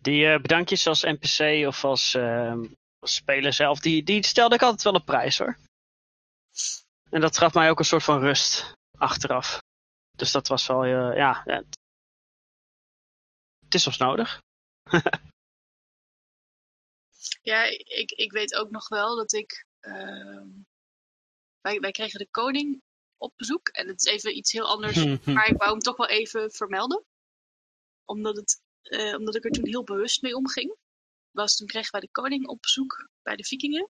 Die 0.00 0.24
uh, 0.24 0.40
bedankjes 0.40 0.86
als 0.86 1.02
NPC 1.02 1.66
of 1.66 1.84
als, 1.84 2.14
uh, 2.14 2.54
als 2.98 3.14
speler 3.14 3.52
zelf, 3.52 3.80
die, 3.80 4.02
die 4.02 4.26
stelde 4.26 4.54
ik 4.54 4.62
altijd 4.62 4.82
wel 4.82 4.92
op 4.92 5.04
prijs 5.04 5.38
hoor. 5.38 5.58
En 7.10 7.20
dat 7.20 7.38
gaf 7.38 7.54
mij 7.54 7.70
ook 7.70 7.78
een 7.78 7.84
soort 7.84 8.02
van 8.02 8.20
rust 8.20 8.72
achteraf. 8.98 9.58
Dus 10.16 10.32
dat 10.32 10.48
was 10.48 10.66
wel, 10.66 10.84
uh, 10.84 11.16
ja, 11.16 11.42
het 13.64 13.74
is 13.74 13.82
soms 13.82 13.98
nodig. 13.98 14.40
ja, 17.50 17.64
ik, 17.64 18.10
ik 18.10 18.32
weet 18.32 18.54
ook 18.54 18.70
nog 18.70 18.88
wel 18.88 19.16
dat 19.16 19.32
ik. 19.32 19.64
Uh, 19.80 20.42
wij, 21.60 21.80
wij 21.80 21.90
kregen 21.90 22.18
de 22.18 22.28
koning 22.30 22.82
op 23.16 23.32
bezoek. 23.36 23.68
En 23.68 23.88
het 23.88 24.06
is 24.06 24.12
even 24.12 24.36
iets 24.36 24.52
heel 24.52 24.66
anders. 24.66 25.04
maar 25.34 25.48
ik 25.48 25.56
wou 25.56 25.70
hem 25.70 25.80
toch 25.80 25.96
wel 25.96 26.08
even 26.08 26.50
vermelden. 26.50 27.04
Omdat, 28.04 28.36
het, 28.36 28.60
uh, 28.82 29.14
omdat 29.14 29.34
ik 29.34 29.44
er 29.44 29.50
toen 29.50 29.66
heel 29.66 29.84
bewust 29.84 30.22
mee 30.22 30.36
omging. 30.36 30.76
Was, 31.30 31.56
toen 31.56 31.66
kregen 31.66 31.92
wij 31.92 32.00
de 32.00 32.10
koning 32.10 32.46
op 32.46 32.60
bezoek 32.60 33.08
bij 33.22 33.36
de 33.36 33.44
vikingen. 33.44 33.90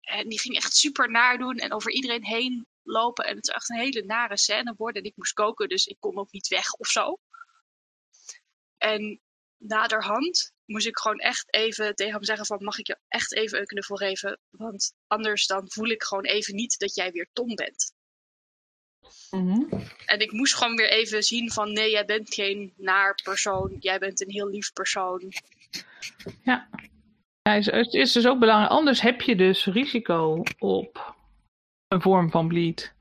En 0.00 0.28
die 0.28 0.40
ging 0.40 0.56
echt 0.56 0.76
super 0.76 1.10
naar 1.10 1.38
doen 1.38 1.56
en 1.56 1.72
over 1.72 1.92
iedereen 1.92 2.24
heen 2.24 2.66
lopen. 2.82 3.24
En 3.24 3.36
het 3.36 3.48
is 3.48 3.54
echt 3.54 3.70
een 3.70 3.78
hele 3.78 4.04
nare 4.04 4.38
scène 4.38 4.74
worden. 4.76 5.02
En 5.02 5.08
ik 5.08 5.16
moest 5.16 5.32
koken, 5.32 5.68
dus 5.68 5.86
ik 5.86 5.96
kon 5.98 6.18
ook 6.18 6.32
niet 6.32 6.48
weg 6.48 6.72
of 6.72 6.86
zo. 6.86 7.18
En 8.76 9.20
naderhand 9.56 10.52
moest 10.64 10.86
ik 10.86 10.98
gewoon 10.98 11.18
echt 11.18 11.54
even 11.54 11.94
tegen 11.94 12.14
hem 12.14 12.24
zeggen 12.24 12.46
van... 12.46 12.64
mag 12.64 12.78
ik 12.78 12.86
je 12.86 12.98
echt 13.08 13.34
even 13.34 13.58
een 13.58 13.66
knuffel 13.66 13.96
geven? 13.96 14.40
Want 14.50 14.94
anders 15.06 15.46
dan 15.46 15.70
voel 15.70 15.88
ik 15.88 16.02
gewoon 16.02 16.24
even 16.24 16.54
niet 16.54 16.78
dat 16.78 16.94
jij 16.94 17.12
weer 17.12 17.28
Tom 17.32 17.54
bent. 17.54 17.92
Mm 19.30 19.52
-hmm. 19.52 19.68
En 20.06 20.20
ik 20.20 20.32
moest 20.32 20.54
gewoon 20.54 20.76
weer 20.76 20.90
even 20.90 21.22
zien 21.22 21.50
van... 21.50 21.72
nee, 21.72 21.90
jij 21.90 22.04
bent 22.04 22.34
geen 22.34 22.72
naar 22.76 23.14
persoon. 23.24 23.76
Jij 23.80 23.98
bent 23.98 24.20
een 24.20 24.30
heel 24.30 24.48
lief 24.48 24.72
persoon. 24.72 25.32
Ja. 26.42 26.68
Ja, 27.42 27.52
het 27.52 27.94
is 27.94 28.12
dus 28.12 28.26
ook 28.26 28.38
belangrijk. 28.38 28.70
Anders 28.70 29.00
heb 29.00 29.20
je 29.20 29.36
dus 29.36 29.66
risico 29.66 30.42
op 30.58 31.14
een 31.88 32.00
vorm 32.00 32.30
van 32.30 32.48
bleed. 32.48 32.94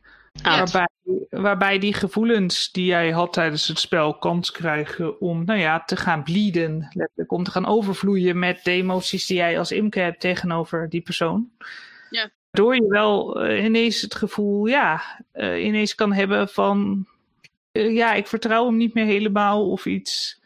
Waarbij, 0.43 0.89
waarbij 1.29 1.79
die 1.79 1.93
gevoelens 1.93 2.71
die 2.71 2.85
jij 2.85 3.11
had 3.11 3.33
tijdens 3.33 3.67
het 3.67 3.79
spel 3.79 4.17
kans 4.17 4.51
krijgen 4.51 5.21
om 5.21 5.45
nou 5.45 5.59
ja, 5.59 5.83
te 5.83 5.95
gaan 5.95 6.23
bleeden. 6.23 6.87
Letterlijk 6.93 7.31
om 7.31 7.43
te 7.43 7.51
gaan 7.51 7.65
overvloeien 7.65 8.39
met 8.39 8.63
de 8.63 8.71
emoties 8.71 9.25
die 9.25 9.37
jij 9.37 9.59
als 9.59 9.71
imke 9.71 9.99
hebt 9.99 10.19
tegenover 10.19 10.89
die 10.89 11.01
persoon. 11.01 11.51
Ja. 12.09 12.29
Waardoor 12.59 12.83
je 12.83 12.89
wel 12.89 13.45
uh, 13.45 13.63
ineens 13.63 14.01
het 14.01 14.15
gevoel, 14.15 14.65
ja, 14.65 15.01
uh, 15.33 15.65
ineens 15.65 15.95
kan 15.95 16.13
hebben 16.13 16.49
van, 16.49 17.05
uh, 17.71 17.95
ja, 17.95 18.13
ik 18.13 18.27
vertrouw 18.27 18.65
hem 18.65 18.77
niet 18.77 18.93
meer 18.93 19.05
helemaal 19.05 19.71
of 19.71 19.85
iets. 19.85 20.41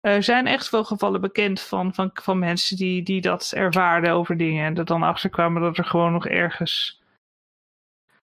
Er 0.00 0.22
zijn 0.22 0.46
echt 0.46 0.70
wel 0.70 0.84
gevallen 0.84 1.20
bekend 1.20 1.60
van, 1.60 1.94
van, 1.94 2.10
van 2.12 2.38
mensen 2.38 2.76
die, 2.76 3.02
die 3.02 3.20
dat 3.20 3.52
ervaarden 3.54 4.12
over 4.12 4.36
dingen. 4.36 4.64
En 4.64 4.74
dat 4.74 4.86
dan 4.86 5.02
achterkwamen 5.02 5.62
dat 5.62 5.78
er 5.78 5.84
gewoon 5.84 6.12
nog 6.12 6.26
ergens 6.26 7.02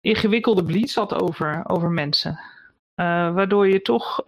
ingewikkelde 0.02 0.64
bleed 0.64 0.90
zat 0.90 1.14
over, 1.22 1.64
over 1.68 1.90
mensen. 1.90 2.40
Waardoor 2.96 3.68
je 3.68 3.82
toch 3.82 4.26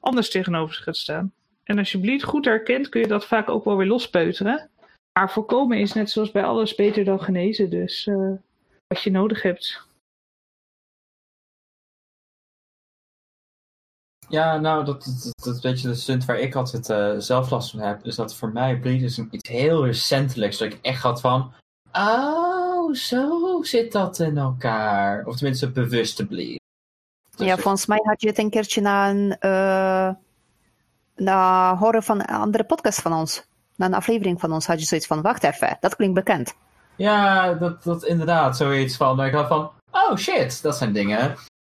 anders 0.00 0.30
tegenover 0.30 0.74
ze 0.74 0.82
gaat 0.82 0.96
staan. 0.96 1.32
En 1.64 1.78
als 1.78 1.92
je 1.92 2.00
bleed 2.00 2.24
goed 2.24 2.44
herkent, 2.44 2.88
kun 2.88 3.00
je 3.00 3.06
dat 3.06 3.26
vaak 3.26 3.48
ook 3.48 3.64
wel 3.64 3.76
weer 3.76 3.86
lospeuteren. 3.86 4.70
Maar 5.16 5.30
voorkomen 5.30 5.78
is 5.78 5.92
net 5.92 6.10
zoals 6.10 6.30
bij 6.30 6.44
alles 6.44 6.74
beter 6.74 7.04
dan 7.04 7.20
genezen. 7.20 7.70
Dus 7.70 8.06
uh, 8.06 8.32
wat 8.86 9.02
je 9.02 9.10
nodig 9.10 9.42
hebt. 9.42 9.86
Ja, 14.28 14.56
nou, 14.56 14.84
dat, 14.84 15.04
dat, 15.04 15.32
dat 15.34 15.54
is 15.54 15.64
een 15.64 15.70
beetje 15.70 15.88
de 15.88 15.94
stunt 15.94 16.24
waar 16.24 16.38
ik 16.38 16.54
altijd 16.54 16.88
uh, 16.88 17.14
zelf 17.18 17.50
last 17.50 17.70
van 17.70 17.80
heb. 17.80 18.04
Is 18.04 18.16
dat 18.16 18.34
voor 18.34 18.52
mij 18.52 18.78
bleed 18.78 19.02
is 19.02 19.18
iets 19.18 19.48
heel 19.48 19.84
recentelijks. 19.84 20.58
Dat 20.58 20.72
ik 20.72 20.78
echt 20.82 21.02
had 21.02 21.20
van... 21.20 21.52
Oh, 21.92 22.94
zo 22.94 23.62
zit 23.62 23.92
dat 23.92 24.18
in 24.18 24.38
elkaar. 24.38 25.26
Of 25.26 25.36
tenminste 25.36 25.70
bewuste 25.70 26.26
bleed. 26.26 26.60
Dus 27.36 27.46
ja, 27.46 27.56
volgens 27.56 27.86
mij 27.86 28.00
had 28.02 28.20
je 28.20 28.28
het 28.28 28.38
een 28.38 28.50
keertje 28.50 28.80
na 28.80 29.10
een... 29.10 29.36
Uh, 29.40 30.14
na 31.14 31.76
horen 31.76 32.02
van 32.02 32.20
een 32.20 32.26
andere 32.26 32.64
podcast 32.64 33.00
van 33.00 33.12
ons. 33.12 33.46
Na 33.76 33.86
een 33.86 33.94
aflevering 33.94 34.40
van 34.40 34.52
ons 34.52 34.66
had 34.66 34.80
je 34.80 34.86
zoiets 34.86 35.06
van... 35.06 35.22
Wacht 35.22 35.42
even, 35.42 35.76
dat 35.80 35.96
klinkt 35.96 36.14
bekend. 36.14 36.54
Ja, 36.96 37.52
dat, 37.54 37.82
dat 37.82 38.04
inderdaad 38.04 38.56
zoiets 38.56 38.96
van... 38.96 39.24
Ik 39.24 39.34
had 39.34 39.48
van... 39.48 39.70
Oh 39.90 40.16
shit, 40.16 40.62
dat 40.62 40.76
zijn 40.76 40.92
dingen... 40.92 41.36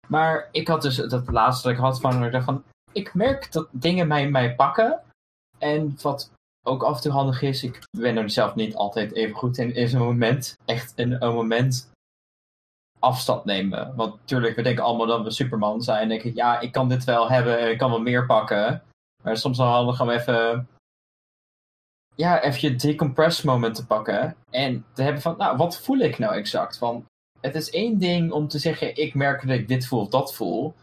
Maar 0.06 0.48
ik 0.52 0.68
had 0.68 0.82
dus 0.82 0.96
dat 0.96 1.30
laatste 1.30 1.68
dat 1.68 1.76
ik 1.76 1.82
had 1.82 2.00
van, 2.00 2.24
ik 2.24 2.32
dacht 2.32 2.44
van, 2.44 2.64
ik 2.92 3.14
merk 3.14 3.52
dat 3.52 3.68
dingen 3.70 4.08
mij, 4.08 4.30
mij 4.30 4.54
pakken. 4.54 5.00
En 5.58 5.98
wat 6.02 6.30
ook 6.66 6.82
af 6.82 6.96
en 6.96 7.02
toe 7.02 7.12
handig 7.12 7.42
is, 7.42 7.62
ik 7.62 7.78
ben 7.98 8.16
er 8.16 8.30
zelf 8.30 8.54
niet 8.54 8.74
altijd 8.74 9.12
even 9.12 9.36
goed 9.36 9.58
in, 9.58 9.74
is 9.74 9.92
een 9.92 9.98
moment, 9.98 10.56
echt 10.64 10.92
een, 10.96 11.24
een 11.24 11.34
moment 11.34 11.90
afstand 12.98 13.44
nemen. 13.44 13.96
Want 13.96 14.14
natuurlijk, 14.14 14.56
we 14.56 14.62
denken 14.62 14.84
allemaal 14.84 15.06
dat 15.06 15.22
we 15.22 15.30
Superman 15.30 15.82
zijn. 15.82 16.02
En 16.02 16.08
denk 16.08 16.22
ik, 16.22 16.34
ja, 16.34 16.60
ik 16.60 16.72
kan 16.72 16.88
dit 16.88 17.04
wel 17.04 17.28
hebben, 17.28 17.70
ik 17.70 17.78
kan 17.78 17.90
wel 17.90 18.00
meer 18.00 18.26
pakken. 18.26 18.82
Maar 19.22 19.36
soms 19.36 19.58
wel 19.58 19.66
handig 19.66 20.00
om 20.00 20.10
even, 20.10 20.68
ja, 22.16 22.42
even 22.42 22.60
je 22.60 22.76
decompress 22.76 23.42
moment 23.42 23.74
te 23.74 23.86
pakken. 23.86 24.36
En 24.50 24.84
te 24.92 25.02
hebben 25.02 25.22
van, 25.22 25.36
nou, 25.36 25.56
wat 25.56 25.78
voel 25.78 25.98
ik 25.98 26.18
nou 26.18 26.34
exact? 26.34 26.78
Van, 26.78 27.06
het 27.40 27.54
is 27.54 27.70
één 27.70 27.98
ding 27.98 28.32
om 28.32 28.48
te 28.48 28.58
zeggen, 28.58 28.96
ik 28.96 29.14
merk 29.14 29.46
dat 29.46 29.58
ik 29.58 29.68
dit 29.68 29.86
voel 29.86 30.00
of 30.00 30.08
dat 30.08 30.34
voel. 30.34 30.74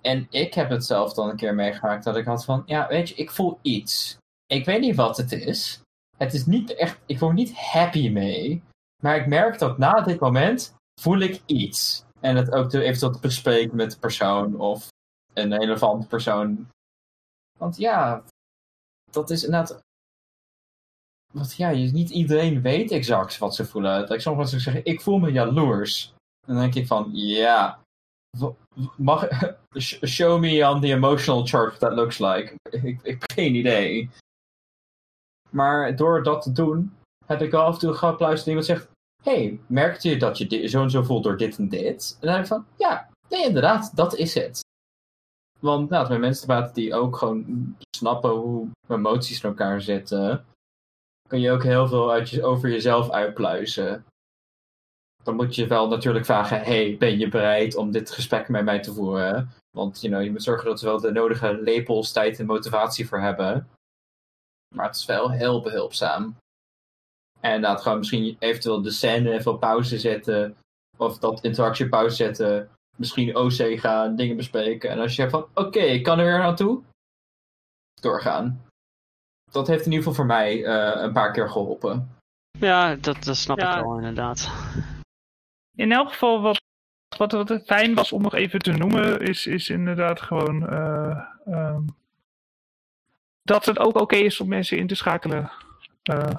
En 0.00 0.26
ik 0.30 0.54
heb 0.54 0.70
het 0.70 0.84
zelf 0.84 1.12
dan 1.12 1.28
een 1.28 1.36
keer 1.36 1.54
meegemaakt 1.54 2.04
dat 2.04 2.16
ik 2.16 2.24
had 2.24 2.44
van, 2.44 2.62
ja, 2.66 2.88
weet 2.88 3.08
je, 3.08 3.14
ik 3.14 3.30
voel 3.30 3.58
iets. 3.62 4.16
Ik 4.46 4.64
weet 4.64 4.80
niet 4.80 4.96
wat 4.96 5.16
het 5.16 5.32
is. 5.32 5.80
Het 6.16 6.34
is 6.34 6.46
niet 6.46 6.74
echt, 6.74 6.98
ik 7.06 7.18
word 7.18 7.34
niet 7.34 7.56
happy 7.56 8.08
mee. 8.08 8.62
Maar 9.02 9.16
ik 9.16 9.26
merk 9.26 9.58
dat 9.58 9.78
na 9.78 10.00
dit 10.00 10.20
moment 10.20 10.74
voel 11.00 11.18
ik 11.18 11.42
iets. 11.46 12.04
En 12.20 12.36
het 12.36 12.50
ook 12.50 12.72
eventueel 12.72 13.12
te 13.12 13.20
bespreken 13.20 13.76
met 13.76 13.90
de 13.90 13.98
persoon 13.98 14.60
of 14.60 14.88
een 15.32 15.58
relevante 15.58 16.06
persoon. 16.06 16.68
Want 17.58 17.76
ja, 17.76 18.22
dat 19.10 19.30
is 19.30 19.44
inderdaad 19.44 19.82
want 21.32 21.54
ja, 21.54 21.70
niet 21.70 22.10
iedereen 22.10 22.62
weet 22.62 22.90
exact 22.90 23.38
wat 23.38 23.54
ze 23.54 23.64
voelen. 23.64 24.00
Dat 24.00 24.12
ik 24.12 24.20
soms 24.20 24.36
mensen 24.36 24.60
zeggen, 24.60 24.84
ik 24.84 25.00
voel 25.00 25.18
me 25.18 25.32
jaloers. 25.32 26.12
En 26.46 26.54
dan 26.54 26.62
denk 26.62 26.74
ik 26.74 26.86
van, 26.86 27.10
ja, 27.12 27.82
mag, 28.96 29.28
show 30.16 30.40
me 30.40 30.68
on 30.68 30.80
the 30.80 30.92
emotional 30.92 31.46
chart 31.46 31.68
what 31.68 31.80
that 31.80 31.92
looks 31.92 32.18
like. 32.18 32.54
Ik, 32.70 32.98
heb 33.02 33.22
geen 33.32 33.54
idee. 33.54 34.10
Maar 35.50 35.96
door 35.96 36.22
dat 36.22 36.42
te 36.42 36.52
doen, 36.52 36.96
heb 37.26 37.42
ik 37.42 37.52
af 37.52 37.74
en 37.74 37.80
toe 37.80 37.92
geapplaus 37.92 38.38
dat 38.38 38.46
iemand 38.46 38.66
zegt, 38.66 38.88
hey, 39.22 39.60
merkte 39.66 40.08
je 40.08 40.16
dat 40.16 40.38
je 40.38 40.68
zo 40.68 40.82
en 40.82 40.90
zo 40.90 41.02
voelt 41.02 41.22
door 41.22 41.36
dit 41.36 41.58
en 41.58 41.68
dit? 41.68 42.16
En 42.20 42.26
dan 42.26 42.30
denk 42.30 42.42
ik 42.42 42.52
van, 42.52 42.66
ja, 42.76 43.08
nee, 43.28 43.46
inderdaad, 43.46 43.96
dat 43.96 44.16
is 44.16 44.34
het. 44.34 44.60
Want 45.60 45.90
nou, 45.90 46.08
met 46.08 46.20
mensen 46.20 46.46
te 46.46 46.74
die 46.74 46.94
ook 46.94 47.16
gewoon 47.16 47.76
snappen 47.96 48.30
hoe 48.30 48.68
emoties 48.88 49.42
in 49.42 49.48
elkaar 49.48 49.80
zitten 49.80 50.44
kun 51.32 51.40
je 51.40 51.50
ook 51.50 51.62
heel 51.62 51.88
veel 51.88 52.12
uit 52.12 52.42
over 52.42 52.68
jezelf 52.68 53.10
uitpluizen. 53.10 54.04
Dan 55.22 55.34
moet 55.34 55.54
je 55.54 55.66
wel 55.66 55.88
natuurlijk 55.88 56.24
vragen: 56.24 56.60
hey, 56.62 56.96
ben 56.98 57.18
je 57.18 57.28
bereid 57.28 57.76
om 57.76 57.90
dit 57.90 58.10
gesprek 58.10 58.48
met 58.48 58.64
mij 58.64 58.80
te 58.80 58.92
voeren? 58.92 59.50
Want 59.70 60.00
you 60.00 60.12
know, 60.12 60.24
je 60.24 60.30
moet 60.30 60.42
zorgen 60.42 60.66
dat 60.66 60.78
ze 60.78 60.84
wel 60.84 61.00
de 61.00 61.12
nodige 61.12 61.54
lepels, 61.62 62.12
tijd 62.12 62.38
en 62.38 62.46
motivatie 62.46 63.08
voor 63.08 63.20
hebben. 63.20 63.68
Maar 64.74 64.86
het 64.86 64.96
is 64.96 65.04
wel 65.04 65.30
heel 65.30 65.60
behulpzaam. 65.60 66.36
En 67.40 67.54
inderdaad, 67.54 67.82
gewoon 67.82 67.98
misschien 67.98 68.36
eventueel 68.38 68.82
de 68.82 68.90
scène 68.90 69.32
even 69.32 69.52
op 69.52 69.60
pauze 69.60 69.98
zetten. 69.98 70.56
Of 70.96 71.18
dat 71.18 71.44
interactie 71.44 71.88
pauze 71.88 72.16
zetten. 72.16 72.70
Misschien 72.96 73.36
OC 73.36 73.80
gaan, 73.80 74.16
dingen 74.16 74.36
bespreken. 74.36 74.90
En 74.90 74.98
als 74.98 75.14
je 75.16 75.20
hebt 75.20 75.34
van, 75.34 75.46
oké, 75.54 75.80
ik 75.80 76.02
kan 76.02 76.18
er 76.18 76.24
weer 76.24 76.38
naartoe. 76.38 76.82
Doorgaan 78.00 78.70
dat 79.52 79.66
heeft 79.66 79.84
in 79.86 79.92
ieder 79.92 79.98
geval 79.98 80.14
voor 80.14 80.26
mij 80.26 80.58
uh, 80.58 81.02
een 81.02 81.12
paar 81.12 81.32
keer 81.32 81.50
geholpen. 81.50 82.16
Ja, 82.58 82.94
dat, 82.94 83.24
dat 83.24 83.36
snap 83.36 83.58
ja. 83.58 83.76
ik 83.76 83.84
wel 83.84 83.96
inderdaad. 83.96 84.50
In 85.74 85.92
elk 85.92 86.08
geval 86.10 86.40
wat, 86.40 86.62
wat, 87.16 87.32
wat 87.32 87.62
fijn 87.64 87.94
was 87.94 88.12
om 88.12 88.22
nog 88.22 88.34
even 88.34 88.58
te 88.58 88.72
noemen, 88.72 89.20
is, 89.20 89.46
is 89.46 89.68
inderdaad 89.68 90.20
gewoon 90.20 90.62
uh, 90.62 91.26
um, 91.46 91.86
dat 93.42 93.64
het 93.64 93.78
ook 93.78 93.88
oké 93.88 93.98
okay 93.98 94.20
is 94.20 94.40
om 94.40 94.48
mensen 94.48 94.78
in 94.78 94.86
te 94.86 94.94
schakelen 94.94 95.50
eh, 96.02 96.34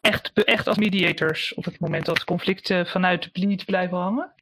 echt, 0.00 0.32
echt 0.32 0.66
als 0.66 0.76
mediators 0.76 1.54
op 1.54 1.64
het 1.64 1.80
moment 1.80 2.06
dat 2.06 2.24
conflicten 2.24 2.86
vanuit 2.86 3.32
bleed 3.32 3.64
blijven 3.64 3.98
hangen. 3.98 4.32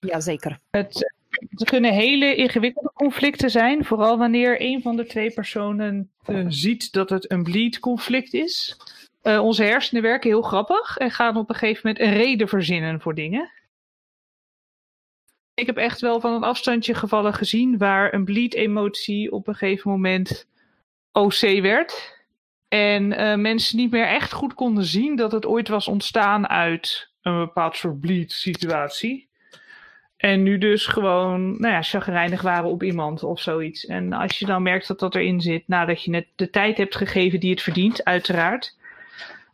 Jazeker. 0.00 0.60
Het, 0.70 1.14
het 1.50 1.64
kunnen 1.64 1.92
hele 1.92 2.34
ingewikkelde 2.34 2.92
conflicten 2.94 3.50
zijn, 3.50 3.84
vooral 3.84 4.18
wanneer 4.18 4.60
een 4.60 4.82
van 4.82 4.96
de 4.96 5.06
twee 5.06 5.30
personen 5.30 6.10
uh, 6.26 6.44
ziet 6.48 6.92
dat 6.92 7.10
het 7.10 7.30
een 7.30 7.42
bleed 7.42 7.78
conflict 7.78 8.34
is. 8.34 8.76
Uh, 9.22 9.40
onze 9.40 9.62
hersenen 9.62 10.02
werken 10.02 10.30
heel 10.30 10.42
grappig 10.42 10.96
en 10.96 11.10
gaan 11.10 11.36
op 11.36 11.48
een 11.48 11.54
gegeven 11.54 11.80
moment 11.84 12.04
een 12.04 12.22
reden 12.22 12.48
verzinnen 12.48 13.00
voor 13.00 13.14
dingen. 13.14 13.50
Ik 15.54 15.66
heb 15.66 15.76
echt 15.76 16.00
wel 16.00 16.20
van 16.20 16.32
een 16.32 16.42
afstandje 16.42 16.94
gevallen 16.94 17.34
gezien 17.34 17.78
waar 17.78 18.14
een 18.14 18.24
bleed-emotie 18.24 19.32
op 19.32 19.48
een 19.48 19.54
gegeven 19.54 19.90
moment 19.90 20.48
OC 21.12 21.40
werd. 21.60 22.16
En 22.68 23.12
uh, 23.12 23.34
mensen 23.34 23.76
niet 23.76 23.90
meer 23.90 24.06
echt 24.06 24.32
goed 24.32 24.54
konden 24.54 24.84
zien 24.84 25.16
dat 25.16 25.32
het 25.32 25.46
ooit 25.46 25.68
was 25.68 25.88
ontstaan 25.88 26.48
uit 26.48 27.10
een 27.22 27.38
bepaald 27.38 27.76
soort 27.76 28.00
bleed-situatie. 28.00 29.27
En 30.18 30.42
nu 30.42 30.58
dus 30.58 30.86
gewoon, 30.86 31.60
nou 31.60 31.74
ja, 31.74 31.82
chagrijnig 31.82 32.42
waren 32.42 32.70
op 32.70 32.82
iemand 32.82 33.22
of 33.22 33.40
zoiets. 33.40 33.86
En 33.86 34.12
als 34.12 34.38
je 34.38 34.46
dan 34.46 34.62
merkt 34.62 34.88
dat 34.88 34.98
dat 34.98 35.14
erin 35.14 35.40
zit, 35.40 35.68
nadat 35.68 36.02
je 36.02 36.10
net 36.10 36.26
de 36.36 36.50
tijd 36.50 36.76
hebt 36.76 36.96
gegeven 36.96 37.40
die 37.40 37.50
het 37.50 37.62
verdient, 37.62 38.04
uiteraard. 38.04 38.76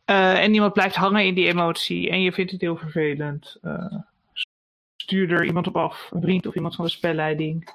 Uh, 0.07 0.43
en 0.43 0.55
iemand 0.55 0.73
blijft 0.73 0.95
hangen 0.95 1.25
in 1.25 1.35
die 1.35 1.47
emotie 1.47 2.11
en 2.11 2.23
je 2.23 2.33
vindt 2.33 2.53
het 2.53 2.61
heel 2.61 2.77
vervelend. 2.77 3.59
Uh, 3.63 3.95
stuur 4.97 5.33
er 5.33 5.45
iemand 5.45 5.67
op 5.67 5.77
af, 5.77 6.11
een 6.13 6.21
vriend 6.21 6.47
of 6.47 6.55
iemand 6.55 6.75
van 6.75 6.85
de 6.85 6.91
spelleiding. 6.91 7.75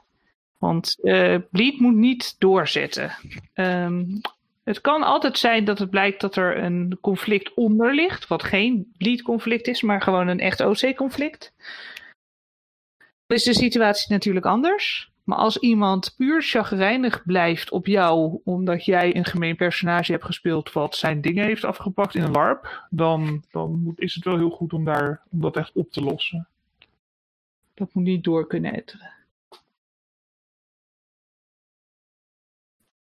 Want 0.58 0.98
uh, 1.02 1.36
bleed 1.52 1.80
moet 1.80 1.96
niet 1.96 2.36
doorzetten. 2.40 3.12
Um, 3.54 4.22
het 4.64 4.82
kan 4.82 5.04
altijd 5.04 5.38
zijn 5.38 5.66
dat 5.66 5.80
het 5.80 5.90
blijkt 5.90 6.22
dat 6.22 6.36
er 6.36 6.58
een 6.58 6.98
conflict 7.02 7.54
onder 7.54 7.96
ligt, 7.96 8.28
wat 8.28 8.44
geen 8.44 8.94
bleed 8.98 9.22
conflict 9.22 9.68
is, 9.68 9.82
maar 9.82 10.02
gewoon 10.02 10.28
een 10.28 10.40
echt 10.40 10.62
OC 10.62 10.96
conflict. 10.96 11.54
Dan 11.54 11.99
is 13.38 13.44
de 13.44 13.54
situatie 13.54 14.12
natuurlijk 14.12 14.46
anders. 14.46 15.12
Maar 15.24 15.38
als 15.38 15.58
iemand 15.58 16.14
puur 16.18 16.42
chagrijnig 16.42 17.24
blijft 17.26 17.72
op 17.72 17.86
jou, 17.86 18.42
omdat 18.44 18.86
jij 18.86 19.16
een 19.16 19.26
gemeen 19.26 19.56
personage 19.56 20.12
hebt 20.12 20.26
gespeeld 20.26 20.72
wat 20.72 20.96
zijn 20.96 21.22
dingen 21.22 21.46
heeft 21.46 21.64
afgepakt 21.64 22.16
in 22.16 22.24
een 22.24 22.32
LARP, 22.32 22.88
dan, 22.90 23.44
dan 23.52 23.80
moet, 23.84 24.00
is 24.00 24.16
het 24.16 24.24
wel 24.24 24.38
heel 24.38 24.50
goed 24.50 24.74
om, 24.74 24.86
daar, 24.86 25.22
om 25.32 25.42
dat 25.42 25.58
echt 25.58 25.72
op 25.74 25.92
te 25.92 26.02
lossen. 26.02 26.48
Dat 27.74 27.94
moet 27.94 28.04
niet 28.04 28.24
door 28.24 28.48
kunnen 28.48 28.74
etteren. 28.74 29.14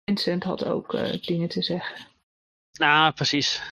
Vincent 0.05 0.43
had 0.43 0.65
ook 0.65 0.93
uh, 0.93 1.21
dingen 1.21 1.49
te 1.49 1.61
zeggen. 1.61 2.07
Nou, 2.79 3.13
precies. 3.13 3.69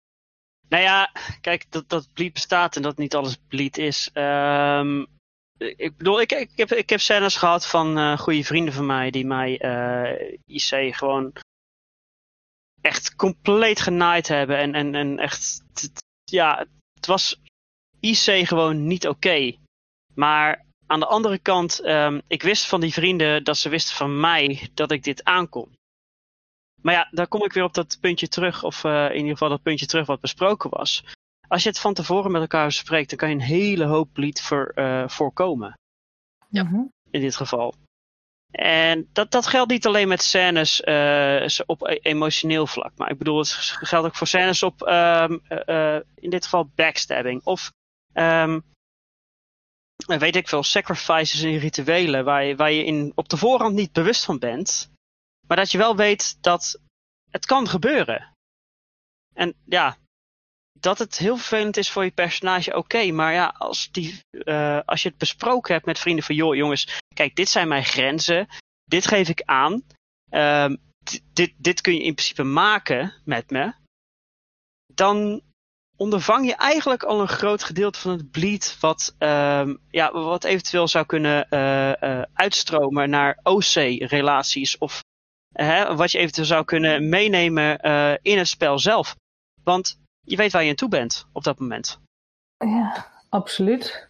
Nou 0.69 0.83
ja, 0.83 1.11
kijk, 1.41 1.65
dat, 1.69 1.89
dat 1.89 2.09
bleed 2.13 2.33
bestaat 2.33 2.75
en 2.75 2.81
dat 2.81 2.97
niet 2.97 3.15
alles 3.15 3.37
bleed 3.47 3.77
is. 3.77 4.09
Um, 4.13 5.07
ik 5.61 5.97
bedoel, 5.97 6.21
ik, 6.21 6.31
ik, 6.31 6.51
heb, 6.55 6.71
ik 6.71 6.89
heb 6.89 6.99
scènes 6.99 7.35
gehad 7.35 7.67
van 7.67 7.97
uh, 7.97 8.17
goede 8.17 8.43
vrienden 8.43 8.73
van 8.73 8.85
mij 8.85 9.11
die 9.11 9.25
mij 9.25 9.61
uh, 9.63 10.37
IC 10.45 10.95
gewoon 10.95 11.33
echt 12.81 13.15
compleet 13.15 13.81
genaaid 13.81 14.27
hebben. 14.27 14.57
En, 14.57 14.75
en, 14.75 14.95
en 14.95 15.19
echt, 15.19 15.63
ja, 16.23 16.65
het 16.93 17.05
was 17.05 17.41
IC 17.99 18.47
gewoon 18.47 18.87
niet 18.87 19.07
oké. 19.07 19.55
Maar 20.13 20.65
aan 20.87 20.99
de 20.99 21.05
andere 21.05 21.37
kant, 21.37 21.85
um, 21.85 22.21
ik 22.27 22.43
wist 22.43 22.67
van 22.67 22.81
die 22.81 22.93
vrienden 22.93 23.43
dat 23.43 23.57
ze 23.57 23.69
wisten 23.69 23.95
van 23.95 24.19
mij 24.19 24.69
dat 24.73 24.91
ik 24.91 25.03
dit 25.03 25.23
aankon. 25.23 25.75
Maar 26.81 26.93
ja, 26.93 27.07
daar 27.11 27.27
kom 27.27 27.43
ik 27.43 27.53
weer 27.53 27.63
op 27.63 27.73
dat 27.73 27.97
puntje 28.01 28.27
terug, 28.27 28.63
of 28.63 28.83
in 28.83 29.15
ieder 29.15 29.31
geval 29.31 29.49
dat 29.49 29.61
puntje 29.61 29.85
terug 29.85 30.05
wat 30.05 30.21
besproken 30.21 30.69
was. 30.69 31.03
Als 31.51 31.63
je 31.63 31.69
het 31.69 31.79
van 31.79 31.93
tevoren 31.93 32.31
met 32.31 32.41
elkaar 32.41 32.65
bespreekt, 32.65 33.09
dan 33.09 33.17
kan 33.17 33.29
je 33.29 33.35
een 33.35 33.41
hele 33.41 33.85
hoop 33.85 34.13
bleed 34.13 34.41
voor, 34.41 34.71
uh, 34.75 35.07
voorkomen. 35.07 35.73
Ja. 36.49 36.89
In 37.09 37.21
dit 37.21 37.35
geval. 37.35 37.75
En 38.51 39.09
dat, 39.13 39.31
dat 39.31 39.47
geldt 39.47 39.71
niet 39.71 39.85
alleen 39.85 40.07
met 40.07 40.21
scènes 40.21 40.81
uh, 40.81 41.47
op 41.65 41.87
emotioneel 42.01 42.67
vlak. 42.67 42.91
Maar 42.97 43.11
ik 43.11 43.17
bedoel, 43.17 43.37
het 43.37 43.51
geldt 43.51 44.07
ook 44.07 44.15
voor 44.15 44.27
scènes 44.27 44.63
op, 44.63 44.81
um, 44.81 45.41
uh, 45.49 45.99
in 46.15 46.29
dit 46.29 46.43
geval, 46.43 46.71
backstabbing. 46.75 47.43
Of, 47.43 47.71
um, 48.13 48.63
weet 50.05 50.35
ik 50.35 50.47
veel, 50.47 50.63
sacrifices 50.63 51.41
in 51.41 51.57
rituelen. 51.57 52.25
Waar 52.25 52.43
je, 52.43 52.55
waar 52.55 52.71
je 52.71 52.83
in, 52.83 53.11
op 53.15 53.29
de 53.29 53.37
voorhand 53.37 53.75
niet 53.75 53.91
bewust 53.91 54.25
van 54.25 54.39
bent. 54.39 54.91
Maar 55.47 55.57
dat 55.57 55.71
je 55.71 55.77
wel 55.77 55.95
weet 55.95 56.43
dat 56.43 56.79
het 57.29 57.45
kan 57.45 57.67
gebeuren. 57.67 58.33
En 59.33 59.55
ja, 59.65 59.97
dat 60.81 60.99
het 60.99 61.17
heel 61.17 61.37
vervelend 61.37 61.77
is 61.77 61.91
voor 61.91 62.03
je 62.03 62.11
personage, 62.11 62.75
oké. 62.75 63.11
Maar 63.11 63.33
ja, 63.33 63.55
als, 63.57 63.89
die, 63.91 64.19
uh, 64.31 64.79
als 64.85 65.01
je 65.01 65.09
het 65.09 65.17
besproken 65.17 65.73
hebt 65.73 65.85
met 65.85 65.99
vrienden 65.99 66.23
van... 66.23 66.35
joh 66.35 66.55
jongens, 66.55 66.99
kijk, 67.13 67.35
dit 67.35 67.49
zijn 67.49 67.67
mijn 67.67 67.85
grenzen. 67.85 68.47
Dit 68.83 69.07
geef 69.07 69.29
ik 69.29 69.41
aan. 69.45 69.83
Uh, 70.31 70.69
dit, 71.33 71.53
dit 71.57 71.81
kun 71.81 71.93
je 71.93 72.03
in 72.03 72.13
principe 72.13 72.43
maken 72.43 73.13
met 73.25 73.49
me. 73.49 73.73
Dan 74.93 75.41
ondervang 75.97 76.45
je 76.45 76.55
eigenlijk 76.55 77.03
al 77.03 77.21
een 77.21 77.27
groot 77.27 77.63
gedeelte 77.63 77.99
van 77.99 78.11
het 78.11 78.31
bleed... 78.31 78.77
wat, 78.79 79.15
uh, 79.19 79.69
ja, 79.89 80.11
wat 80.11 80.43
eventueel 80.43 80.87
zou 80.87 81.05
kunnen 81.05 81.47
uh, 81.49 82.21
uitstromen 82.33 83.09
naar 83.09 83.39
OC-relaties... 83.43 84.77
of 84.77 85.03
wat 85.95 86.11
je 86.11 86.17
eventueel 86.17 86.47
zou 86.47 86.65
kunnen 86.65 87.09
meenemen 87.09 87.79
in 88.21 88.37
het 88.37 88.47
spel 88.47 88.79
zelf. 88.79 89.15
Want 89.63 90.00
je 90.21 90.35
weet 90.35 90.51
waar 90.51 90.63
je 90.63 90.69
aan 90.69 90.75
toe 90.75 90.89
bent 90.89 91.27
op 91.31 91.43
dat 91.43 91.59
moment. 91.59 91.99
Ja, 92.57 93.07
absoluut. 93.29 94.07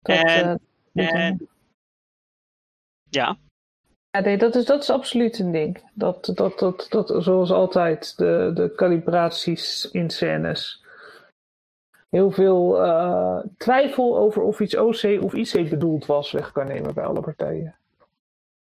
Dat, 0.00 0.16
en, 0.16 0.60
uh, 0.92 1.14
en, 1.14 1.48
ja. 3.10 3.38
Ja, 4.10 4.20
nee, 4.20 4.38
dat 4.38 4.54
is, 4.54 4.64
dat 4.64 4.82
is 4.82 4.90
absoluut 4.90 5.38
een 5.38 5.52
ding. 5.52 5.90
Dat, 5.94 6.30
dat, 6.34 6.58
dat, 6.58 6.86
dat, 6.88 7.14
zoals 7.18 7.50
altijd, 7.50 8.16
de, 8.16 8.50
de 8.54 8.72
calibraties 8.76 9.90
in 9.90 10.10
scènes. 10.10 10.84
Heel 12.08 12.30
veel 12.30 12.84
uh, 12.86 13.38
twijfel 13.56 14.18
over 14.18 14.42
of 14.42 14.60
iets 14.60 14.76
OC 14.76 15.22
of 15.22 15.34
IC 15.34 15.70
bedoeld 15.70 16.06
was 16.06 16.32
weg 16.32 16.52
kan 16.52 16.66
nemen 16.66 16.94
bij 16.94 17.04
alle 17.04 17.20
partijen. 17.20 17.76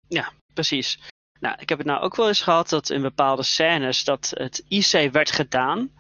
Ja, 0.08 0.32
precies. 0.54 1.10
Nou, 1.42 1.56
ik 1.60 1.70
heb 1.70 1.78
het 1.78 1.88
nou 1.88 2.02
ook 2.02 2.16
wel 2.16 2.28
eens 2.28 2.42
gehad 2.42 2.70
dat 2.70 2.90
in 2.90 3.02
bepaalde 3.02 3.44
scènes 3.44 4.04
dat 4.04 4.32
het 4.36 4.64
IC 4.68 5.12
werd 5.12 5.32
gedaan. 5.32 5.92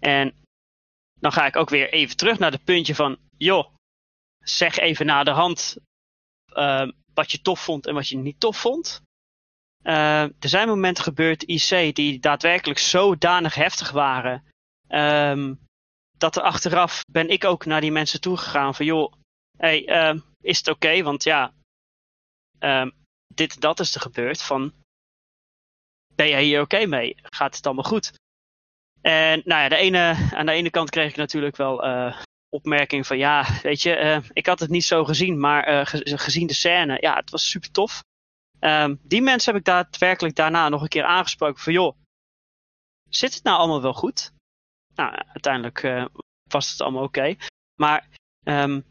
En 0.00 0.34
dan 1.20 1.32
ga 1.32 1.46
ik 1.46 1.56
ook 1.56 1.68
weer 1.68 1.92
even 1.92 2.16
terug 2.16 2.38
naar 2.38 2.52
het 2.52 2.64
puntje 2.64 2.94
van, 2.94 3.18
joh, 3.36 3.74
zeg 4.38 4.76
even 4.76 5.06
na 5.06 5.24
de 5.24 5.30
hand 5.30 5.76
uh, 6.48 6.88
wat 7.14 7.32
je 7.32 7.40
tof 7.40 7.60
vond 7.64 7.86
en 7.86 7.94
wat 7.94 8.08
je 8.08 8.16
niet 8.16 8.40
tof 8.40 8.60
vond. 8.60 9.02
Uh, 9.82 10.22
er 10.22 10.48
zijn 10.48 10.68
momenten 10.68 11.04
gebeurd 11.04 11.42
IC 11.42 11.94
die 11.94 12.18
daadwerkelijk 12.20 12.78
zodanig 12.78 13.54
heftig 13.54 13.90
waren. 13.90 14.44
Um, 14.88 15.60
dat 16.18 16.36
er 16.36 16.42
achteraf 16.42 17.02
ben 17.10 17.28
ik 17.28 17.44
ook 17.44 17.64
naar 17.64 17.80
die 17.80 17.92
mensen 17.92 18.20
toegegaan 18.20 18.74
van 18.74 18.86
joh, 18.86 19.12
uh, 19.58 20.14
is 20.40 20.58
het 20.58 20.68
oké? 20.68 21.02
Want 21.02 21.22
ja, 21.22 21.52
dit 23.26 23.60
dat 23.60 23.80
is 23.80 23.94
er 23.94 24.00
gebeurd. 24.00 24.42
Van, 24.42 24.72
ben 26.14 26.28
jij 26.28 26.44
hier 26.44 26.60
oké 26.60 26.86
mee? 26.86 27.16
Gaat 27.22 27.56
het 27.56 27.66
allemaal 27.66 27.84
goed? 27.84 28.12
En 29.00 29.42
nou 29.44 29.62
ja, 29.62 29.68
de 29.68 29.76
ene, 29.76 30.30
aan 30.34 30.46
de 30.46 30.52
ene 30.52 30.70
kant 30.70 30.90
kreeg 30.90 31.10
ik 31.10 31.16
natuurlijk 31.16 31.56
wel 31.56 31.86
uh, 31.86 32.22
opmerking 32.48 33.06
van 33.06 33.18
ja, 33.18 33.60
weet 33.62 33.82
je, 33.82 34.00
uh, 34.00 34.28
ik 34.32 34.46
had 34.46 34.60
het 34.60 34.70
niet 34.70 34.84
zo 34.84 35.04
gezien, 35.04 35.40
maar 35.40 35.72
uh, 35.72 35.80
gezien 36.18 36.46
de 36.46 36.54
scène, 36.54 36.98
ja, 37.00 37.14
het 37.14 37.30
was 37.30 37.50
super 37.50 37.70
tof. 37.70 38.02
Um, 38.60 39.00
die 39.02 39.22
mensen 39.22 39.52
heb 39.52 39.60
ik 39.60 39.66
daadwerkelijk 39.66 40.34
daarna 40.34 40.68
nog 40.68 40.82
een 40.82 40.88
keer 40.88 41.04
aangesproken 41.04 41.62
van 41.62 41.72
joh, 41.72 41.96
zit 43.08 43.34
het 43.34 43.42
nou 43.42 43.58
allemaal 43.58 43.82
wel 43.82 43.92
goed? 43.92 44.32
Nou, 44.94 45.14
uiteindelijk 45.14 46.08
was 46.48 46.70
het 46.70 46.80
allemaal 46.80 47.02
oké. 47.02 47.36
Maar 47.80 48.08
um, 48.44 48.84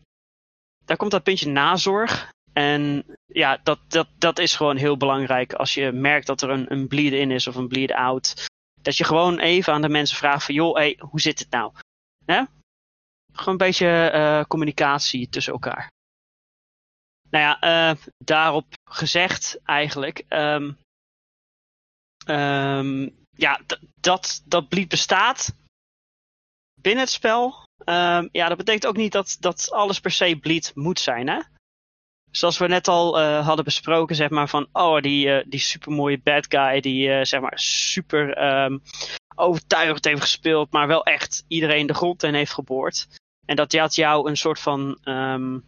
daar 0.85 0.97
komt 0.97 1.11
dat 1.11 1.23
puntje 1.23 1.49
nazorg. 1.49 2.31
En 2.53 3.05
ja, 3.25 3.57
dat, 3.63 3.79
dat, 3.87 4.07
dat 4.17 4.39
is 4.39 4.55
gewoon 4.55 4.77
heel 4.77 4.97
belangrijk 4.97 5.53
als 5.53 5.73
je 5.73 5.91
merkt 5.91 6.27
dat 6.27 6.41
er 6.41 6.49
een, 6.49 6.71
een 6.71 6.87
bleed 6.87 7.13
in 7.13 7.31
is 7.31 7.47
of 7.47 7.55
een 7.55 7.67
bleed 7.67 7.91
out. 7.91 8.45
Dat 8.81 8.97
je 8.97 9.03
gewoon 9.03 9.39
even 9.39 9.73
aan 9.73 9.81
de 9.81 9.89
mensen 9.89 10.17
vraagt 10.17 10.45
van 10.45 10.55
joh, 10.55 10.75
hey, 10.75 10.99
hoe 10.99 11.21
zit 11.21 11.39
het 11.39 11.49
nou? 11.49 11.73
Hè? 12.25 12.43
Gewoon 13.33 13.53
een 13.53 13.57
beetje 13.57 14.11
uh, 14.13 14.43
communicatie 14.43 15.29
tussen 15.29 15.53
elkaar. 15.53 15.91
Nou 17.29 17.43
ja, 17.43 17.91
uh, 17.91 17.97
daarop 18.17 18.65
gezegd 18.89 19.59
eigenlijk. 19.63 20.25
Um, 20.29 20.77
um, 22.27 23.25
ja, 23.35 23.61
dat, 24.01 24.41
dat 24.45 24.67
bleed 24.67 24.87
bestaat 24.87 25.55
binnen 26.81 27.03
het 27.03 27.13
spel. 27.13 27.65
Um, 27.85 28.29
ja, 28.31 28.47
dat 28.47 28.57
betekent 28.57 28.85
ook 28.85 28.95
niet 28.95 29.11
dat, 29.11 29.37
dat 29.39 29.71
alles 29.71 29.99
per 29.99 30.11
se 30.11 30.37
bleed 30.37 30.71
moet 30.75 30.99
zijn. 30.99 31.27
Hè? 31.27 31.39
Zoals 32.35 32.57
we 32.57 32.67
net 32.67 32.87
al 32.87 33.19
eh, 33.19 33.45
hadden 33.45 33.65
besproken, 33.65 34.15
zeg 34.15 34.29
maar 34.29 34.49
van, 34.49 34.67
oh, 34.71 35.01
die, 35.01 35.29
eh, 35.35 35.45
die 35.47 35.59
supermooie 35.59 36.19
bad 36.23 36.45
guy 36.49 36.79
die, 36.81 37.09
eh, 37.11 37.23
zeg 37.25 37.41
maar, 37.41 37.59
super 37.59 38.33
ehm, 38.33 38.77
overtuigend 39.35 40.05
heeft 40.05 40.21
gespeeld, 40.21 40.71
maar 40.71 40.87
wel 40.87 41.03
echt 41.03 41.43
iedereen 41.47 41.87
de 41.87 41.93
grond 41.93 42.23
in 42.23 42.33
heeft 42.33 42.53
geboord. 42.53 43.07
En 43.45 43.55
dat 43.55 43.73
had 43.73 43.95
jou 43.95 44.29
een 44.29 44.37
soort 44.37 44.59
van 44.59 44.97
ehm, 45.03 45.59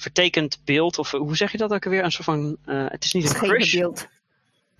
vertekend 0.00 0.60
beeld, 0.64 0.98
of 0.98 1.10
hoe 1.10 1.36
zeg 1.36 1.52
je 1.52 1.58
dat 1.58 1.72
ook 1.72 1.84
alweer? 1.84 2.04
Een 2.04 2.12
soort 2.12 2.24
van, 2.24 2.56
eh, 2.64 2.86
het 2.88 3.04
is 3.04 3.12
niet 3.12 3.24
een 3.28 3.36
crush. 3.40 3.74
beeld. 3.74 4.08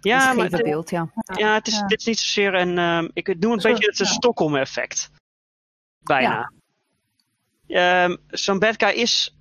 Ja, 0.00 0.30
Een 0.30 0.36
maar 0.36 0.48
beeld, 0.48 0.90
ja. 0.90 1.12
ja, 1.36 1.54
het 1.54 1.66
is, 1.66 1.74
Ja. 1.74 1.86
dit 1.86 1.98
is 2.00 2.06
niet 2.06 2.18
zozeer 2.18 2.54
een, 2.54 2.78
ehm, 2.78 3.08
ik 3.12 3.38
noem 3.40 3.52
het 3.52 3.62
Zo, 3.62 3.68
een 3.68 3.74
beetje 3.74 3.88
het 3.88 3.98
ja. 3.98 4.04
Stockholm-effect. 4.04 5.10
Bijna. 5.98 6.52
Ehm, 7.66 8.16
Zo'n 8.28 8.58
bad 8.58 8.74
guy 8.82 9.00
is, 9.00 9.36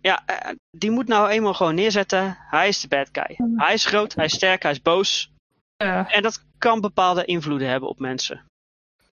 ja, 0.00 0.26
eh, 0.26 0.54
die 0.70 0.90
moet 0.90 1.08
nou 1.08 1.28
eenmaal 1.28 1.54
gewoon 1.54 1.74
neerzetten. 1.74 2.36
Hij 2.38 2.68
is 2.68 2.80
de 2.80 2.88
bad 2.88 3.08
guy. 3.12 3.36
Hij 3.56 3.74
is 3.74 3.84
groot, 3.84 4.14
hij 4.14 4.24
is 4.24 4.34
sterk, 4.34 4.62
hij 4.62 4.70
is 4.70 4.82
boos. 4.82 5.30
Ja. 5.76 6.10
En 6.10 6.22
dat 6.22 6.44
kan 6.58 6.80
bepaalde 6.80 7.24
invloeden 7.24 7.68
hebben 7.68 7.88
op 7.88 7.98
mensen. 7.98 8.44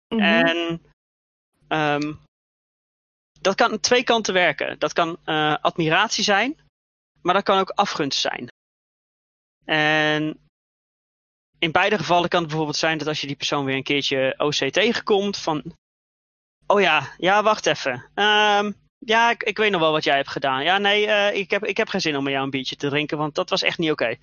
Mhm. 0.09 0.21
En 0.21 0.83
ehm, 1.69 2.13
dat 3.41 3.55
kan 3.55 3.71
aan 3.71 3.81
twee 3.81 4.05
kanten 4.05 4.35
werken. 4.35 4.79
Dat 4.79 4.93
kan 4.93 5.19
eh, 5.25 5.57
admiratie 5.61 6.25
zijn, 6.25 6.59
maar 7.23 7.35
dat 7.35 7.43
kan 7.43 7.59
ook 7.59 7.71
afgunst 7.71 8.21
zijn. 8.21 8.49
En 9.65 10.41
in 11.59 11.73
beide 11.73 11.99
gevallen 11.99 12.29
kan 12.29 12.39
het 12.39 12.49
bijvoorbeeld 12.49 12.79
zijn 12.79 12.99
dat 12.99 13.07
als 13.07 13.21
je 13.21 13.27
die 13.27 13.37
persoon 13.37 13.65
weer 13.65 13.77
een 13.77 13.83
keertje 13.83 14.35
OC 14.39 14.55
tegenkomt, 14.55 15.37
van, 15.37 15.63
oh 16.67 16.81
ja, 16.81 17.15
ja, 17.19 17.43
wacht 17.43 17.67
even. 17.67 18.11
Ehm, 18.15 18.73
ja, 19.07 19.31
ik, 19.31 19.43
ik 19.43 19.57
weet 19.57 19.71
nog 19.71 19.81
wel 19.81 19.93
wat 19.93 20.05
jij 20.05 20.17
hebt 20.17 20.29
gedaan. 20.29 20.63
Ja, 20.63 20.79
nee, 20.79 21.07
eh, 21.07 21.39
ik, 21.39 21.51
heb, 21.51 21.65
ik 21.65 21.77
heb 21.77 21.89
geen 21.89 22.01
zin 22.01 22.17
om 22.17 22.23
met 22.23 22.33
jou 22.33 22.45
een 22.45 22.51
biertje 22.51 22.77
te 22.77 22.89
drinken, 22.89 23.19
want 23.19 23.35
dat 23.35 23.51
was 23.51 23.63
echt 23.63 23.79
niet 23.79 23.91
oké. 23.91 24.17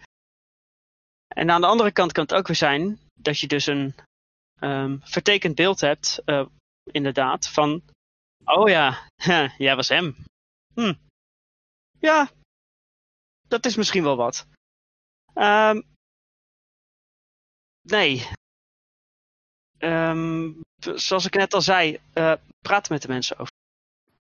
En 1.27 1.51
aan 1.51 1.61
de 1.61 1.67
andere 1.67 1.91
kant 1.91 2.11
kan 2.11 2.23
het 2.23 2.33
ook 2.33 2.47
weer 2.47 2.55
zijn 2.55 2.99
dat 3.13 3.39
je 3.39 3.47
dus 3.47 3.65
een 3.65 3.95
ehm, 4.59 4.97
vertekend 5.01 5.55
beeld 5.55 5.81
hebt, 5.81 6.21
eh, 6.25 6.45
inderdaad, 6.83 7.47
van, 7.47 7.83
oh 8.45 8.69
ja, 8.69 9.09
jij 9.57 9.75
was 9.75 9.89
hem. 9.89 10.15
Hm. 10.73 10.93
Ja, 11.99 12.29
dat 13.47 13.65
is 13.65 13.75
misschien 13.75 14.03
wel 14.03 14.15
wat. 14.15 14.47
Ehm, 15.33 15.81
nee. 17.81 18.27
Ehm, 19.77 20.51
zoals 20.95 21.25
ik 21.25 21.35
net 21.35 21.53
al 21.53 21.61
zei, 21.61 21.99
eh, 22.13 22.33
praat 22.59 22.89
met 22.89 23.01
de 23.01 23.07
mensen 23.07 23.37
over. 23.37 23.56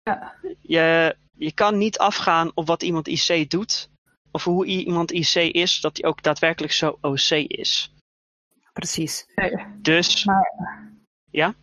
Ja. 0.07 0.34
Je, 0.61 1.16
je 1.36 1.52
kan 1.52 1.78
niet 1.78 1.98
afgaan 1.98 2.50
op 2.54 2.66
wat 2.66 2.82
iemand 2.82 3.09
IC 3.09 3.50
doet, 3.50 3.90
of 4.30 4.44
hoe 4.44 4.66
iemand 4.66 5.12
IC 5.12 5.34
is, 5.34 5.80
dat 5.80 5.96
hij 5.96 6.11
ook 6.11 6.22
daadwerkelijk 6.22 6.72
zo 6.72 6.98
OC 7.00 7.30
is. 7.46 7.94
Precies. 8.72 9.26
Dus, 9.76 10.24
Ja, 11.30 11.54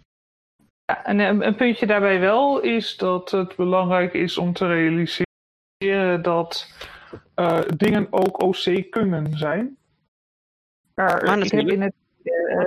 en 1.03 1.19
een, 1.19 1.45
een 1.45 1.55
puntje 1.55 1.85
daarbij 1.85 2.19
wel 2.19 2.59
is 2.59 2.97
dat 2.97 3.31
het 3.31 3.55
belangrijk 3.55 4.13
is 4.13 4.37
om 4.37 4.53
te 4.53 4.67
realiseren 4.67 6.21
dat 6.21 6.71
eh, 7.33 7.61
dingen 7.77 8.07
ook 8.09 8.41
OC 8.41 8.89
kunnen 8.89 9.37
zijn. 9.37 9.77
Maar, 10.95 11.23
Maar 11.25 11.39
ik 11.39 11.51
heb 11.51 11.67
in 11.67 11.81
het 11.81 11.93
eh, 12.23 12.65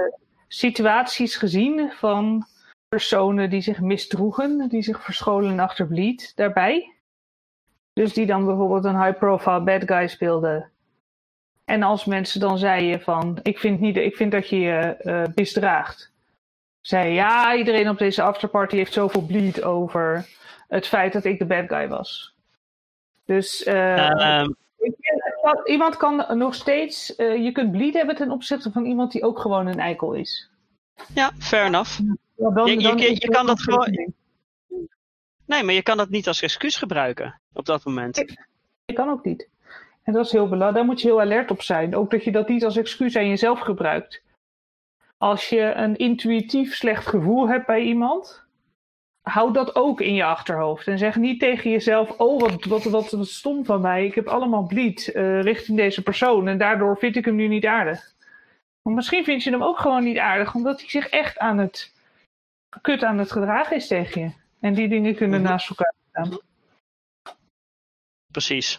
situaties 0.48 1.36
gezien 1.36 1.92
van 1.92 2.46
personen 2.88 3.50
die 3.50 3.60
zich 3.60 3.80
misdroegen, 3.80 4.68
die 4.68 4.82
zich 4.82 5.02
verscholen 5.02 5.58
achter 5.58 5.86
bleed 5.86 6.32
daarbij. 6.36 6.94
Dus 7.92 8.12
die 8.12 8.26
dan 8.26 8.44
bijvoorbeeld 8.44 8.84
een 8.84 9.02
high-profile 9.02 9.60
bad 9.60 9.82
guy 9.84 10.06
speelden. 10.06 10.70
En 11.64 11.82
als 11.82 12.04
mensen 12.04 12.40
dan 12.40 12.58
zeiden 12.58 13.00
van, 13.00 13.38
ik 13.42 13.58
vind, 13.58 13.80
niet, 13.80 13.96
ik 13.96 14.16
vind 14.16 14.32
dat 14.32 14.48
je 14.48 14.58
je 14.58 14.78
eh, 14.78 15.22
misdraagt 15.34 16.14
zei 16.86 17.12
ja, 17.12 17.54
iedereen 17.54 17.88
op 17.88 17.98
deze 17.98 18.22
afterparty 18.22 18.76
heeft 18.76 18.92
zoveel 18.92 19.22
bleed 19.22 19.62
over 19.62 20.26
het 20.68 20.86
feit 20.86 21.12
dat 21.12 21.24
ik 21.24 21.38
de 21.38 21.44
bad 21.44 21.64
guy 21.68 21.88
was. 21.88 22.34
Dus 23.24 23.62
eh, 23.62 24.08
ehm, 24.08 24.50
dat 25.42 25.68
iemand 25.68 25.96
kan 25.96 26.38
nog 26.38 26.54
steeds, 26.54 27.16
eh, 27.16 27.44
je 27.44 27.52
kunt 27.52 27.72
bleed 27.72 27.94
hebben 27.94 28.16
ten 28.16 28.30
opzichte 28.30 28.70
van 28.72 28.84
iemand 28.84 29.12
die 29.12 29.22
ook 29.22 29.38
gewoon 29.38 29.66
een 29.66 29.78
eikel 29.78 30.12
is. 30.12 30.50
ja, 31.14 31.30
fair 31.38 31.64
enough. 31.64 32.00
Ja, 32.36 32.50
dan, 32.50 32.66
Je- 32.66 32.72
je- 32.80 32.82
dan 32.82 32.98
je- 32.98 33.28
kan 33.28 33.46
dat 33.46 33.60
gewoon-. 33.62 34.12
Nee, 35.46 35.62
maar 35.62 35.74
je 35.74 35.82
kan 35.82 35.96
dat 35.96 36.08
niet 36.08 36.28
als 36.28 36.42
excuus 36.42 36.76
gebruiken 36.76 37.40
op 37.52 37.64
dat 37.66 37.84
moment. 37.84 38.16
Je 38.84 38.92
kan 38.92 39.08
ook 39.08 39.24
niet. 39.24 39.48
En 40.02 40.12
dat 40.12 40.24
is 40.26 40.32
heel 40.32 40.44
belangrijk. 40.48 40.74
Daar 40.74 40.84
moet 40.84 41.00
je 41.00 41.08
heel 41.08 41.20
alert 41.20 41.50
op 41.50 41.62
zijn. 41.62 41.96
Ook 41.96 42.10
dat 42.10 42.24
je 42.24 42.32
dat 42.32 42.48
niet 42.48 42.64
als 42.64 42.76
excuus 42.76 43.16
aan 43.16 43.28
jezelf 43.28 43.60
gebruikt. 43.60 44.22
Als 45.18 45.48
je 45.48 45.60
een 45.60 45.96
intuïtief 45.96 46.74
slecht 46.74 47.06
gevoel 47.06 47.48
hebt 47.48 47.66
bij 47.66 47.80
iemand, 47.80 48.44
hou 49.22 49.52
dat 49.52 49.74
ook 49.74 50.00
in 50.00 50.14
je 50.14 50.24
achterhoofd. 50.24 50.86
En 50.86 50.98
zeg 50.98 51.16
niet 51.16 51.40
tegen 51.40 51.70
jezelf: 51.70 52.10
Oh, 52.10 52.40
wat, 52.40 52.64
wat, 52.64 52.84
wat, 52.84 53.10
wat 53.10 53.26
stom 53.28 53.64
van 53.64 53.80
mij. 53.80 54.06
Ik 54.06 54.14
heb 54.14 54.26
allemaal 54.26 54.66
bleed 54.66 55.12
eh, 55.12 55.40
richting 55.42 55.76
deze 55.76 56.02
persoon. 56.02 56.48
En 56.48 56.58
daardoor 56.58 56.98
vind 56.98 57.16
ik 57.16 57.24
hem 57.24 57.34
nu 57.34 57.48
niet 57.48 57.66
aardig. 57.66 58.14
Want 58.82 58.96
misschien 58.96 59.24
vind 59.24 59.42
je 59.42 59.50
hem 59.50 59.62
ook 59.62 59.78
gewoon 59.78 60.04
niet 60.04 60.18
aardig, 60.18 60.54
omdat 60.54 60.80
hij 60.80 60.88
zich 60.88 61.08
echt 61.08 61.38
aan 61.38 61.58
het 61.58 61.94
kut 62.80 63.02
aan 63.02 63.18
het 63.18 63.32
gedragen 63.32 63.76
is 63.76 63.86
tegen 63.86 64.20
je. 64.20 64.32
En 64.60 64.74
die 64.74 64.88
dingen 64.88 65.14
kunnen 65.14 65.40
Mhm. 65.40 65.48
naast 65.50 65.68
elkaar 65.68 65.94
staan. 66.10 66.38
Precies. 68.32 68.78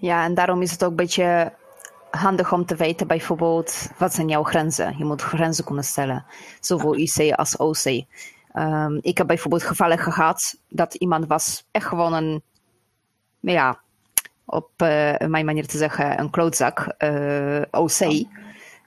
Ja, 0.00 0.24
en 0.24 0.34
daarom 0.34 0.62
is 0.62 0.70
het 0.70 0.84
ook 0.84 0.90
een 0.90 0.96
beetje 0.96 1.52
handig 2.10 2.52
om 2.52 2.64
te 2.66 2.76
weten 2.76 3.06
bijvoorbeeld 3.06 3.90
wat 3.98 4.14
zijn 4.14 4.28
jouw 4.28 4.42
grenzen. 4.42 4.98
Je 4.98 5.04
moet 5.04 5.22
grenzen 5.22 5.64
kunnen 5.64 5.84
stellen, 5.84 6.24
zowel 6.60 6.94
IC 6.96 7.32
als 7.34 7.56
OC. 7.56 8.04
Ehm, 8.52 8.98
ik 9.00 9.18
heb 9.18 9.26
bijvoorbeeld 9.26 9.62
gevallen 9.62 9.98
gehad 9.98 10.60
dat 10.68 10.94
iemand 10.94 11.26
was 11.26 11.66
echt 11.70 11.86
gewoon 11.86 12.12
een, 12.12 12.42
ja, 13.40 13.80
op 14.44 14.70
eh, 14.76 15.16
mijn 15.26 15.44
manier 15.44 15.66
te 15.66 15.76
zeggen, 15.78 16.20
een 16.20 16.30
klootzak, 16.30 16.78
eh, 16.98 17.62
OC. 17.70 18.26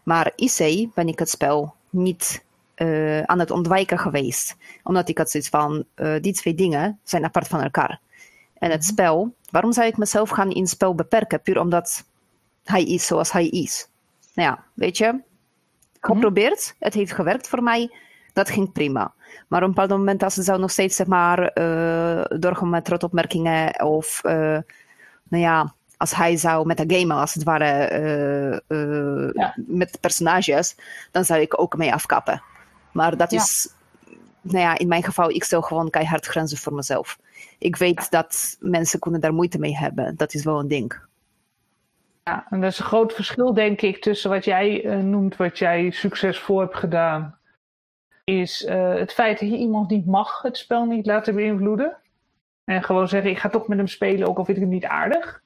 Maar 0.03 0.31
IC 0.35 0.89
ben 0.93 1.07
ik 1.07 1.19
het 1.19 1.29
spel 1.29 1.75
niet 1.89 2.43
eh, 2.81 3.21
aan 3.21 3.39
het 3.39 3.51
ontwijken 3.51 3.99
geweest. 3.99 4.55
Omdat 4.83 5.09
ik 5.09 5.17
had 5.17 5.29
zoiets 5.31 5.49
van, 5.49 5.85
eh, 5.93 6.13
die 6.21 6.33
twee 6.33 6.55
dingen 6.55 6.99
zijn 7.03 7.23
apart 7.25 7.47
van 7.47 7.61
elkaar. 7.61 7.99
En 8.57 8.71
het 8.71 8.85
spel, 8.85 9.35
waarom 9.49 9.73
zou 9.73 9.87
ik 9.87 9.97
mezelf 9.97 10.29
gaan 10.29 10.51
in 10.51 10.61
het 10.61 10.69
spel 10.69 10.95
beperken? 10.95 11.41
Puur 11.41 11.59
omdat 11.59 12.03
hij 12.63 12.83
is 12.83 13.05
zoals 13.05 13.31
hij 13.31 13.47
is. 13.47 13.87
Nou 14.33 14.49
ja, 14.49 14.63
weet 14.73 14.97
je, 14.97 15.19
geprobeerd, 15.99 16.75
het 16.79 16.93
heeft 16.93 17.11
gewerkt 17.11 17.47
voor 17.47 17.63
mij, 17.63 17.95
dat 18.33 18.49
ging 18.49 18.71
prima. 18.71 19.13
Maar 19.47 19.61
op 19.61 19.67
een 19.67 19.73
bepaald 19.73 19.99
moment, 19.99 20.23
als 20.23 20.35
het 20.35 20.45
zou 20.45 20.59
nog 20.59 20.71
steeds, 20.71 20.95
zeg 20.95 21.07
maar, 21.07 21.47
eh 21.47 22.39
doorgaan 22.39 22.69
met 22.69 22.87
rotopmerkingen 22.87 23.83
of, 23.83 24.19
nou 24.23 24.63
ja, 25.43 25.73
als 25.97 26.15
hij 26.15 26.37
zou 26.37 26.65
met 26.65 26.79
een 26.79 26.91
game 26.91 27.13
als 27.13 27.33
het 27.33 27.43
ware 27.43 29.31
Ja. 29.33 29.53
met 29.55 29.97
personages, 29.99 30.75
dan 31.11 31.25
zou 31.25 31.41
ik 31.41 31.61
ook 31.61 31.77
mee 31.77 31.93
afkappen. 31.93 32.41
Maar 32.93 33.17
dat 33.17 33.31
Ja. 33.31 33.41
is, 33.41 33.73
nou 34.41 34.59
ja, 34.59 34.77
in 34.77 34.87
mijn 34.87 35.03
geval, 35.03 35.29
ik 35.29 35.43
stel 35.43 35.61
gewoon 35.61 35.89
keihard 35.89 36.25
grenzen 36.25 36.57
voor 36.57 36.73
mezelf. 36.73 37.19
Ik 37.57 37.75
weet 37.75 38.11
dat 38.11 38.57
mensen 38.59 38.99
kunnen 38.99 39.21
daar 39.21 39.33
moeite 39.33 39.59
mee 39.59 39.77
hebben. 39.77 40.15
Dat 40.15 40.33
is 40.33 40.43
wel 40.43 40.59
een 40.59 40.67
ding. 40.67 40.99
Ja, 42.23 42.45
en 42.49 42.61
dat 42.61 42.71
is 42.71 42.79
een 42.79 42.85
groot 42.85 43.13
verschil, 43.13 43.53
denk 43.53 43.81
ik, 43.81 44.01
tussen 44.01 44.29
wat 44.29 44.45
jij 44.45 44.85
eh, 44.85 44.97
noemt, 44.97 45.35
wat 45.35 45.57
jij 45.57 45.91
succesvol 45.91 46.59
hebt 46.59 46.75
gedaan. 46.75 47.37
Is 48.23 48.65
eh, 48.65 48.93
het 48.93 49.13
feit 49.13 49.39
dat 49.39 49.49
je 49.49 49.57
iemand 49.57 49.89
niet 49.89 50.05
mag 50.05 50.41
het 50.41 50.57
spel 50.57 50.85
niet 50.85 51.05
laten 51.05 51.35
beïnvloeden. 51.35 51.97
En 52.63 52.83
gewoon 52.83 53.07
zeggen, 53.07 53.31
ik 53.31 53.37
ga 53.39 53.49
toch 53.49 53.67
met 53.67 53.77
hem 53.77 53.87
spelen, 53.87 54.27
ook 54.27 54.37
al 54.37 54.45
vind 54.45 54.57
ik 54.57 54.63
hem 54.63 54.71
niet 54.71 54.85
aardig. 54.85 55.41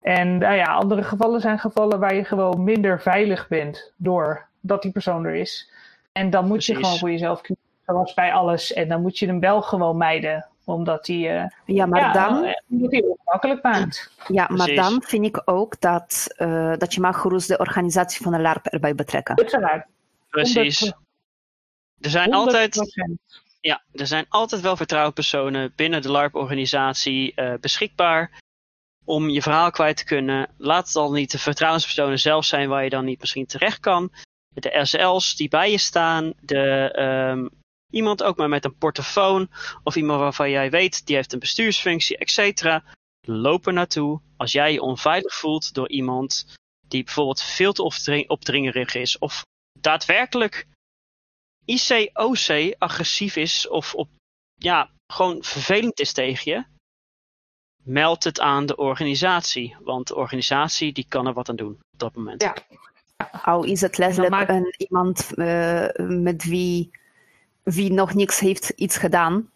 En 0.00 0.38
nou 0.38 0.54
ja, 0.54 0.64
andere 0.74 1.02
gevallen 1.02 1.40
zijn 1.40 1.58
gevallen 1.58 1.98
waar 1.98 2.14
je 2.14 2.24
gewoon 2.24 2.64
minder 2.64 3.00
veilig 3.00 3.48
bent 3.48 3.92
doordat 3.96 4.82
die 4.82 4.92
persoon 4.92 5.24
er 5.24 5.34
is. 5.34 5.70
En 6.16 6.30
dan 6.30 6.46
moet 6.46 6.64
je 6.64 6.74
gewoon 6.74 6.98
voor 6.98 7.10
jezelf 7.10 7.40
kiezen, 7.40 7.64
zoals 7.86 8.14
bij 8.14 8.32
alles. 8.32 8.72
En 8.72 8.88
dan 8.88 9.02
moet 9.02 9.18
je 9.18 9.26
hem 9.26 9.40
wel 9.40 9.62
gewoon 9.62 9.96
mijden, 9.96 10.48
omdat 10.64 11.06
hij, 11.06 11.40
eh, 11.40 11.48
Ja, 11.64 11.86
maar 11.86 12.00
ja, 12.00 12.12
dan, 12.12 12.44
eh, 12.44 12.60
omdat 12.68 12.90
hij 12.90 13.00
het 13.00 13.08
ongemakkelijk 13.10 13.62
maakt. 13.62 14.12
ja, 14.28 14.48
maar 14.48 14.74
dan 14.74 15.02
vind 15.02 15.24
ik 15.24 15.42
ook 15.44 15.80
dat, 15.80 16.26
eh, 16.36 16.76
dat 16.76 16.94
je 16.94 17.00
mag 17.00 17.20
gerust 17.20 17.48
de 17.48 17.58
organisatie 17.58 18.22
van 18.22 18.32
de 18.32 18.40
LARP 18.40 18.66
erbij 18.66 18.94
betrekken. 18.94 19.36
Uiteraard. 19.36 19.86
Precies. 20.28 20.92
Er 22.00 22.10
zijn 22.10 22.32
altijd 22.32 22.74
100%. 22.74 23.18
Ja, 23.60 23.82
er 23.92 24.06
zijn 24.06 24.26
altijd 24.28 24.60
wel 24.60 24.76
vertrouwenspersonen 24.76 25.72
binnen 25.76 26.02
de 26.02 26.10
LARP-organisatie 26.10 27.34
eh, 27.34 27.54
beschikbaar 27.60 28.42
om 29.04 29.28
je 29.28 29.42
verhaal 29.42 29.70
kwijt 29.70 29.96
te 29.96 30.04
kunnen. 30.04 30.48
Laat 30.58 30.86
het 30.86 30.96
al 30.96 31.12
niet 31.12 31.30
de 31.30 31.38
vertrouwenspersonen 31.38 32.18
zelf 32.18 32.44
zijn 32.44 32.68
waar 32.68 32.84
je 32.84 32.90
dan 32.90 33.04
niet 33.04 33.20
misschien 33.20 33.46
terecht 33.46 33.80
kan. 33.80 34.10
De 34.56 34.80
SL's 34.84 35.36
die 35.36 35.48
bij 35.48 35.70
je 35.70 35.78
staan, 35.78 36.32
de, 36.40 36.90
ehm, 36.92 37.48
iemand 37.92 38.22
ook 38.22 38.36
maar 38.36 38.48
met 38.48 38.64
een 38.64 38.76
portofoon 38.76 39.50
of 39.82 39.96
iemand 39.96 40.20
waarvan 40.20 40.50
jij 40.50 40.70
weet 40.70 41.06
die 41.06 41.16
heeft 41.16 41.32
een 41.32 41.38
bestuursfunctie, 41.38 42.18
et 42.18 42.30
cetera. 42.30 42.84
loop 43.28 43.66
er 43.66 43.72
naartoe 43.72 44.20
als 44.36 44.52
jij 44.52 44.72
je 44.72 44.82
onveilig 44.82 45.34
voelt 45.34 45.74
door 45.74 45.88
iemand 45.88 46.54
die 46.88 47.04
bijvoorbeeld 47.04 47.42
veel 47.42 47.72
te 47.72 47.82
opdring- 47.82 48.28
opdringerig 48.28 48.94
is 48.94 49.18
of 49.18 49.44
daadwerkelijk 49.80 50.66
ICOC 51.64 52.74
agressief 52.78 53.36
is 53.36 53.68
of 53.68 53.94
op, 53.94 54.08
ja, 54.54 54.90
gewoon 55.12 55.42
vervelend 55.42 56.00
is 56.00 56.12
tegen 56.12 56.52
je, 56.52 56.64
meld 57.82 58.24
het 58.24 58.40
aan 58.40 58.66
de 58.66 58.76
organisatie. 58.76 59.76
Want 59.80 60.06
de 60.06 60.14
organisatie 60.14 60.92
die 60.92 61.06
kan 61.08 61.26
er 61.26 61.32
wat 61.32 61.48
aan 61.48 61.56
doen 61.56 61.72
op 61.92 61.98
dat 61.98 62.14
moment. 62.14 62.42
Ja. 62.42 62.56
Al 63.44 63.64
is 63.64 63.80
het 63.80 63.98
letterlijk 63.98 64.34
maakt- 64.34 64.50
een, 64.50 64.74
iemand 64.76 65.34
eh, 65.34 65.86
met 66.08 66.44
wie, 66.44 66.90
wie 67.62 67.92
nog 67.92 68.14
niks 68.14 68.38
heeft 68.38 68.68
iets 68.68 68.96
gedaan. 68.96 69.50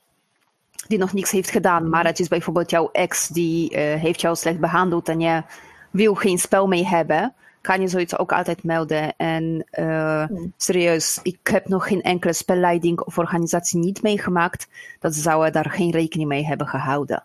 Die 0.88 0.98
nog 0.98 1.12
niks 1.12 1.30
heeft 1.30 1.50
gedaan, 1.50 1.88
maar 1.88 2.04
het 2.04 2.18
is 2.20 2.28
bijvoorbeeld 2.28 2.70
jouw 2.70 2.88
ex 2.92 3.28
die 3.28 3.70
eh, 3.70 4.00
heeft 4.00 4.20
jou 4.20 4.36
slecht 4.36 4.60
behandeld 4.60 5.08
en 5.08 5.20
je 5.20 5.42
wil 5.90 6.14
geen 6.14 6.38
spel 6.38 6.66
mee 6.66 6.86
hebben. 6.86 7.34
Kan 7.60 7.80
je 7.80 7.88
zoiets 7.88 8.18
ook 8.18 8.32
altijd 8.32 8.62
melden. 8.64 9.16
En 9.16 9.66
eh, 9.70 10.24
Hmm. 10.24 10.52
serieus, 10.56 11.20
ik 11.22 11.38
heb 11.42 11.68
nog 11.68 11.86
geen 11.88 12.02
enkele 12.02 12.32
spelleiding 12.32 13.00
of 13.00 13.18
organisatie 13.18 13.78
niet 13.78 14.02
meegemaakt. 14.02 14.68
Dat 14.98 15.14
zouden 15.14 15.52
daar 15.52 15.70
geen 15.70 15.90
rekening 15.90 16.28
mee 16.28 16.46
hebben 16.46 16.66
gehouden. 16.66 17.24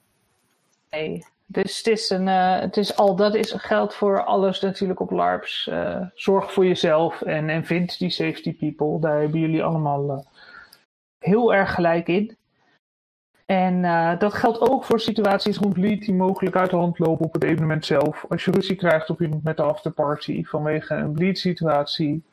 Nee. 0.89 1.25
Dus 1.47 1.77
het 1.77 1.87
is, 1.87 2.09
een, 2.09 2.27
eh, 2.27 2.59
het 2.59 2.77
is 2.77 2.97
al 2.97 3.15
dat 3.15 3.35
is 3.35 3.51
geldt 3.51 3.95
voor 3.95 4.23
alles 4.23 4.61
natuurlijk 4.61 4.99
op 4.99 5.11
LARPs. 5.11 5.67
Eh, 5.67 6.01
zorg 6.13 6.53
voor 6.53 6.65
jezelf 6.65 7.21
en, 7.21 7.49
en 7.49 7.65
vind 7.65 7.99
die 7.99 8.09
safety 8.09 8.55
people. 8.55 8.99
Daar 8.99 9.19
hebben 9.19 9.39
jullie 9.39 9.63
allemaal 9.63 10.11
eh, 10.11 10.19
heel 11.19 11.53
erg 11.53 11.73
gelijk 11.73 12.07
in. 12.07 12.37
En 13.45 13.81
dat 14.19 14.33
geldt 14.33 14.59
ook 14.59 14.83
voor 14.83 14.99
situaties 14.99 15.57
rond 15.57 15.77
lead 15.77 15.99
die 15.99 16.13
mogelijk 16.13 16.55
uit 16.55 16.69
de 16.69 16.75
hand 16.75 16.99
lopen 16.99 17.25
op 17.25 17.33
het 17.33 17.43
evenement 17.43 17.85
zelf. 17.85 18.25
Als 18.29 18.45
je 18.45 18.51
ruzie 18.51 18.75
krijgt 18.75 19.09
op 19.09 19.21
iemand 19.21 19.43
met 19.43 19.57
de 19.57 19.63
afterparty 19.63 20.43
vanwege 20.43 20.93
een 20.93 21.11
bleed 21.11 21.39
situatie. 21.39 22.23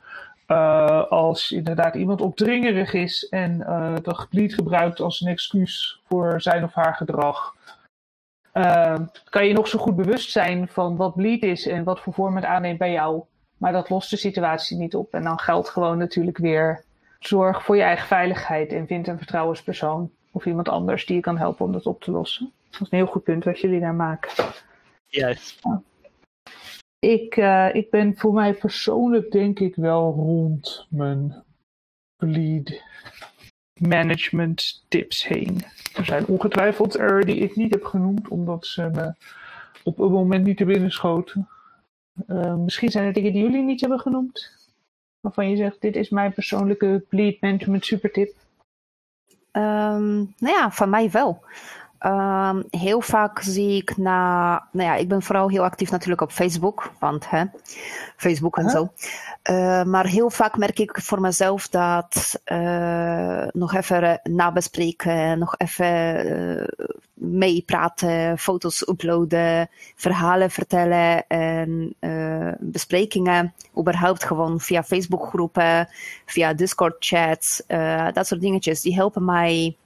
Als 1.09 1.51
inderdaad 1.51 1.95
iemand 1.95 2.21
opdringerig 2.21 2.93
is 2.93 3.29
en 3.29 3.59
dat 4.03 4.27
bleed 4.31 4.55
gebruikt 4.55 5.01
als 5.01 5.21
een 5.21 5.29
excuus 5.29 6.01
voor 6.09 6.41
zijn 6.41 6.65
of 6.65 6.75
haar 6.75 6.95
gedrag. 6.95 7.55
Eh, 8.53 9.00
kan 9.24 9.46
je 9.46 9.53
nog 9.53 9.68
zo 9.68 9.78
goed 9.78 9.96
bewust 9.96 10.30
zijn 10.30 10.68
van 10.68 10.96
wat 10.96 11.14
bleed 11.14 11.42
is 11.42 11.66
en 11.66 11.84
wat 11.84 12.00
voor 12.00 12.12
vorm 12.12 12.36
het 12.36 12.44
aanneemt 12.44 12.78
bij 12.78 12.92
jou. 12.92 13.22
Maar 13.57 13.72
dat 13.72 13.90
lost 13.90 14.11
de 14.11 14.16
situatie 14.16 14.76
niet 14.76 14.94
op. 14.94 15.14
En 15.14 15.22
dan 15.22 15.38
geldt 15.38 15.68
gewoon 15.68 15.98
natuurlijk 15.98 16.38
weer 16.38 16.84
zorg 17.18 17.64
voor 17.64 17.76
je 17.76 17.82
eigen 17.82 18.07
veiligheid 18.07 18.72
en 18.72 18.86
vind 18.86 19.09
een 19.09 19.18
vertrouwenspersoon 19.18 20.11
of 20.32 20.46
iemand 20.46 20.68
anders 20.68 21.07
die 21.07 21.16
je 21.16 21.22
kan 21.22 21.38
helpen 21.38 21.64
om 21.64 21.72
dat 21.72 21.86
op 21.86 22.00
te 22.03 22.11
lossen. 22.11 22.53
Dat 22.70 22.80
is 22.80 22.90
een 22.90 22.98
heel 22.98 23.07
goed 23.07 23.22
punt 23.22 23.44
wat 23.44 23.61
jullie 23.61 23.80
daar 23.80 23.94
maken. 23.94 24.30
Juist. 25.07 25.61
Ik, 26.98 27.36
eh, 27.36 27.74
ik 27.74 27.90
ben 27.90 28.16
voor 28.16 28.32
mij 28.32 28.55
persoonlijk 28.55 29.30
denk 29.30 29.59
ik 29.59 29.74
wel 29.74 30.12
rond 30.12 30.86
mijn 30.90 31.44
bleed 32.16 32.82
management 33.81 34.85
tips 34.89 35.27
heen. 35.27 35.62
Er 35.95 36.05
zijn 36.05 36.27
ongetwijfeld 36.27 36.99
er 36.99 37.27
die 37.27 37.37
ik 37.37 37.57
niet 37.57 37.70
heb 37.70 37.85
genoemd, 37.85 38.29
omdat 38.29 38.66
ze 38.66 38.91
me 38.93 39.14
op 39.83 39.99
een 39.99 40.11
moment 40.11 40.45
niet 40.45 40.57
te 40.57 40.64
binnen 40.64 40.91
schoten. 40.91 41.49
Eh, 42.27 42.57
misschien 42.57 42.91
zijn 42.91 43.07
er 43.07 43.12
dingen 43.12 43.33
die 43.33 43.43
jullie 43.43 43.62
niet 43.62 43.81
hebben 43.81 44.01
genoemd. 44.01 44.51
Waarvan 45.20 45.51
je 45.51 45.57
zegt, 45.57 45.81
dit 45.81 45.97
is 45.97 46.11
mijn 46.11 46.33
persoonlijke 46.33 47.05
bleed 47.09 47.41
management 47.41 47.85
supertip. 47.85 48.35
Ehm, 49.51 50.14
nou 50.16 50.57
ja, 50.59 50.70
van 50.70 50.91
mij 50.91 51.11
wel. 51.11 51.45
Ehm, 52.03 52.62
heel 52.70 53.00
vaak 53.00 53.40
zie 53.42 53.76
ik 53.76 53.96
na, 53.96 54.53
nou 54.72 54.88
ja, 54.88 54.94
ik 54.94 55.09
ben 55.09 55.22
vooral 55.22 55.48
heel 55.48 55.62
actief 55.62 55.90
natuurlijk 55.90 56.20
op 56.20 56.32
Facebook, 56.32 56.92
want 56.98 57.30
hè, 57.30 57.44
Facebook 58.16 58.59
en 58.59 58.70
zo. 58.70 58.92
Eh, 59.42 59.82
maar 59.82 60.07
heel 60.07 60.30
vaak 60.30 60.57
merk 60.57 60.78
ik 60.78 60.98
voor 61.03 61.20
mezelf 61.20 61.68
dat 61.68 62.40
eh, 62.44 63.46
nog 63.53 63.74
even 63.74 64.20
nabespreken, 64.22 65.38
nog 65.38 65.55
even 65.57 65.86
eh, 65.86 66.86
meepraten, 67.14 68.38
foto's 68.38 68.88
uploaden, 68.88 69.68
verhalen 69.96 70.50
vertellen 70.50 71.26
en 71.26 71.94
besprekingen, 72.61 73.55
überhaupt 73.78 74.24
gewoon 74.24 74.61
via 74.61 74.82
Facebookgroepen, 74.82 75.88
via 76.26 76.55
Discord-chats, 76.55 77.62
dat 78.12 78.26
soort 78.26 78.40
dingetjes, 78.40 78.80
die 78.80 78.94
helpen 78.94 79.24
mij 79.24 79.76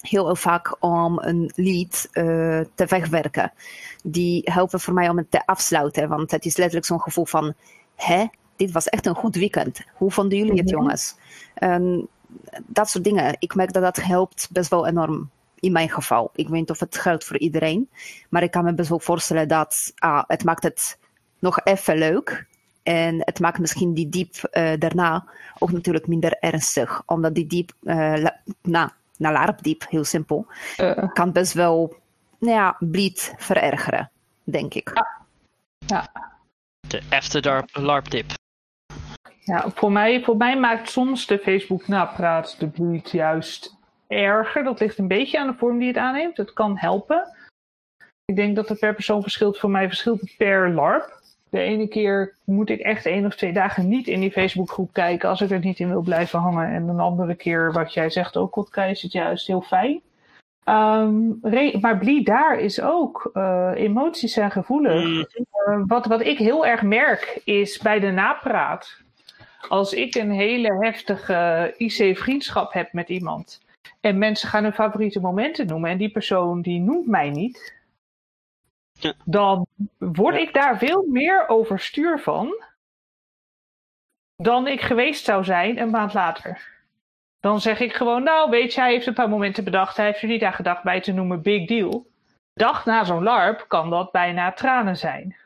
heel 0.00 0.36
vaak 0.36 0.76
om 0.80 1.18
een 1.18 1.52
lied 1.54 2.08
eh, 2.12 2.24
te 2.74 2.86
wegwerken. 2.88 3.52
Die 4.02 4.42
helpen 4.44 4.80
voor 4.80 4.94
mij 4.94 5.08
om 5.08 5.16
het 5.16 5.30
te 5.30 5.46
afsluiten, 5.46 6.08
want 6.08 6.30
het 6.30 6.44
is 6.44 6.56
letterlijk 6.56 6.86
zo'n 6.86 7.00
gevoel 7.00 7.26
van, 7.26 7.54
hè, 7.96 8.26
dit 8.56 8.70
was 8.72 8.88
echt 8.88 9.06
een 9.06 9.14
goed 9.14 9.36
weekend. 9.36 9.80
Hoe 9.94 10.10
vonden 10.10 10.38
jullie 10.38 10.56
het, 10.56 10.70
Mhm. 10.70 10.74
jongens? 10.74 11.16
En 11.54 12.08
dat 12.66 12.90
soort 12.90 13.04
dingen. 13.04 13.36
Ik 13.38 13.54
merk 13.54 13.72
dat 13.72 13.82
dat 13.82 13.96
helpt 13.96 14.48
best 14.52 14.70
wel 14.70 14.86
enorm. 14.86 15.30
In 15.60 15.72
mijn 15.72 15.90
geval. 15.90 16.30
Ik 16.34 16.48
weet 16.48 16.58
niet 16.58 16.70
of 16.70 16.80
het 16.80 16.96
geldt 16.98 17.24
voor 17.24 17.38
iedereen. 17.38 17.88
Maar 18.28 18.42
ik 18.42 18.50
kan 18.50 18.64
me 18.64 18.74
best 18.74 18.88
wel 18.88 18.98
voorstellen 19.00 19.48
dat 19.48 19.92
ah, 19.96 20.22
het 20.26 20.44
maakt 20.44 20.62
het 20.62 20.98
nog 21.38 21.60
even 21.64 21.98
leuk. 21.98 22.46
En 22.82 23.22
het 23.24 23.40
maakt 23.40 23.58
misschien 23.58 23.94
die 23.94 24.08
diep 24.08 24.34
eh, 24.34 24.72
daarna 24.78 25.24
ook 25.58 25.72
natuurlijk 25.72 26.06
minder 26.06 26.32
ernstig. 26.40 27.02
Omdat 27.06 27.34
die 27.34 27.46
diep, 27.46 27.72
eh 27.84 28.26
na, 28.62 28.92
na 29.18 29.32
larpdiep, 29.32 29.84
heel 29.88 30.04
simpel, 30.04 30.46
Eh, 30.76 31.12
kan 31.12 31.32
best 31.32 31.52
wel 31.52 31.96
nou 32.38 32.54
ja, 32.54 32.76
bleed 32.78 33.34
verergeren, 33.36 34.10
denk 34.44 34.74
ik. 34.74 34.92
De 36.88 37.02
After 37.10 37.42
Dark 37.42 37.76
LARP 37.76 38.04
tip. 38.04 38.26
Ja, 39.40 39.70
voor 39.70 39.92
mij, 39.92 40.22
voor 40.22 40.36
mij 40.36 40.58
maakt 40.58 40.90
soms 40.90 41.26
de 41.26 41.38
Facebook-napraat 41.38 42.56
de 42.58 42.68
bleed 42.68 43.10
juist 43.10 43.76
erger. 44.06 44.64
Dat 44.64 44.80
ligt 44.80 44.98
een 44.98 45.08
beetje 45.08 45.38
aan 45.38 45.46
de 45.46 45.54
vorm 45.58 45.78
die 45.78 45.88
het 45.88 45.96
aanneemt. 45.96 46.36
Het 46.36 46.52
kan 46.52 46.78
helpen. 46.78 47.36
Ik 48.24 48.36
denk 48.36 48.56
dat 48.56 48.68
het 48.68 48.78
per 48.78 48.94
persoon 48.94 49.22
verschilt. 49.22 49.58
Voor 49.58 49.70
mij 49.70 49.86
verschilt 49.86 50.20
het 50.20 50.34
per 50.36 50.70
LARP. 50.70 51.17
De 51.50 51.58
ene 51.60 51.88
keer 51.88 52.34
moet 52.44 52.70
ik 52.70 52.80
echt 52.80 53.06
één 53.06 53.26
of 53.26 53.34
twee 53.36 53.52
dagen 53.52 53.88
niet 53.88 54.06
in 54.06 54.20
die 54.20 54.30
Facebookgroep 54.30 54.92
kijken 54.92 55.28
als 55.28 55.40
ik 55.40 55.50
er 55.50 55.58
niet 55.58 55.78
in 55.78 55.88
wil 55.88 56.02
blijven 56.02 56.38
hangen. 56.38 56.68
En 56.68 56.88
een 56.88 57.00
andere 57.00 57.34
keer, 57.34 57.72
wat 57.72 57.92
jij 57.94 58.10
zegt 58.10 58.36
ook, 58.36 58.50
Kotka, 58.52 58.84
is 58.84 59.02
het 59.02 59.12
juist 59.12 59.46
heel 59.46 59.60
fijn. 59.60 60.00
Ehm, 60.64 61.28
maar 61.80 61.98
bleed 61.98 62.26
daar 62.26 62.58
is 62.58 62.80
ook. 62.80 63.30
eh, 63.32 63.70
emoties 63.74 64.32
zijn 64.32 64.50
gevoelig. 64.50 65.04
Mm, 65.04 65.26
Eh, 65.66 65.82
wat, 65.86 66.06
wat 66.06 66.20
ik 66.20 66.38
heel 66.38 66.66
erg 66.66 66.82
merk 66.82 67.40
is 67.44 67.78
bij 67.78 68.00
de 68.00 68.10
napraat. 68.10 69.00
Als 69.68 69.92
ik 69.92 70.14
een 70.14 70.30
hele 70.30 70.76
heftige 70.84 71.74
IC-vriendschap 71.76 72.72
heb 72.72 72.92
met 72.92 73.08
iemand. 73.08 73.60
En 74.00 74.18
mensen 74.18 74.48
gaan 74.48 74.62
hun 74.62 74.72
favoriete 74.72 75.20
momenten 75.20 75.66
noemen. 75.66 75.90
En 75.90 75.98
die 75.98 76.10
persoon 76.10 76.62
die 76.62 76.80
noemt 76.80 77.06
mij 77.06 77.30
niet. 77.30 77.76
Ja. 78.98 79.12
Dan 79.24 79.66
word 79.98 80.36
ik 80.36 80.54
daar 80.54 80.78
veel 80.78 81.04
meer 81.06 81.48
overstuur 81.48 82.20
van. 82.20 82.64
Dan 84.36 84.66
ik 84.66 84.80
geweest 84.80 85.24
zou 85.24 85.44
zijn 85.44 85.78
een 85.78 85.90
maand 85.90 86.14
later. 86.14 86.76
Dan 87.40 87.60
zeg 87.60 87.80
ik 87.80 87.92
gewoon, 87.92 88.22
nou 88.22 88.50
weet 88.50 88.74
je, 88.74 88.80
hij 88.80 88.92
heeft 88.92 89.06
een 89.06 89.14
paar 89.14 89.28
momenten 89.28 89.64
bedacht. 89.64 89.96
Hij 89.96 90.06
heeft 90.06 90.22
er 90.22 90.28
niet 90.28 90.42
aan 90.42 90.52
gedacht 90.52 90.82
bij 90.82 91.00
te 91.00 91.12
noemen, 91.12 91.42
big 91.42 91.66
deal. 91.66 91.90
De 92.52 92.64
dag 92.64 92.84
na 92.84 93.04
zo'n 93.04 93.22
LARP 93.22 93.64
kan 93.68 93.90
dat 93.90 94.12
bijna 94.12 94.52
tranen 94.52 94.96
zijn. 94.96 95.36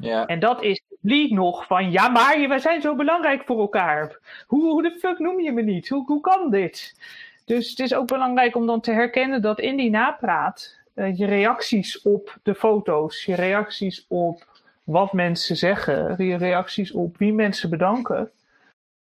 Ja. 0.00 0.26
En 0.26 0.40
dat 0.40 0.62
is 0.62 0.82
bleed 1.00 1.30
nog 1.30 1.66
van, 1.66 1.90
ja 1.90 2.08
maar 2.08 2.48
we 2.48 2.58
zijn 2.58 2.80
zo 2.80 2.94
belangrijk 2.94 3.44
voor 3.44 3.60
elkaar. 3.60 4.18
Hoe, 4.46 4.62
hoe 4.62 4.82
de 4.82 4.98
fuck 4.98 5.18
noem 5.18 5.40
je 5.40 5.52
me 5.52 5.62
niet? 5.62 5.88
Hoe, 5.88 6.04
hoe 6.04 6.20
kan 6.20 6.50
dit? 6.50 6.96
Dus 7.44 7.70
het 7.70 7.78
is 7.78 7.94
ook 7.94 8.06
belangrijk 8.06 8.56
om 8.56 8.66
dan 8.66 8.80
te 8.80 8.92
herkennen 8.92 9.42
dat 9.42 9.60
in 9.60 9.76
die 9.76 9.90
napraat 9.90 10.80
eh, 10.94 11.18
je 11.18 11.26
reacties 11.26 12.02
op 12.02 12.38
de 12.42 12.54
foto's, 12.54 13.24
je 13.24 13.34
reacties 13.34 14.04
op 14.08 14.46
wat 14.84 15.12
mensen 15.12 15.56
zeggen, 15.56 16.24
je 16.24 16.36
reacties 16.36 16.92
op 16.92 17.16
wie 17.16 17.32
mensen 17.32 17.70
bedanken, 17.70 18.30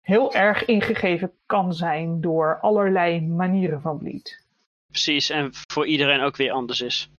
heel 0.00 0.34
erg 0.34 0.64
ingegeven 0.64 1.32
kan 1.46 1.74
zijn 1.74 2.20
door 2.20 2.58
allerlei 2.60 3.20
manieren 3.20 3.80
van 3.80 3.98
bleed. 3.98 4.44
precies, 4.86 5.30
en 5.30 5.50
voor 5.52 5.86
iedereen 5.86 6.20
ook 6.20 6.36
weer 6.36 6.50
anders 6.50 6.80
is. 6.80 7.10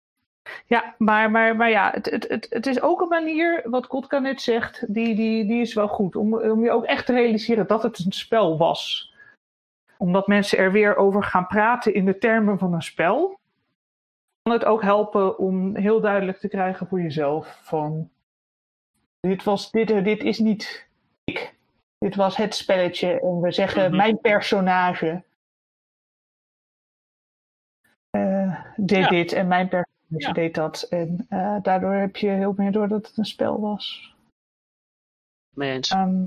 Ja, 0.65 0.95
maar, 0.97 1.31
maar, 1.31 1.55
maar 1.55 1.69
ja, 1.69 1.91
het, 1.93 2.09
het, 2.09 2.27
het, 2.27 2.47
het 2.49 2.65
is 2.65 2.81
ook 2.81 3.01
een 3.01 3.07
manier, 3.07 3.61
wat 3.65 3.87
Kotka 3.87 4.19
net 4.19 4.41
zegt, 4.41 4.93
die, 4.93 5.15
die, 5.15 5.45
die 5.45 5.61
is 5.61 5.73
wel 5.73 5.87
goed. 5.87 6.15
Om, 6.15 6.33
om 6.33 6.63
je 6.63 6.71
ook 6.71 6.85
echt 6.85 7.05
te 7.05 7.13
realiseren 7.13 7.67
dat 7.67 7.83
het 7.83 8.05
een 8.05 8.11
spel 8.11 8.57
was. 8.57 9.13
Omdat 9.97 10.27
mensen 10.27 10.57
er 10.57 10.71
weer 10.71 10.95
over 10.95 11.23
gaan 11.23 11.47
praten 11.47 11.93
in 11.93 12.05
de 12.05 12.17
termen 12.17 12.57
van 12.57 12.73
een 12.73 12.81
spel. 12.81 13.39
Kan 14.47 14.55
het 14.57 14.65
ook 14.65 14.81
helpen 14.81 15.37
om 15.37 15.75
heel 15.75 16.01
duidelijk 16.01 16.37
te 16.37 16.47
krijgen 16.47 16.87
voor 16.87 17.01
jezelf 17.01 17.59
van... 17.63 18.09
Dit, 19.19 19.43
was, 19.43 19.71
dit, 19.71 19.87
dit 19.87 20.23
is 20.23 20.39
niet 20.39 20.87
ik. 21.23 21.55
Dit 21.97 22.15
was 22.15 22.37
het 22.37 22.55
spelletje. 22.55 23.19
En 23.19 23.41
we 23.41 23.51
zeggen 23.51 23.87
Mhm. 23.87 23.95
mijn 23.95 24.19
personage. 24.21 25.23
eh 28.09 28.65
deed 28.75 29.03
Ja. 29.03 29.09
dit 29.09 29.31
en 29.31 29.47
mijn 29.47 29.67
personage 29.67 30.33
deed 30.33 30.55
dat. 30.55 30.81
En 30.89 31.25
eh, 31.29 31.57
daardoor 31.61 31.93
heb 31.93 32.15
je 32.15 32.29
heel 32.29 32.53
meer 32.57 32.71
door 32.71 32.87
dat 32.87 33.07
het 33.07 33.17
een 33.17 33.25
spel 33.25 33.59
was. 33.61 34.15
Mee 35.55 35.71
eens. 35.71 35.89
Ehm, 35.91 36.25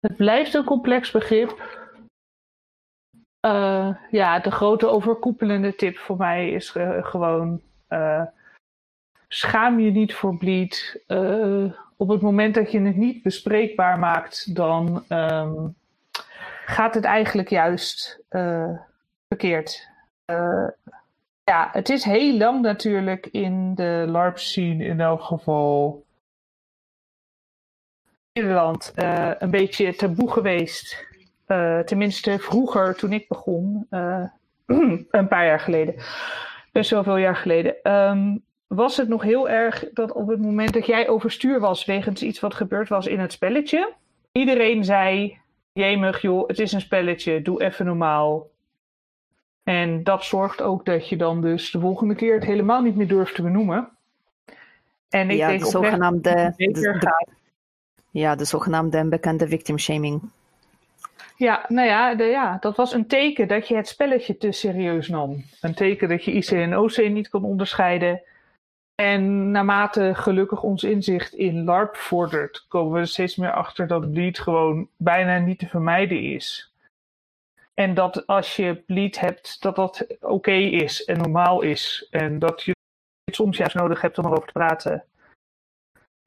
het 0.00 0.16
blijft 0.16 0.54
een 0.54 0.64
complex 0.64 1.10
begrip. 1.10 1.80
Eh, 3.42 3.94
ja, 4.10 4.38
de 4.38 4.50
grote 4.50 4.88
overkoepelende 4.88 5.74
tip 5.74 5.98
voor 5.98 6.16
mij 6.16 6.50
is 6.50 6.72
eh, 6.72 7.04
gewoon: 7.04 7.60
eh, 7.88 8.22
schaam 9.28 9.80
je 9.80 9.90
niet 9.90 10.14
voor 10.14 10.36
bleed. 10.36 11.02
Op 11.96 12.08
het 12.08 12.20
moment 12.20 12.54
dat 12.54 12.72
je 12.72 12.80
het 12.80 12.96
niet 12.96 13.22
bespreekbaar 13.22 13.98
maakt, 13.98 14.54
dan 14.54 15.04
ehm, 15.08 15.68
gaat 16.66 16.94
het 16.94 17.04
eigenlijk 17.04 17.48
juist 17.48 18.24
verkeerd. 19.28 19.90
Ja, 21.44 21.68
het 21.72 21.88
is 21.88 22.04
heel 22.04 22.36
lang 22.36 22.60
natuurlijk 22.60 23.26
in 23.26 23.74
de 23.74 24.04
LARP-scene 24.08 24.84
in 24.84 25.00
elk 25.00 25.22
geval. 25.22 26.04
Nederland 28.32 28.92
een 29.38 29.50
beetje 29.50 29.94
taboe 29.94 30.30
geweest. 30.30 31.10
Eh, 31.52 31.78
tenminste, 31.78 32.38
vroeger 32.38 32.94
toen 32.94 33.12
ik 33.12 33.28
begon, 33.28 33.86
eh, 33.90 34.24
een 35.10 35.28
paar 35.28 35.46
jaar 35.46 35.60
geleden, 35.60 35.94
best 36.72 36.90
wel 36.90 37.02
veel 37.02 37.16
jaar 37.16 37.36
geleden, 37.36 37.82
ehm, 37.82 38.36
was 38.66 38.96
het 38.96 39.08
nog 39.08 39.22
heel 39.22 39.48
erg 39.48 39.84
dat 39.92 40.12
op 40.12 40.28
het 40.28 40.40
moment 40.40 40.72
dat 40.72 40.86
jij 40.86 41.08
overstuur 41.08 41.60
was 41.60 41.84
wegens 41.84 42.22
iets 42.22 42.40
wat 42.40 42.54
gebeurd 42.54 42.88
was 42.88 43.06
in 43.06 43.20
het 43.20 43.32
spelletje, 43.32 43.92
iedereen 44.32 44.84
zei: 44.84 45.38
Jemig, 45.72 46.22
joh, 46.22 46.48
het 46.48 46.58
is 46.58 46.72
een 46.72 46.80
spelletje, 46.80 47.42
doe 47.42 47.62
even 47.62 47.86
normaal. 47.86 48.50
En 49.62 50.02
dat 50.02 50.24
zorgt 50.24 50.62
ook 50.62 50.84
dat 50.84 51.08
je 51.08 51.16
dan 51.16 51.40
dus 51.40 51.70
de 51.70 51.80
volgende 51.80 52.14
keer 52.14 52.34
het 52.34 52.44
helemaal 52.44 52.82
niet 52.82 52.96
meer 52.96 53.08
durft 53.08 53.34
te 53.34 53.42
benoemen. 53.42 53.88
En 55.08 55.30
ik 55.30 55.36
ja, 55.36 55.48
denk 55.48 55.60
de 55.60 55.66
zogenaamde, 55.66 56.52
de, 56.56 57.28
ja, 58.10 58.34
de 58.34 58.44
zogenaamde 58.44 58.96
en 58.96 59.08
bekende 59.08 59.48
victim 59.48 59.78
shaming. 59.78 60.30
Ja, 61.36 61.64
nou 61.68 61.88
ja, 61.88 62.14
de, 62.14 62.24
ja, 62.24 62.56
dat 62.60 62.76
was 62.76 62.92
een 62.92 63.06
teken 63.06 63.48
dat 63.48 63.68
je 63.68 63.76
het 63.76 63.88
spelletje 63.88 64.36
te 64.36 64.52
serieus 64.52 65.08
nam. 65.08 65.44
Een 65.60 65.74
teken 65.74 66.08
dat 66.08 66.24
je 66.24 66.32
IC 66.32 66.50
en 66.50 66.78
OC 66.78 66.96
niet 66.96 67.28
kon 67.28 67.44
onderscheiden. 67.44 68.22
En 68.94 69.50
naarmate 69.50 70.14
gelukkig 70.14 70.62
ons 70.62 70.82
inzicht 70.84 71.32
in 71.32 71.64
LARP 71.64 71.96
vordert, 71.96 72.64
komen 72.68 72.92
we 72.92 72.98
er 72.98 73.06
steeds 73.06 73.36
meer 73.36 73.52
achter 73.52 73.86
dat 73.86 74.10
bleed 74.10 74.38
gewoon 74.38 74.88
bijna 74.96 75.38
niet 75.38 75.58
te 75.58 75.66
vermijden 75.66 76.22
is. 76.22 76.72
En 77.74 77.94
dat 77.94 78.26
als 78.26 78.56
je 78.56 78.74
bleed 78.86 79.20
hebt, 79.20 79.62
dat 79.62 79.76
dat 79.76 80.06
oké 80.20 80.52
is 80.52 81.04
en 81.04 81.18
normaal 81.18 81.62
is. 81.62 82.06
En 82.10 82.38
dat 82.38 82.62
je 82.62 82.74
het 83.24 83.34
soms 83.34 83.56
juist 83.56 83.74
nodig 83.74 84.00
hebt 84.00 84.18
om 84.18 84.24
erover 84.24 84.46
te 84.46 84.52
praten. 84.52 85.04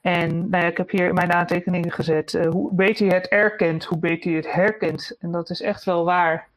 En 0.05 0.49
nou 0.49 0.63
ja, 0.63 0.69
ik 0.69 0.77
heb 0.77 0.89
hier 0.89 1.07
in 1.07 1.13
mijn 1.13 1.33
aantekeningen 1.33 1.91
gezet. 1.91 2.33
eh, 2.33 2.47
hoe 2.49 2.73
beter 2.73 3.05
je 3.05 3.13
het 3.13 3.27
erkent, 3.27 3.83
hoe 3.83 3.97
beter 3.97 4.29
je 4.31 4.35
het 4.37 4.51
herkent. 4.53 5.15
En 5.19 5.31
dat 5.31 5.49
is 5.49 5.61
echt 5.61 5.83
wel 5.83 6.05
waar. 6.05 6.47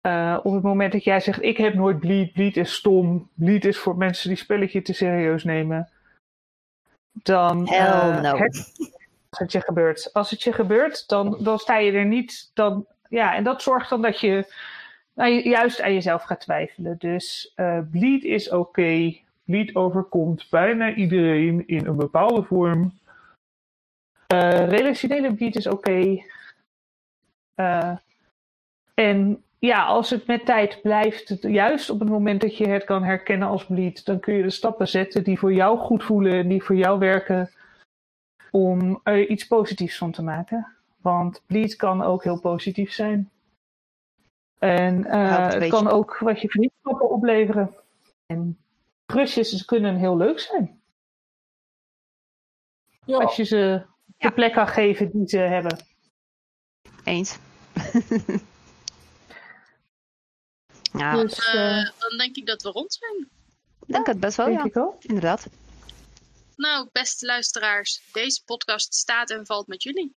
Eh, 0.00 0.38
op 0.42 0.52
het 0.52 0.62
moment 0.62 0.92
dat 0.92 1.04
jij 1.04 1.20
zegt: 1.20 1.42
Ik 1.42 1.56
heb 1.56 1.74
nooit 1.74 1.98
bleed, 2.00 2.32
bleed 2.32 2.56
is 2.56 2.74
stom, 2.74 3.28
bleed 3.34 3.64
is 3.64 3.78
voor 3.78 3.96
mensen 3.96 4.28
die 4.28 4.38
spelletje 4.38 4.82
te 4.82 4.92
serieus 4.92 5.44
nemen. 5.44 5.88
Dan. 7.12 7.68
Hell 7.68 8.10
eh, 8.10 8.20
no. 8.20 8.38
Als 9.30 9.38
het 9.38 9.52
je 9.52 9.60
gebeurt. 9.60 10.12
Als 10.12 10.30
het 10.30 10.42
je 10.42 10.52
gebeurt, 10.52 11.08
dan, 11.08 11.36
dan 11.40 11.58
sta 11.58 11.76
je 11.78 11.92
er 11.92 12.04
niet. 12.06 12.50
Dan, 12.54 12.86
ja, 13.08 13.34
en 13.34 13.44
dat 13.44 13.62
zorgt 13.62 13.90
dan 13.90 14.02
dat 14.02 14.20
je 14.20 14.52
nou, 15.14 15.30
ju- 15.32 15.48
juist 15.48 15.80
aan 15.82 15.94
jezelf 15.94 16.22
gaat 16.22 16.40
twijfelen. 16.40 16.96
Dus 16.98 17.52
eh, 17.54 17.78
bleed 17.90 18.24
is 18.24 18.50
oké. 18.50 19.16
Bleed 19.48 19.74
overkomt 19.74 20.46
bijna 20.50 20.94
iedereen 20.94 21.66
in 21.66 21.86
een 21.86 21.96
bepaalde 21.96 22.42
vorm. 22.42 22.92
Eh, 24.26 24.68
relationele 24.68 25.34
bleed 25.34 25.56
is 25.56 25.66
oké. 25.66 26.22
Eh, 27.54 27.96
en 28.94 29.44
ja, 29.58 29.84
als 29.84 30.10
het 30.10 30.26
met 30.26 30.44
tijd 30.44 30.82
blijft, 30.82 31.36
juist 31.40 31.90
op 31.90 32.00
het 32.00 32.08
moment 32.08 32.40
dat 32.40 32.56
je 32.56 32.68
het 32.68 32.84
kan 32.84 33.02
herkennen 33.02 33.48
als 33.48 33.66
bleed, 33.66 34.04
dan 34.04 34.20
kun 34.20 34.34
je 34.34 34.42
de 34.42 34.50
stappen 34.50 34.88
zetten 34.88 35.24
die 35.24 35.38
voor 35.38 35.52
jou 35.52 35.78
goed 35.78 36.04
voelen 36.04 36.32
en 36.32 36.48
die 36.48 36.62
voor 36.62 36.76
jou 36.76 36.98
werken 36.98 37.50
om 38.50 39.00
er 39.02 39.26
iets 39.26 39.46
positiefs 39.46 39.98
van 39.98 40.10
te 40.10 40.22
maken. 40.22 40.66
Want 41.00 41.42
bleed 41.46 41.76
kan 41.76 42.02
ook 42.02 42.24
heel 42.24 42.40
positief 42.40 42.92
zijn. 42.92 43.30
En 44.58 45.04
eh, 45.04 45.48
het 45.48 45.68
kan 45.68 45.88
ook 45.88 46.18
wat 46.18 46.40
je 46.40 46.48
vriendschappen 46.48 47.10
opleveren. 47.10 47.74
En 48.26 48.58
rustjes 49.12 49.64
kunnen 49.64 49.96
heel 49.96 50.16
leuk 50.16 50.40
zijn. 50.40 50.82
Ja, 53.04 53.16
Als 53.18 53.36
je 53.36 53.44
ze 53.44 53.56
Ja. 53.56 54.28
de 54.28 54.34
plek 54.34 54.52
kan 54.52 54.68
geven 54.68 55.10
die 55.10 55.28
ze 55.28 55.38
hebben. 55.38 55.86
Eens. 57.04 57.36
ja, 60.98 61.14
Dus 61.22 61.38
eh, 61.46 61.78
Eh, 61.80 61.90
dan 61.98 62.18
denk 62.18 62.36
ik 62.36 62.46
dat 62.46 62.62
we 62.62 62.68
rond 62.70 62.94
zijn. 62.94 63.28
ik 63.86 63.92
denk 63.94 64.06
het 64.06 64.20
best 64.20 64.36
wel, 64.36 64.46
denk 64.46 64.58
ja. 64.58 64.64
ik 64.64 64.76
ook. 64.76 65.04
Inderdaad. 65.04 65.46
Nou, 66.56 66.88
beste 66.92 67.26
luisteraars, 67.26 68.02
deze 68.12 68.44
podcast 68.44 68.94
staat 68.94 69.30
en 69.30 69.46
valt 69.46 69.66
met 69.66 69.82
jullie. 69.82 70.16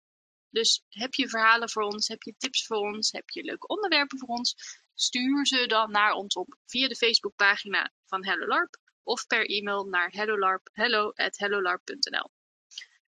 Dus 0.51 0.84
heb 0.88 1.14
je 1.14 1.28
verhalen 1.28 1.70
voor 1.70 1.82
ons, 1.82 2.09
heb 2.09 2.22
je 2.22 2.34
tips 2.38 2.66
voor 2.66 2.76
ons, 2.76 3.12
heb 3.12 3.28
je 3.30 3.43
leuke 3.45 3.66
onderwerpen 3.66 4.18
voor 4.18 4.28
ons, 4.28 4.57
stuur 5.01 5.47
ze 5.47 5.67
dan 5.67 5.91
naar 5.91 6.13
ons 6.13 6.35
op 6.35 6.57
via 6.67 6.89
de 6.89 6.97
Facebookpagina 6.97 7.93
van 8.07 8.25
Hello 8.25 8.47
LARP 8.47 8.77
of 9.03 9.27
per 9.27 9.47
e-mail 9.47 9.85
naar 9.85 10.11
hellolarp, 10.11 10.69
hello@hellolarp.nl. 10.73 12.31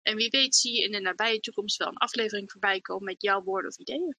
En 0.02 0.16
wie 0.16 0.30
weet 0.30 0.56
zie 0.56 0.74
je 0.74 0.84
in 0.84 0.92
de 0.92 1.00
nabije 1.00 1.40
toekomst 1.40 1.76
wel 1.76 1.88
een 1.88 1.96
aflevering 1.96 2.50
voorbij 2.50 2.80
komen 2.80 3.04
met 3.04 3.22
jouw 3.22 3.42
woorden 3.42 3.70
of 3.70 3.78
ideeën. 3.78 4.16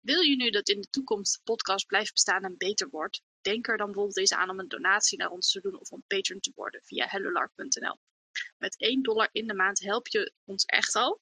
Wil 0.00 0.20
je 0.20 0.36
nu 0.36 0.50
dat 0.50 0.68
in 0.68 0.80
de 0.80 0.90
toekomst 0.90 1.34
de 1.34 1.40
podcast 1.44 1.86
blijft 1.86 2.12
bestaan 2.12 2.44
en 2.44 2.56
beter 2.56 2.88
wordt? 2.88 3.22
Denk 3.40 3.68
er 3.68 3.76
dan 3.76 3.86
bijvoorbeeld 3.86 4.18
eens 4.18 4.32
aan 4.32 4.50
om 4.50 4.58
een 4.58 4.68
donatie 4.68 5.18
naar 5.18 5.30
ons 5.30 5.50
te 5.50 5.60
doen 5.60 5.80
of 5.80 5.90
om 5.90 6.04
patron 6.06 6.40
te 6.40 6.52
worden 6.54 6.82
via 6.84 7.06
hellolarp.nl. 7.08 7.96
Met 8.58 8.78
1 8.78 9.02
dollar 9.02 9.28
in 9.32 9.46
de 9.46 9.54
maand 9.54 9.80
help 9.80 10.08
je 10.08 10.32
ons 10.44 10.64
echt 10.64 10.94
al. 10.94 11.20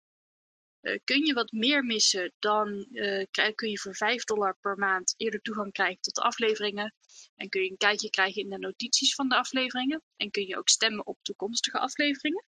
Eh, 0.80 0.98
kun 1.04 1.26
je 1.26 1.32
wat 1.32 1.52
meer 1.52 1.84
missen, 1.84 2.32
dan 2.38 2.86
eh, 2.92 3.52
kun 3.54 3.70
je 3.70 3.78
voor 3.78 3.94
5 3.94 4.24
dollar 4.24 4.56
per 4.60 4.76
maand 4.76 5.14
eerder 5.16 5.40
toegang 5.40 5.72
krijgen 5.72 6.00
tot 6.00 6.14
de 6.14 6.22
afleveringen. 6.22 6.94
En 7.36 7.48
kun 7.48 7.62
je 7.62 7.70
een 7.70 7.76
kijkje 7.76 8.10
krijgen 8.10 8.42
in 8.42 8.48
de 8.48 8.58
notities 8.58 9.14
van 9.14 9.28
de 9.28 9.36
afleveringen. 9.36 10.02
En 10.16 10.30
kun 10.30 10.46
je 10.46 10.56
ook 10.56 10.68
stemmen 10.68 11.06
op 11.06 11.18
toekomstige 11.22 11.78
afleveringen. 11.78 12.44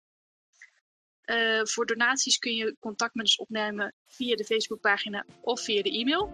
Eh, 1.20 1.64
voor 1.64 1.87
donaties 1.87 2.39
kun 2.39 2.55
je 2.55 2.77
contact 2.79 3.14
met 3.14 3.24
ons 3.24 3.37
opnemen 3.37 3.95
via 4.07 4.37
de 4.37 4.45
Facebookpagina 4.45 5.27
of 5.41 5.61
via 5.61 5.83
de 5.83 5.91
e-mail. 5.91 6.33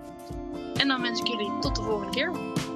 En 0.75 0.89
dan 0.89 1.03
wens 1.03 1.21
ik 1.21 1.27
jullie 1.27 1.59
tot 1.61 1.77
de 1.77 1.83
volgende 1.83 2.13
keer. 2.13 2.72